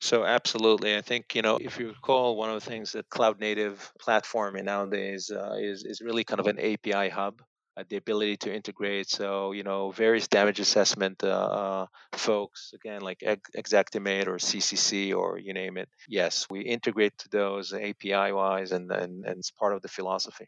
So 0.00 0.24
absolutely, 0.24 0.96
I 0.96 1.00
think 1.00 1.34
you 1.34 1.42
know 1.42 1.58
if 1.60 1.78
you 1.78 1.88
recall, 1.88 2.36
one 2.36 2.50
of 2.50 2.62
the 2.62 2.70
things 2.70 2.92
that 2.92 3.08
cloud 3.08 3.40
native 3.40 3.92
platform 4.00 4.54
nowadays 4.64 5.30
uh, 5.30 5.56
is 5.58 5.84
is 5.84 6.00
really 6.00 6.24
kind 6.24 6.38
of 6.38 6.46
an 6.46 6.58
API 6.60 7.08
hub, 7.08 7.42
uh, 7.76 7.82
the 7.88 7.96
ability 7.96 8.36
to 8.38 8.54
integrate. 8.54 9.10
So 9.10 9.50
you 9.50 9.64
know 9.64 9.90
various 9.90 10.28
damage 10.28 10.60
assessment 10.60 11.24
uh, 11.24 11.28
uh 11.28 11.86
folks, 12.12 12.72
again 12.74 13.00
like 13.00 13.18
Xactimate 13.56 14.28
or 14.28 14.36
CCC 14.36 15.16
or 15.16 15.38
you 15.38 15.52
name 15.52 15.76
it. 15.76 15.88
Yes, 16.08 16.46
we 16.48 16.60
integrate 16.60 17.18
to 17.18 17.28
those 17.30 17.72
API 17.72 18.32
wise, 18.32 18.70
and 18.70 18.92
and 18.92 19.24
and 19.24 19.38
it's 19.38 19.50
part 19.50 19.74
of 19.74 19.82
the 19.82 19.88
philosophy. 19.88 20.46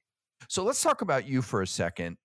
So 0.49 0.63
let's 0.63 0.83
talk 0.83 1.03
about 1.03 1.27
you 1.27 1.43
for 1.43 1.61
a 1.61 1.67
second, 1.67 2.19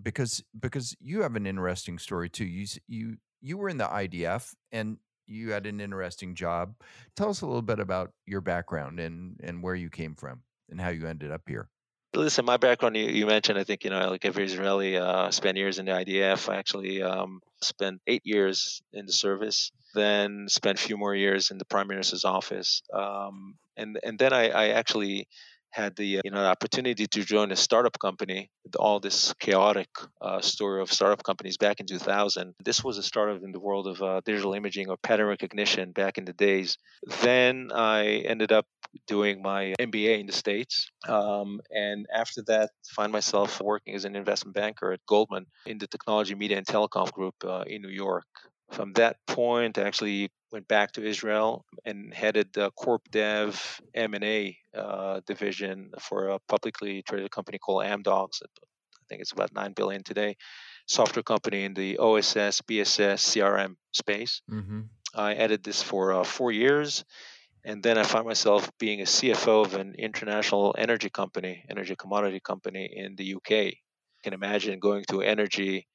because 0.00 0.42
because 0.58 0.96
you 1.00 1.20
have 1.20 1.36
an 1.36 1.46
interesting 1.46 1.98
story 1.98 2.30
too. 2.30 2.46
You 2.46 2.66
you 2.88 3.16
you 3.42 3.58
were 3.58 3.68
in 3.68 3.76
the 3.76 3.86
IDF 3.88 4.54
and 4.70 4.96
you 5.26 5.52
had 5.52 5.66
an 5.66 5.80
interesting 5.80 6.34
job. 6.34 6.74
Tell 7.16 7.30
us 7.30 7.40
a 7.42 7.46
little 7.46 7.62
bit 7.62 7.78
about 7.78 8.12
your 8.26 8.40
background 8.40 9.00
and 9.00 9.38
and 9.42 9.62
where 9.62 9.74
you 9.74 9.90
came 9.90 10.14
from 10.14 10.42
and 10.70 10.80
how 10.80 10.90
you 10.90 11.06
ended 11.06 11.30
up 11.30 11.42
here. 11.46 11.68
Listen, 12.14 12.44
my 12.44 12.58
background 12.58 12.94
you, 12.94 13.06
you 13.06 13.24
mentioned, 13.24 13.58
I 13.58 13.64
think 13.64 13.84
you 13.84 13.90
know, 13.90 14.10
like 14.10 14.26
every 14.26 14.44
Israeli, 14.44 14.98
uh, 14.98 15.30
spent 15.30 15.56
years 15.56 15.78
in 15.78 15.86
the 15.86 15.92
IDF. 15.92 16.50
I 16.50 16.56
actually 16.56 17.02
um, 17.02 17.40
spent 17.62 18.02
eight 18.06 18.20
years 18.24 18.82
in 18.92 19.06
the 19.06 19.12
service, 19.12 19.72
then 19.94 20.46
spent 20.48 20.78
a 20.78 20.82
few 20.82 20.98
more 20.98 21.14
years 21.14 21.50
in 21.50 21.56
the 21.56 21.64
Prime 21.64 21.88
Minister's 21.88 22.26
office, 22.26 22.82
um, 22.92 23.54
and 23.78 23.98
and 24.02 24.18
then 24.18 24.34
I, 24.34 24.50
I 24.50 24.68
actually 24.68 25.26
had 25.72 25.96
the 25.96 26.20
you 26.24 26.30
know 26.30 26.44
opportunity 26.44 27.06
to 27.06 27.24
join 27.24 27.50
a 27.50 27.56
startup 27.56 27.98
company 27.98 28.50
all 28.78 29.00
this 29.00 29.34
chaotic 29.40 29.88
uh, 30.20 30.40
story 30.40 30.80
of 30.80 30.92
startup 30.92 31.22
companies 31.22 31.56
back 31.56 31.80
in 31.80 31.86
2000 31.86 32.54
this 32.64 32.84
was 32.84 32.98
a 32.98 33.02
startup 33.02 33.42
in 33.42 33.52
the 33.52 33.60
world 33.60 33.86
of 33.86 34.00
uh, 34.02 34.20
digital 34.24 34.54
imaging 34.54 34.88
or 34.88 34.96
pattern 34.98 35.26
recognition 35.26 35.92
back 35.92 36.18
in 36.18 36.24
the 36.24 36.32
days. 36.32 36.78
Then 37.22 37.70
i 37.74 38.22
ended 38.32 38.52
up 38.52 38.66
doing 39.06 39.40
my 39.40 39.74
mba 39.80 40.20
in 40.20 40.26
the 40.26 40.32
states 40.32 40.90
um, 41.08 41.60
and 41.70 42.06
after 42.14 42.42
that 42.46 42.70
find 42.94 43.10
myself 43.10 43.60
working 43.60 43.94
as 43.94 44.04
an 44.04 44.14
investment 44.14 44.54
banker 44.54 44.92
at 44.92 45.00
goldman 45.06 45.46
in 45.66 45.78
the 45.78 45.86
technology 45.86 46.34
media 46.34 46.58
and 46.58 46.66
telecom 46.66 47.10
group 47.12 47.34
uh, 47.44 47.64
in 47.66 47.82
new 47.82 47.88
york. 47.88 48.26
From 48.72 48.94
that 48.94 49.16
point, 49.26 49.76
I 49.76 49.82
actually 49.82 50.30
went 50.52 50.68
back 50.68 50.92
to 50.92 51.04
Israel 51.04 51.64
and 51.84 52.12
headed 52.12 52.52
the 52.52 52.70
Corp 52.72 53.02
Dev 53.10 53.80
M&A 53.94 54.58
uh, 54.76 55.20
division 55.26 55.90
for 55.98 56.28
a 56.28 56.38
publicly 56.48 57.02
traded 57.02 57.30
company 57.30 57.58
called 57.58 57.84
Amdocs. 57.84 58.42
I 58.42 59.04
think 59.08 59.22
it's 59.22 59.32
about 59.32 59.54
nine 59.54 59.72
billion 59.72 60.04
today. 60.04 60.36
Software 60.86 61.22
company 61.22 61.64
in 61.64 61.74
the 61.74 61.98
OSS, 61.98 62.60
BSS, 62.62 63.20
CRM 63.32 63.76
space. 63.92 64.42
Mm-hmm. 64.50 64.82
I 65.14 65.34
headed 65.34 65.64
this 65.64 65.82
for 65.82 66.12
uh, 66.12 66.24
four 66.24 66.52
years, 66.52 67.04
and 67.64 67.82
then 67.82 67.98
I 67.98 68.02
found 68.02 68.26
myself 68.26 68.70
being 68.78 69.00
a 69.00 69.04
CFO 69.04 69.64
of 69.64 69.74
an 69.74 69.94
international 69.98 70.74
energy 70.76 71.10
company, 71.10 71.64
energy 71.70 71.94
commodity 71.96 72.40
company 72.40 72.90
in 72.94 73.16
the 73.16 73.34
UK. 73.34 73.50
You 73.50 74.22
can 74.24 74.32
imagine 74.32 74.78
going 74.80 75.04
to 75.08 75.22
energy, 75.22 75.86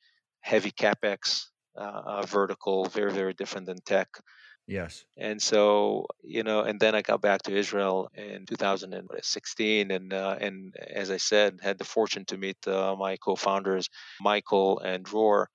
heavy 0.41 0.72
capex 0.72 1.45
uh, 1.78 2.01
uh, 2.05 2.26
vertical, 2.26 2.86
very 2.86 3.12
very 3.12 3.34
different 3.34 3.68
than 3.68 3.78
tech. 3.86 4.08
Yes. 4.68 5.05
And 5.15 5.41
so, 5.41 6.07
you 6.24 6.43
know, 6.43 6.61
and 6.61 6.80
then 6.80 6.93
I 6.93 7.01
got 7.01 7.22
back 7.22 7.43
to 7.43 7.55
Israel 7.55 8.09
in 8.13 8.45
2016, 8.45 9.91
and 9.91 10.13
uh, 10.13 10.38
and 10.41 10.76
as 10.76 11.09
I 11.09 11.18
said, 11.18 11.59
had 11.63 11.78
the 11.78 11.86
fortune 11.86 12.26
to 12.26 12.38
meet 12.38 12.68
uh, 12.68 12.95
my 12.95 13.15
co-founders, 13.18 13.89
Michael 14.20 14.80
and 14.80 15.05
Dror. 15.05 15.49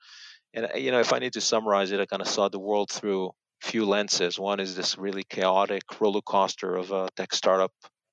And 0.55 0.67
uh, 0.67 0.77
you 0.79 0.91
know, 0.93 1.01
if 1.01 1.13
I 1.13 1.19
need 1.19 1.35
to 1.35 1.43
summarize 1.43 1.93
it, 1.93 2.01
I 2.01 2.07
kind 2.07 2.23
of 2.23 2.29
saw 2.29 2.49
the 2.49 2.59
world 2.59 2.91
through 2.91 3.33
few 3.61 3.85
lenses. 3.87 4.39
One 4.39 4.61
is 4.61 4.77
this 4.77 4.99
really 4.99 5.25
chaotic 5.25 5.83
roller 6.01 6.23
coaster 6.23 6.77
of 6.77 6.91
a 6.93 7.09
tech 7.17 7.35
startup 7.35 7.73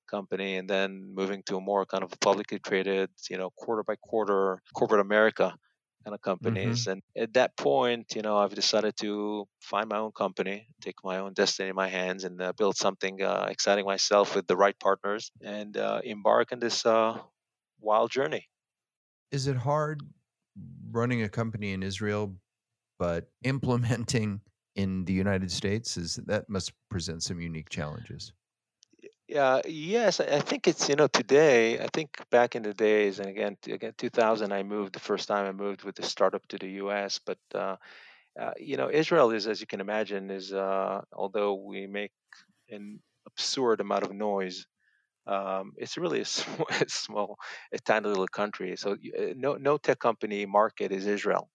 company, 0.09 0.57
and 0.57 0.69
then 0.69 1.13
moving 1.15 1.43
to 1.47 1.57
a 1.57 1.61
more 1.61 1.85
kind 1.85 2.03
of 2.03 2.11
publicly 2.19 2.59
traded, 2.59 3.09
you 3.29 3.37
know, 3.37 3.51
quarter 3.51 3.83
by 3.83 3.95
quarter 3.95 4.61
corporate 4.75 5.01
America 5.01 5.55
kind 6.09 6.15
of 6.15 6.21
companies. 6.21 6.81
Mm-hmm. 6.81 6.91
And 6.91 7.01
at 7.15 7.33
that 7.33 7.55
point, 7.57 8.13
you 8.15 8.21
know, 8.21 8.37
I've 8.37 8.53
decided 8.53 8.95
to 8.97 9.47
find 9.61 9.89
my 9.89 9.97
own 9.97 10.11
company, 10.11 10.67
take 10.81 10.95
my 11.03 11.19
own 11.19 11.33
destiny 11.33 11.69
in 11.69 11.75
my 11.75 11.87
hands, 11.87 12.23
and 12.23 12.41
uh, 12.41 12.53
build 12.57 12.77
something 12.77 13.21
uh, 13.21 13.47
exciting 13.49 13.85
myself 13.85 14.35
with 14.35 14.47
the 14.47 14.57
right 14.57 14.77
partners, 14.79 15.31
and 15.43 15.77
uh, 15.77 16.01
embark 16.03 16.51
on 16.51 16.59
this 16.59 16.85
uh, 16.85 17.17
wild 17.79 18.11
journey. 18.11 18.47
Is 19.31 19.47
it 19.47 19.57
hard 19.57 20.01
running 20.91 21.21
a 21.21 21.29
company 21.29 21.73
in 21.73 21.83
Israel, 21.83 22.35
but 22.97 23.29
implementing 23.43 24.41
in 24.75 25.05
the 25.05 25.13
United 25.13 25.51
States? 25.51 25.97
Is 25.97 26.15
that 26.25 26.49
must 26.49 26.73
present 26.89 27.23
some 27.23 27.39
unique 27.39 27.69
challenges? 27.69 28.33
Yeah, 29.29 29.61
yes, 29.67 30.19
I 30.19 30.39
think 30.39 30.67
it's, 30.67 30.89
you 30.89 30.95
know, 30.95 31.07
today, 31.07 31.79
I 31.79 31.87
think 31.93 32.17
back 32.31 32.55
in 32.55 32.63
the 32.63 32.73
days, 32.73 33.19
and 33.19 33.29
again, 33.29 33.57
again, 33.67 33.93
2000, 33.95 34.51
I 34.51 34.63
moved 34.63 34.93
the 34.93 34.99
first 34.99 35.27
time 35.27 35.45
I 35.45 35.51
moved 35.51 35.83
with 35.83 35.95
the 35.95 36.03
startup 36.03 36.47
to 36.47 36.57
the 36.57 36.67
US. 36.83 37.19
But, 37.23 37.37
uh, 37.53 37.75
uh, 38.39 38.53
you 38.59 38.77
know, 38.77 38.89
Israel 38.91 39.31
is, 39.31 39.47
as 39.47 39.61
you 39.61 39.67
can 39.67 39.81
imagine, 39.81 40.31
is, 40.31 40.53
uh, 40.53 41.01
although 41.13 41.55
we 41.55 41.87
make 41.87 42.11
an 42.69 43.01
absurd 43.27 43.81
amount 43.81 44.03
of 44.03 44.13
noise, 44.13 44.67
um, 45.27 45.73
it's 45.77 45.97
really 45.97 46.21
a 46.21 46.25
small, 46.37 46.67
a 46.69 46.89
small, 46.89 47.37
a 47.73 47.79
tiny 47.79 48.07
little 48.09 48.27
country. 48.27 48.77
So 48.77 48.93
uh, 48.93 49.33
no, 49.37 49.55
no 49.55 49.77
tech 49.77 49.99
company 49.99 50.45
market 50.45 50.91
is 50.91 51.07
Israel. 51.07 51.49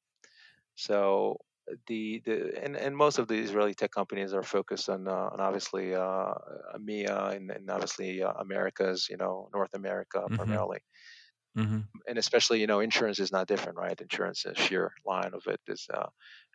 So 0.77 1.39
the 1.87 2.23
the 2.25 2.63
and, 2.63 2.77
and 2.77 2.97
most 2.97 3.19
of 3.19 3.29
the 3.29 3.39
Israeli 3.39 3.75
tech 3.75 3.91
companies 3.91 4.33
are 4.35 4.43
focused 4.43 4.89
on 4.89 5.09
uh, 5.09 5.31
on 5.33 5.41
obviously 5.41 5.95
uh, 5.95 6.35
EMEA 6.77 7.37
and, 7.37 7.51
and 7.51 7.71
obviously 7.71 8.23
uh, 8.23 8.33
Americas, 8.33 9.09
you 9.11 9.17
know, 9.17 9.49
North 9.55 9.75
America 9.75 10.19
mm-hmm. 10.19 10.37
primarily. 10.37 10.79
Mm-hmm. 11.57 11.81
And 12.09 12.19
especially, 12.19 12.61
you 12.61 12.67
know, 12.67 12.81
insurance 12.81 13.21
is 13.21 13.31
not 13.31 13.47
different, 13.47 13.79
right? 13.79 13.99
Insurance, 14.01 14.45
a 14.45 14.57
sheer 14.57 14.93
line 15.07 15.31
of 15.35 15.43
it 15.47 15.61
is 15.69 15.87
uh, 15.95 16.07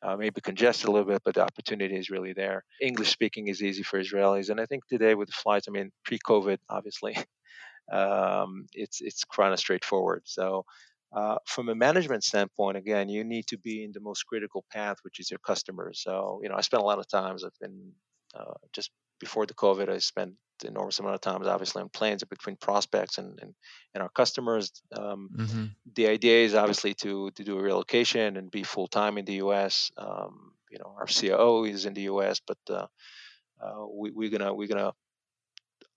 uh, 0.03 0.17
maybe 0.17 0.41
congested 0.41 0.89
a 0.89 0.91
little 0.91 1.07
bit, 1.07 1.21
but 1.23 1.35
the 1.35 1.41
opportunity 1.41 1.95
is 1.95 2.09
really 2.09 2.33
there. 2.33 2.65
English 2.81 3.09
speaking 3.09 3.47
is 3.47 3.63
easy 3.63 3.81
for 3.81 4.01
Israelis, 4.01 4.49
and 4.49 4.59
I 4.59 4.65
think 4.65 4.85
today 4.87 5.15
with 5.15 5.29
the 5.29 5.33
flights, 5.41 5.67
I 5.69 5.71
mean, 5.71 5.91
pre-COVID, 6.03 6.57
obviously, 6.69 7.15
um, 7.91 8.65
it's 8.73 8.99
it's 8.99 9.23
kind 9.23 9.53
of 9.53 9.59
straightforward. 9.59 10.23
So 10.25 10.65
uh, 11.11 11.37
from 11.45 11.69
a 11.69 11.75
management 11.75 12.23
standpoint, 12.23 12.77
again, 12.77 13.09
you 13.09 13.23
need 13.23 13.47
to 13.47 13.57
be 13.57 13.83
in 13.83 13.91
the 13.91 13.99
most 13.99 14.23
critical 14.23 14.63
path, 14.71 14.97
which 15.01 15.19
is 15.19 15.31
your 15.31 15.39
customers. 15.39 16.01
So, 16.03 16.39
you 16.43 16.49
know, 16.49 16.55
I 16.55 16.61
spent 16.61 16.83
a 16.83 16.85
lot 16.85 16.99
of 16.99 17.07
times. 17.07 17.43
I've 17.43 17.59
been 17.59 17.93
uh, 18.35 18.53
just 18.73 18.91
before 19.19 19.45
the 19.45 19.55
COVID, 19.55 19.89
I 19.89 19.97
spent 19.97 20.33
an 20.61 20.69
enormous 20.69 20.99
amount 20.99 21.15
of 21.15 21.21
times, 21.21 21.47
obviously, 21.47 21.81
on 21.81 21.89
planes 21.89 22.23
between 22.23 22.57
prospects 22.57 23.17
and 23.17 23.39
and, 23.41 23.55
and 23.93 24.03
our 24.03 24.09
customers. 24.09 24.71
Um, 24.95 25.29
mm-hmm. 25.35 25.65
The 25.95 26.07
idea 26.07 26.45
is 26.45 26.53
obviously 26.53 26.93
to 26.95 27.31
to 27.31 27.43
do 27.43 27.57
a 27.57 27.61
relocation 27.61 28.37
and 28.37 28.51
be 28.51 28.63
full 28.63 28.87
time 28.87 29.17
in 29.17 29.25
the 29.25 29.35
U.S. 29.35 29.91
Um, 29.97 30.53
you 30.69 30.77
know, 30.77 30.93
our 30.95 31.07
COO 31.07 31.65
is 31.65 31.85
in 31.85 31.95
the 31.95 32.01
U.S., 32.01 32.39
but 32.45 32.57
uh, 32.69 32.85
uh, 33.59 33.85
we, 33.91 34.11
we're 34.11 34.29
gonna 34.29 34.53
we're 34.53 34.67
gonna 34.67 34.93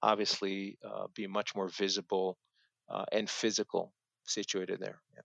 obviously 0.02 0.78
uh, 0.82 1.06
be 1.14 1.26
much 1.26 1.54
more 1.54 1.68
visible 1.68 2.38
and 3.10 3.28
physical 3.28 3.92
situated 4.24 4.80
there. 4.80 5.00
Yeah. 5.14 5.22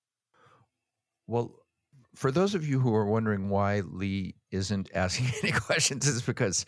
Well, 1.27 1.55
for 2.15 2.31
those 2.31 2.55
of 2.55 2.67
you 2.67 2.79
who 2.79 2.95
are 2.95 3.05
wondering 3.05 3.49
why 3.49 3.81
Lee 3.81 4.35
isn't 4.51 4.89
asking 4.95 5.31
any 5.43 5.51
questions, 5.51 6.07
is 6.07 6.21
because 6.21 6.65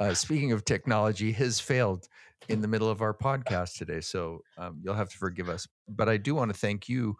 uh, 0.00 0.14
speaking 0.14 0.52
of 0.52 0.64
technology, 0.64 1.32
his 1.32 1.60
failed 1.60 2.08
in 2.48 2.60
the 2.62 2.68
middle 2.68 2.88
of 2.88 3.02
our 3.02 3.14
podcast 3.14 3.76
today. 3.76 4.00
So 4.00 4.42
um, 4.56 4.80
you'll 4.82 4.94
have 4.94 5.10
to 5.10 5.18
forgive 5.18 5.48
us. 5.48 5.66
But 5.88 6.08
I 6.08 6.16
do 6.16 6.34
want 6.34 6.52
to 6.52 6.58
thank 6.58 6.88
you 6.88 7.16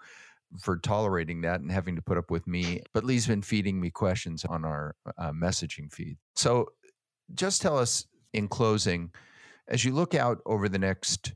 for 0.61 0.79
tolerating 0.79 1.43
that 1.43 1.61
and 1.61 1.71
having 1.71 1.97
to 1.97 2.03
put 2.03 2.17
up 2.17 2.31
with 2.31 2.47
me. 2.47 2.83
But 2.95 3.05
Lee's 3.05 3.27
been 3.27 3.43
feeding 3.43 3.81
me 3.81 3.91
questions 3.91 4.45
on 4.45 4.65
our 4.65 4.95
uh, 5.19 5.33
messaging 5.33 5.93
feed. 5.93 6.17
So 6.37 6.69
just 7.35 7.61
tell 7.61 7.79
us 7.79 8.07
in 8.33 8.49
closing, 8.49 9.11
as 9.67 9.85
you 9.85 9.93
look 9.93 10.15
out 10.15 10.39
over 10.47 10.69
the 10.69 10.79
next 10.79 11.35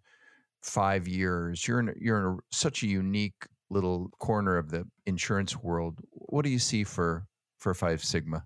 five 0.63 1.09
years. 1.09 1.67
You're 1.67 1.81
in 1.81 1.95
you're 2.01 2.19
in 2.19 2.35
a, 2.35 2.37
such 2.51 2.83
a 2.83 2.87
unique 2.87 3.47
little 3.71 4.11
corner 4.19 4.57
of 4.59 4.71
the 4.71 4.85
insurance 5.07 5.57
world. 5.57 5.99
What 6.11 6.45
do 6.45 6.51
you 6.51 6.59
see 6.59 6.85
for 6.85 7.27
for 7.59 7.75
Five 7.75 8.03
Sigma? 8.05 8.45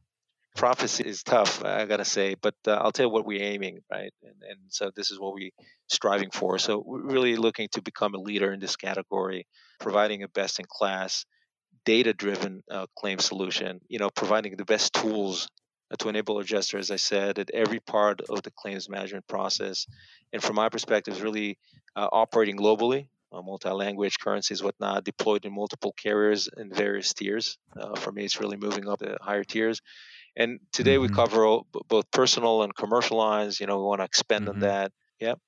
Prophecy 0.57 1.05
is 1.05 1.23
tough, 1.23 1.62
I 1.62 1.85
gotta 1.85 2.05
say, 2.05 2.35
but 2.35 2.55
uh, 2.67 2.73
I'll 2.73 2.91
tell 2.91 3.07
you 3.07 3.12
what 3.12 3.27
we're 3.27 3.43
aiming, 3.43 3.81
right? 3.93 4.12
And, 4.23 4.35
and 4.49 4.59
so 4.71 4.91
this 4.97 5.11
is 5.11 5.21
what 5.21 5.35
we're 5.35 5.51
striving 5.89 6.31
for. 6.31 6.59
So 6.59 6.83
we're 6.85 7.03
really 7.03 7.37
looking 7.37 7.69
to 7.73 7.83
become 7.83 8.14
a 8.14 8.19
leader 8.19 8.53
in 8.53 8.61
this 8.61 8.75
category, 8.75 9.47
providing 9.81 10.23
a 10.23 10.29
best 10.29 10.59
in 10.59 10.64
class, 10.67 11.27
data 11.85 12.14
driven 12.14 12.62
uh, 12.71 12.87
claim 12.99 13.19
solution. 13.19 13.81
You 13.89 13.99
know, 13.99 14.09
providing 14.09 14.57
the 14.57 14.64
best 14.64 14.95
tools 14.95 15.49
to 15.99 16.09
enable 16.09 16.39
adjuster, 16.39 16.78
as 16.78 16.91
I 16.91 16.97
said, 16.97 17.39
at 17.39 17.51
every 17.53 17.80
part 17.80 18.20
of 18.28 18.43
the 18.43 18.51
claims 18.51 18.89
management 18.89 19.26
process. 19.28 19.87
And 20.32 20.43
from 20.43 20.57
my 20.57 20.68
perspective, 20.68 21.14
is 21.14 21.22
really 21.22 21.59
uh, 21.95 22.09
operating 22.11 22.57
globally, 22.57 23.09
uh, 23.32 23.43
multi-language 23.43 24.18
currencies, 24.18 24.62
whatnot, 24.62 25.05
deployed 25.05 25.45
in 25.45 25.55
multiple 25.55 25.95
carriers 25.97 26.49
in 26.57 26.72
various 26.72 27.14
tiers. 27.14 27.59
Uh, 27.78 27.95
for 27.95 28.12
me, 28.12 28.24
it's 28.24 28.41
really 28.41 28.57
moving 28.57 28.89
up 28.89 28.99
the 28.99 29.16
higher 29.20 29.45
tiers. 29.45 29.80
And 30.37 30.61
today 30.72 30.95
mm-hmm. 30.97 31.03
we 31.03 31.09
cover 31.09 31.47
all, 31.47 31.66
both 31.89 32.11
personal 32.11 32.62
and 32.62 32.74
commercial 32.74 33.16
lines. 33.16 33.61
You 33.61 33.66
know, 33.66 33.78
we 33.78 33.84
want 33.84 34.01
to 34.01 34.05
expand 34.05 34.47
mm-hmm. 34.47 34.55
on 34.55 34.61
that. 34.61 34.93
Yep. 35.20 35.39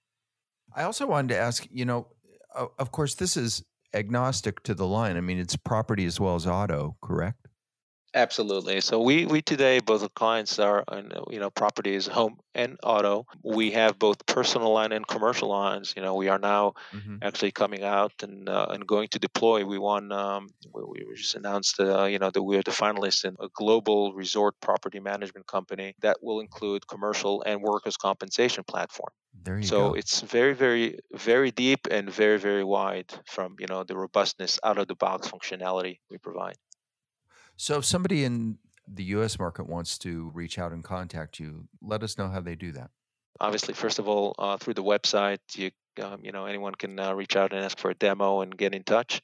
I 0.74 0.84
also 0.84 1.06
wanted 1.06 1.34
to 1.34 1.38
ask, 1.38 1.66
you 1.70 1.84
know, 1.84 2.08
of 2.54 2.92
course, 2.92 3.14
this 3.14 3.36
is 3.36 3.64
agnostic 3.94 4.62
to 4.62 4.74
the 4.74 4.86
line. 4.86 5.16
I 5.16 5.20
mean, 5.20 5.38
it's 5.38 5.56
property 5.56 6.06
as 6.06 6.20
well 6.20 6.34
as 6.34 6.46
auto, 6.46 6.96
correct? 7.02 7.48
Absolutely. 8.14 8.80
So 8.80 9.00
we 9.00 9.26
we 9.26 9.42
today 9.42 9.80
both 9.80 10.00
the 10.00 10.08
clients 10.08 10.58
are 10.58 10.82
on 10.88 11.12
you 11.30 11.38
know 11.38 11.50
properties, 11.50 12.06
home 12.06 12.38
and 12.54 12.78
auto. 12.82 13.26
We 13.44 13.72
have 13.72 13.98
both 13.98 14.24
personal 14.24 14.72
line 14.72 14.92
and 14.92 15.06
commercial 15.06 15.50
lines. 15.50 15.92
You 15.94 16.02
know 16.02 16.14
we 16.14 16.28
are 16.28 16.38
now 16.38 16.72
mm-hmm. 16.92 17.16
actually 17.20 17.52
coming 17.52 17.84
out 17.84 18.12
and 18.22 18.48
uh, 18.48 18.68
and 18.70 18.86
going 18.86 19.08
to 19.08 19.18
deploy. 19.18 19.64
We 19.66 19.78
won. 19.78 20.10
Um, 20.10 20.48
we, 20.72 21.04
we 21.06 21.14
just 21.16 21.34
announced 21.34 21.78
uh, 21.80 22.04
you 22.04 22.18
know 22.18 22.30
that 22.30 22.42
we 22.42 22.56
are 22.56 22.62
the 22.62 22.70
finalists 22.70 23.26
in 23.26 23.36
a 23.40 23.48
global 23.54 24.14
resort 24.14 24.54
property 24.62 25.00
management 25.00 25.46
company 25.46 25.94
that 26.00 26.16
will 26.22 26.40
include 26.40 26.86
commercial 26.86 27.42
and 27.42 27.60
workers 27.60 27.98
compensation 27.98 28.64
platform. 28.64 29.12
There 29.44 29.58
you 29.58 29.64
so 29.64 29.90
go. 29.90 29.94
it's 29.94 30.22
very 30.22 30.54
very 30.54 30.98
very 31.12 31.50
deep 31.50 31.86
and 31.90 32.10
very 32.10 32.38
very 32.38 32.64
wide 32.64 33.12
from 33.26 33.56
you 33.58 33.66
know 33.66 33.84
the 33.84 33.96
robustness 33.96 34.58
out 34.64 34.78
of 34.78 34.88
the 34.88 34.94
box 34.94 35.28
functionality 35.28 35.98
we 36.10 36.16
provide. 36.16 36.56
So 37.58 37.78
if 37.78 37.84
somebody 37.84 38.22
in 38.24 38.56
the 38.86 39.02
US 39.16 39.36
market 39.36 39.68
wants 39.68 39.98
to 39.98 40.30
reach 40.32 40.60
out 40.60 40.70
and 40.70 40.82
contact 40.82 41.40
you, 41.40 41.66
let 41.82 42.04
us 42.04 42.16
know 42.16 42.28
how 42.28 42.40
they 42.40 42.54
do 42.54 42.70
that. 42.72 42.90
Obviously, 43.40 43.74
first 43.74 43.98
of 43.98 44.08
all, 44.08 44.34
uh, 44.38 44.56
through 44.56 44.74
the 44.74 44.82
website, 44.82 45.38
you 45.54 45.70
um, 46.00 46.20
you 46.22 46.30
know 46.30 46.46
anyone 46.46 46.74
can 46.76 46.98
uh, 46.98 47.12
reach 47.12 47.34
out 47.34 47.52
and 47.52 47.64
ask 47.64 47.76
for 47.76 47.90
a 47.90 47.94
demo 47.94 48.42
and 48.42 48.56
get 48.56 48.74
in 48.74 48.84
touch. 48.84 49.20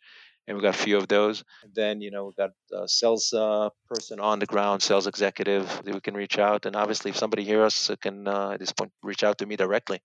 And 0.47 0.57
we've 0.57 0.62
got 0.62 0.74
a 0.74 0.78
few 0.78 0.97
of 0.99 1.07
those. 1.07 1.45
And 1.62 1.72
then 1.74 2.01
you 2.01 2.11
know 2.11 2.24
we've 2.24 2.37
got 2.37 2.51
a 2.72 2.89
sales 2.89 3.32
uh, 3.32 3.70
person 3.89 4.18
on 4.18 4.41
the 4.41 4.47
ground, 4.47 4.82
sales 4.82 5.07
executive 5.07 5.68
that 5.85 5.95
we 5.95 6.01
can 6.01 6.14
reach 6.14 6.39
out. 6.39 6.66
And 6.66 6.74
obviously, 6.74 7.12
if 7.12 7.16
somebody 7.16 7.45
hears 7.45 7.66
us, 7.66 7.91
uh, 7.91 7.97
can 7.97 8.26
uh, 8.26 8.51
at 8.51 8.59
this 8.59 8.72
point 8.72 8.91
reach 9.03 9.22
out 9.22 9.39
to 9.39 9.47
me 9.47 9.55
directly. 9.55 10.01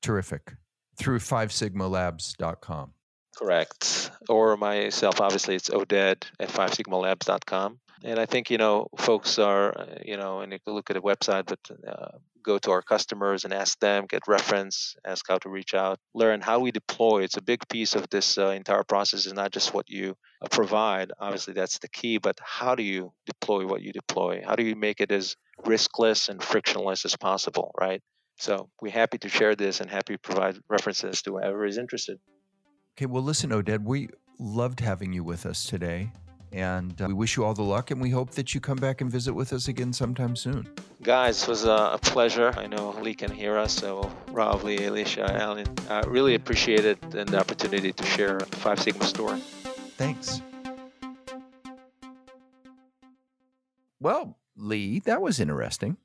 Terrific. 0.00 0.54
Through 0.96 1.18
fivesigmalabs.com. 1.18 2.92
Correct. 3.36 4.10
Or 4.28 4.56
myself, 4.56 5.20
obviously, 5.20 5.56
it's 5.56 5.70
oded 5.70 6.24
at 6.40 6.48
fivesigmalabs.com. 6.48 7.78
And 8.04 8.18
I 8.18 8.26
think 8.26 8.50
you 8.50 8.58
know 8.58 8.88
folks 8.98 9.38
are 9.38 9.78
uh, 9.78 9.86
you 10.04 10.16
know, 10.18 10.40
and 10.40 10.52
you 10.52 10.58
can 10.58 10.74
look 10.74 10.90
at 10.90 10.94
the 10.94 11.00
website, 11.00 11.46
but 11.46 11.58
uh, 11.88 12.18
go 12.42 12.58
to 12.58 12.70
our 12.70 12.82
customers 12.82 13.44
and 13.44 13.54
ask 13.54 13.80
them, 13.80 14.04
get 14.06 14.28
reference, 14.28 14.94
ask 15.06 15.24
how 15.26 15.38
to 15.38 15.48
reach 15.48 15.72
out, 15.72 15.98
learn 16.12 16.42
how 16.42 16.58
we 16.58 16.70
deploy. 16.70 17.22
It's 17.22 17.38
a 17.38 17.42
big 17.42 17.66
piece 17.68 17.94
of 17.94 18.08
this 18.10 18.36
uh, 18.36 18.48
entire 18.48 18.84
process. 18.84 19.24
Is 19.26 19.32
not 19.32 19.52
just 19.52 19.72
what 19.72 19.88
you 19.88 20.16
uh, 20.42 20.48
provide. 20.50 21.12
Obviously, 21.18 21.54
that's 21.54 21.78
the 21.78 21.88
key, 21.88 22.18
but 22.18 22.38
how 22.42 22.74
do 22.74 22.82
you 22.82 23.12
deploy 23.26 23.66
what 23.66 23.80
you 23.80 23.92
deploy? 23.92 24.42
How 24.46 24.54
do 24.54 24.64
you 24.64 24.76
make 24.76 25.00
it 25.00 25.10
as 25.10 25.36
riskless 25.64 26.28
and 26.28 26.42
frictionless 26.42 27.06
as 27.06 27.16
possible, 27.16 27.74
right? 27.80 28.02
So 28.36 28.68
we're 28.82 28.92
happy 28.92 29.18
to 29.18 29.28
share 29.28 29.54
this 29.54 29.80
and 29.80 29.90
happy 29.90 30.14
to 30.14 30.18
provide 30.18 30.58
references 30.68 31.22
to 31.22 31.32
whoever 31.32 31.64
is 31.64 31.78
interested. 31.78 32.18
Okay, 32.96 33.06
well, 33.06 33.24
listen, 33.24 33.50
Oded, 33.50 33.82
we 33.82 34.08
loved 34.38 34.78
having 34.78 35.12
you 35.12 35.24
with 35.24 35.46
us 35.46 35.64
today. 35.64 36.12
And 36.52 37.02
uh, 37.02 37.06
we 37.08 37.14
wish 37.14 37.36
you 37.36 37.44
all 37.44 37.52
the 37.52 37.64
luck, 37.64 37.90
and 37.90 38.00
we 38.00 38.10
hope 38.10 38.30
that 38.32 38.54
you 38.54 38.60
come 38.60 38.76
back 38.76 39.00
and 39.00 39.10
visit 39.10 39.34
with 39.34 39.52
us 39.52 39.66
again 39.66 39.92
sometime 39.92 40.36
soon. 40.36 40.68
Guys, 41.02 41.42
it 41.42 41.48
was 41.48 41.64
a 41.64 41.98
pleasure. 42.02 42.54
I 42.56 42.68
know 42.68 42.90
Lee 43.02 43.14
can 43.14 43.32
hear 43.32 43.58
us, 43.58 43.72
so 43.72 44.08
Rob, 44.30 44.62
Lee, 44.62 44.84
Alicia, 44.84 45.34
Alan, 45.42 45.66
I 45.90 46.00
uh, 46.00 46.02
really 46.06 46.36
appreciate 46.36 46.84
it 46.84 47.02
and 47.16 47.28
the 47.28 47.40
opportunity 47.40 47.92
to 47.92 48.06
share 48.06 48.38
Five 48.38 48.78
Sigma 48.78 49.04
story. 49.04 49.40
Thanks. 49.96 50.40
Well, 53.98 54.38
Lee, 54.56 55.00
that 55.00 55.20
was 55.20 55.40
interesting. 55.40 55.96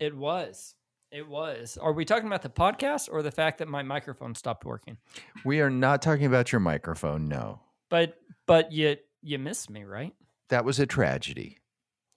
It 0.00 0.16
was. 0.16 0.74
It 1.12 1.28
was. 1.28 1.76
Are 1.76 1.92
we 1.92 2.06
talking 2.06 2.26
about 2.26 2.40
the 2.40 2.48
podcast 2.48 3.10
or 3.12 3.22
the 3.22 3.30
fact 3.30 3.58
that 3.58 3.68
my 3.68 3.82
microphone 3.82 4.34
stopped 4.34 4.64
working? 4.64 4.96
We 5.44 5.60
are 5.60 5.68
not 5.68 6.00
talking 6.00 6.24
about 6.24 6.52
your 6.52 6.60
microphone, 6.60 7.28
no. 7.28 7.60
But 7.90 8.14
but 8.46 8.72
you 8.72 8.96
you 9.20 9.38
missed 9.38 9.68
me, 9.68 9.84
right? 9.84 10.14
That 10.48 10.64
was 10.64 10.80
a 10.80 10.86
tragedy. 10.86 11.58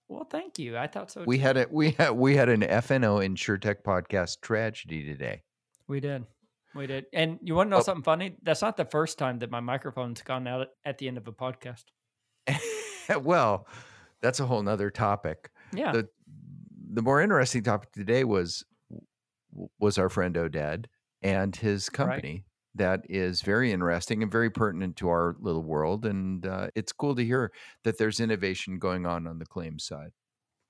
Well, 0.08 0.24
thank 0.24 0.58
you. 0.60 0.78
I 0.78 0.88
thought 0.88 1.12
so. 1.12 1.26
We 1.28 1.36
too. 1.36 1.44
had 1.44 1.58
a 1.58 1.68
we 1.72 1.92
had 1.92 2.12
we 2.12 2.38
had 2.38 2.48
an 2.48 2.62
FNO 2.62 3.28
InsureTech 3.28 3.84
podcast 3.86 4.40
tragedy 4.42 5.04
today. 5.04 5.44
We 5.90 6.00
did. 6.00 6.24
We 6.74 6.88
did. 6.88 7.06
And 7.12 7.40
you 7.42 7.54
want 7.54 7.68
to 7.68 7.72
know 7.72 7.78
oh. 7.80 7.84
something 7.84 8.04
funny? 8.04 8.38
That's 8.44 8.62
not 8.62 8.78
the 8.78 8.86
first 8.86 9.18
time 9.18 9.40
that 9.40 9.52
my 9.52 9.60
microphone's 9.60 10.22
gone 10.22 10.48
out 10.48 10.68
at 10.86 11.00
the 11.00 11.10
end 11.10 11.18
of 11.18 11.28
a 11.28 11.34
podcast. 11.34 11.84
well, 13.22 13.68
that's 14.22 14.40
a 14.40 14.46
whole 14.46 14.64
nother 14.64 14.90
topic. 14.90 15.50
Yeah. 15.74 15.92
The 15.92 16.08
the 16.94 17.02
more 17.02 17.22
interesting 17.22 17.64
topic 17.64 17.92
today 17.92 18.24
was 18.24 18.64
was 19.80 19.98
our 19.98 20.10
friend 20.10 20.36
Oded 20.36 20.86
and 21.22 21.56
his 21.56 21.90
company. 21.90 22.32
Right 22.32 22.46
that 22.78 23.06
is 23.10 23.42
very 23.42 23.72
interesting 23.72 24.22
and 24.22 24.30
very 24.30 24.50
pertinent 24.50 24.98
to 24.98 25.08
our 25.08 25.38
little 25.40 25.64
world. 25.64 26.06
And 26.06 26.46
uh, 26.46 26.68
it's 26.76 26.92
cool 26.92 27.16
to 27.16 27.24
hear 27.24 27.54
that 27.86 27.98
there's 27.98 28.20
innovation 28.20 28.80
going 28.80 29.06
on 29.06 29.28
on 29.28 29.40
the 29.40 29.46
claims 29.46 29.86
side. 29.86 30.12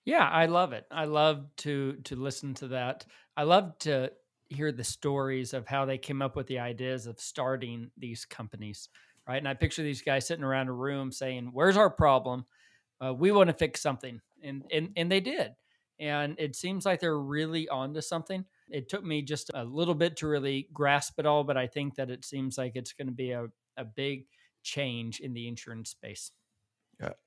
Yeah, 0.05 0.27
I 0.29 0.45
love 0.45 0.73
it. 0.73 0.85
I 0.91 1.05
love 1.05 1.55
to 1.57 1.93
to 2.03 2.15
listen 2.15 2.53
to 2.55 2.67
that. 2.69 3.05
I 3.35 3.43
love 3.43 3.77
to 3.79 4.11
hear 4.49 4.71
the 4.71 4.83
stories 4.83 5.53
of 5.53 5.67
how 5.67 5.85
they 5.85 5.97
came 5.97 6.21
up 6.21 6.35
with 6.35 6.47
the 6.47 6.59
ideas 6.59 7.07
of 7.07 7.19
starting 7.19 7.91
these 7.97 8.25
companies, 8.25 8.89
right? 9.27 9.37
And 9.37 9.47
I 9.47 9.55
picture 9.55 9.81
these 9.81 10.03
guys 10.03 10.27
sitting 10.27 10.43
around 10.43 10.67
a 10.67 10.73
room 10.73 11.11
saying, 11.11 11.47
"Where's 11.53 11.77
our 11.77 11.89
problem? 11.89 12.45
Uh, 13.03 13.13
we 13.13 13.31
want 13.31 13.49
to 13.49 13.53
fix 13.55 13.81
something," 13.81 14.21
and 14.43 14.65
and 14.71 14.93
and 14.95 15.11
they 15.11 15.21
did. 15.21 15.55
And 15.99 16.35
it 16.39 16.55
seems 16.55 16.85
like 16.85 16.99
they're 16.99 17.17
really 17.19 17.67
onto 17.69 18.01
something. 18.01 18.45
It 18.69 18.89
took 18.89 19.03
me 19.03 19.21
just 19.21 19.51
a 19.53 19.63
little 19.63 19.93
bit 19.95 20.17
to 20.17 20.27
really 20.27 20.67
grasp 20.73 21.19
it 21.19 21.25
all, 21.25 21.43
but 21.43 21.57
I 21.57 21.67
think 21.67 21.95
that 21.95 22.09
it 22.09 22.25
seems 22.25 22.57
like 22.57 22.73
it's 22.75 22.93
going 22.93 23.07
to 23.07 23.13
be 23.13 23.31
a, 23.31 23.47
a 23.77 23.85
big 23.85 24.25
change 24.63 25.19
in 25.19 25.33
the 25.33 25.47
insurance 25.47 25.91
space. 25.91 26.31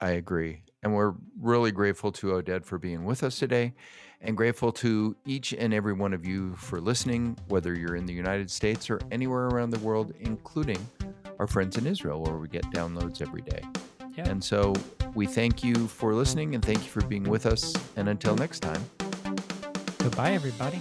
I 0.01 0.11
agree. 0.12 0.62
And 0.82 0.95
we're 0.95 1.14
really 1.39 1.72
grateful 1.72 2.11
to 2.12 2.28
Oded 2.28 2.64
for 2.64 2.78
being 2.78 3.05
with 3.05 3.22
us 3.22 3.39
today 3.39 3.74
and 4.20 4.36
grateful 4.36 4.72
to 4.72 5.14
each 5.26 5.53
and 5.53 5.74
every 5.74 5.93
one 5.93 6.14
of 6.14 6.26
you 6.26 6.57
for 6.57 6.80
listening, 6.80 7.36
whether 7.49 7.74
you're 7.74 7.97
in 7.97 8.07
the 8.07 8.14
United 8.14 8.51
States 8.51 8.89
or 8.89 8.99
anywhere 9.11 9.47
around 9.49 9.70
the 9.70 9.78
world, 9.80 10.14
including 10.20 10.78
our 11.39 11.47
friends 11.47 11.76
in 11.76 11.86
Israel, 11.86 12.22
where 12.22 12.39
we 12.39 12.49
get 12.49 12.64
downloads 12.72 13.20
every 13.20 13.43
day. 13.43 13.62
Yeah. 14.16 14.28
And 14.28 14.43
so 14.43 14.72
we 15.14 15.26
thank 15.26 15.62
you 15.62 15.86
for 15.86 16.14
listening 16.14 16.55
and 16.55 16.64
thank 16.64 16.78
you 16.78 16.91
for 16.91 17.03
being 17.03 17.24
with 17.24 17.47
us. 17.47 17.74
And 17.97 18.09
until 18.09 18.34
next 18.36 18.61
time, 18.61 18.82
goodbye, 19.99 20.32
everybody. 20.32 20.80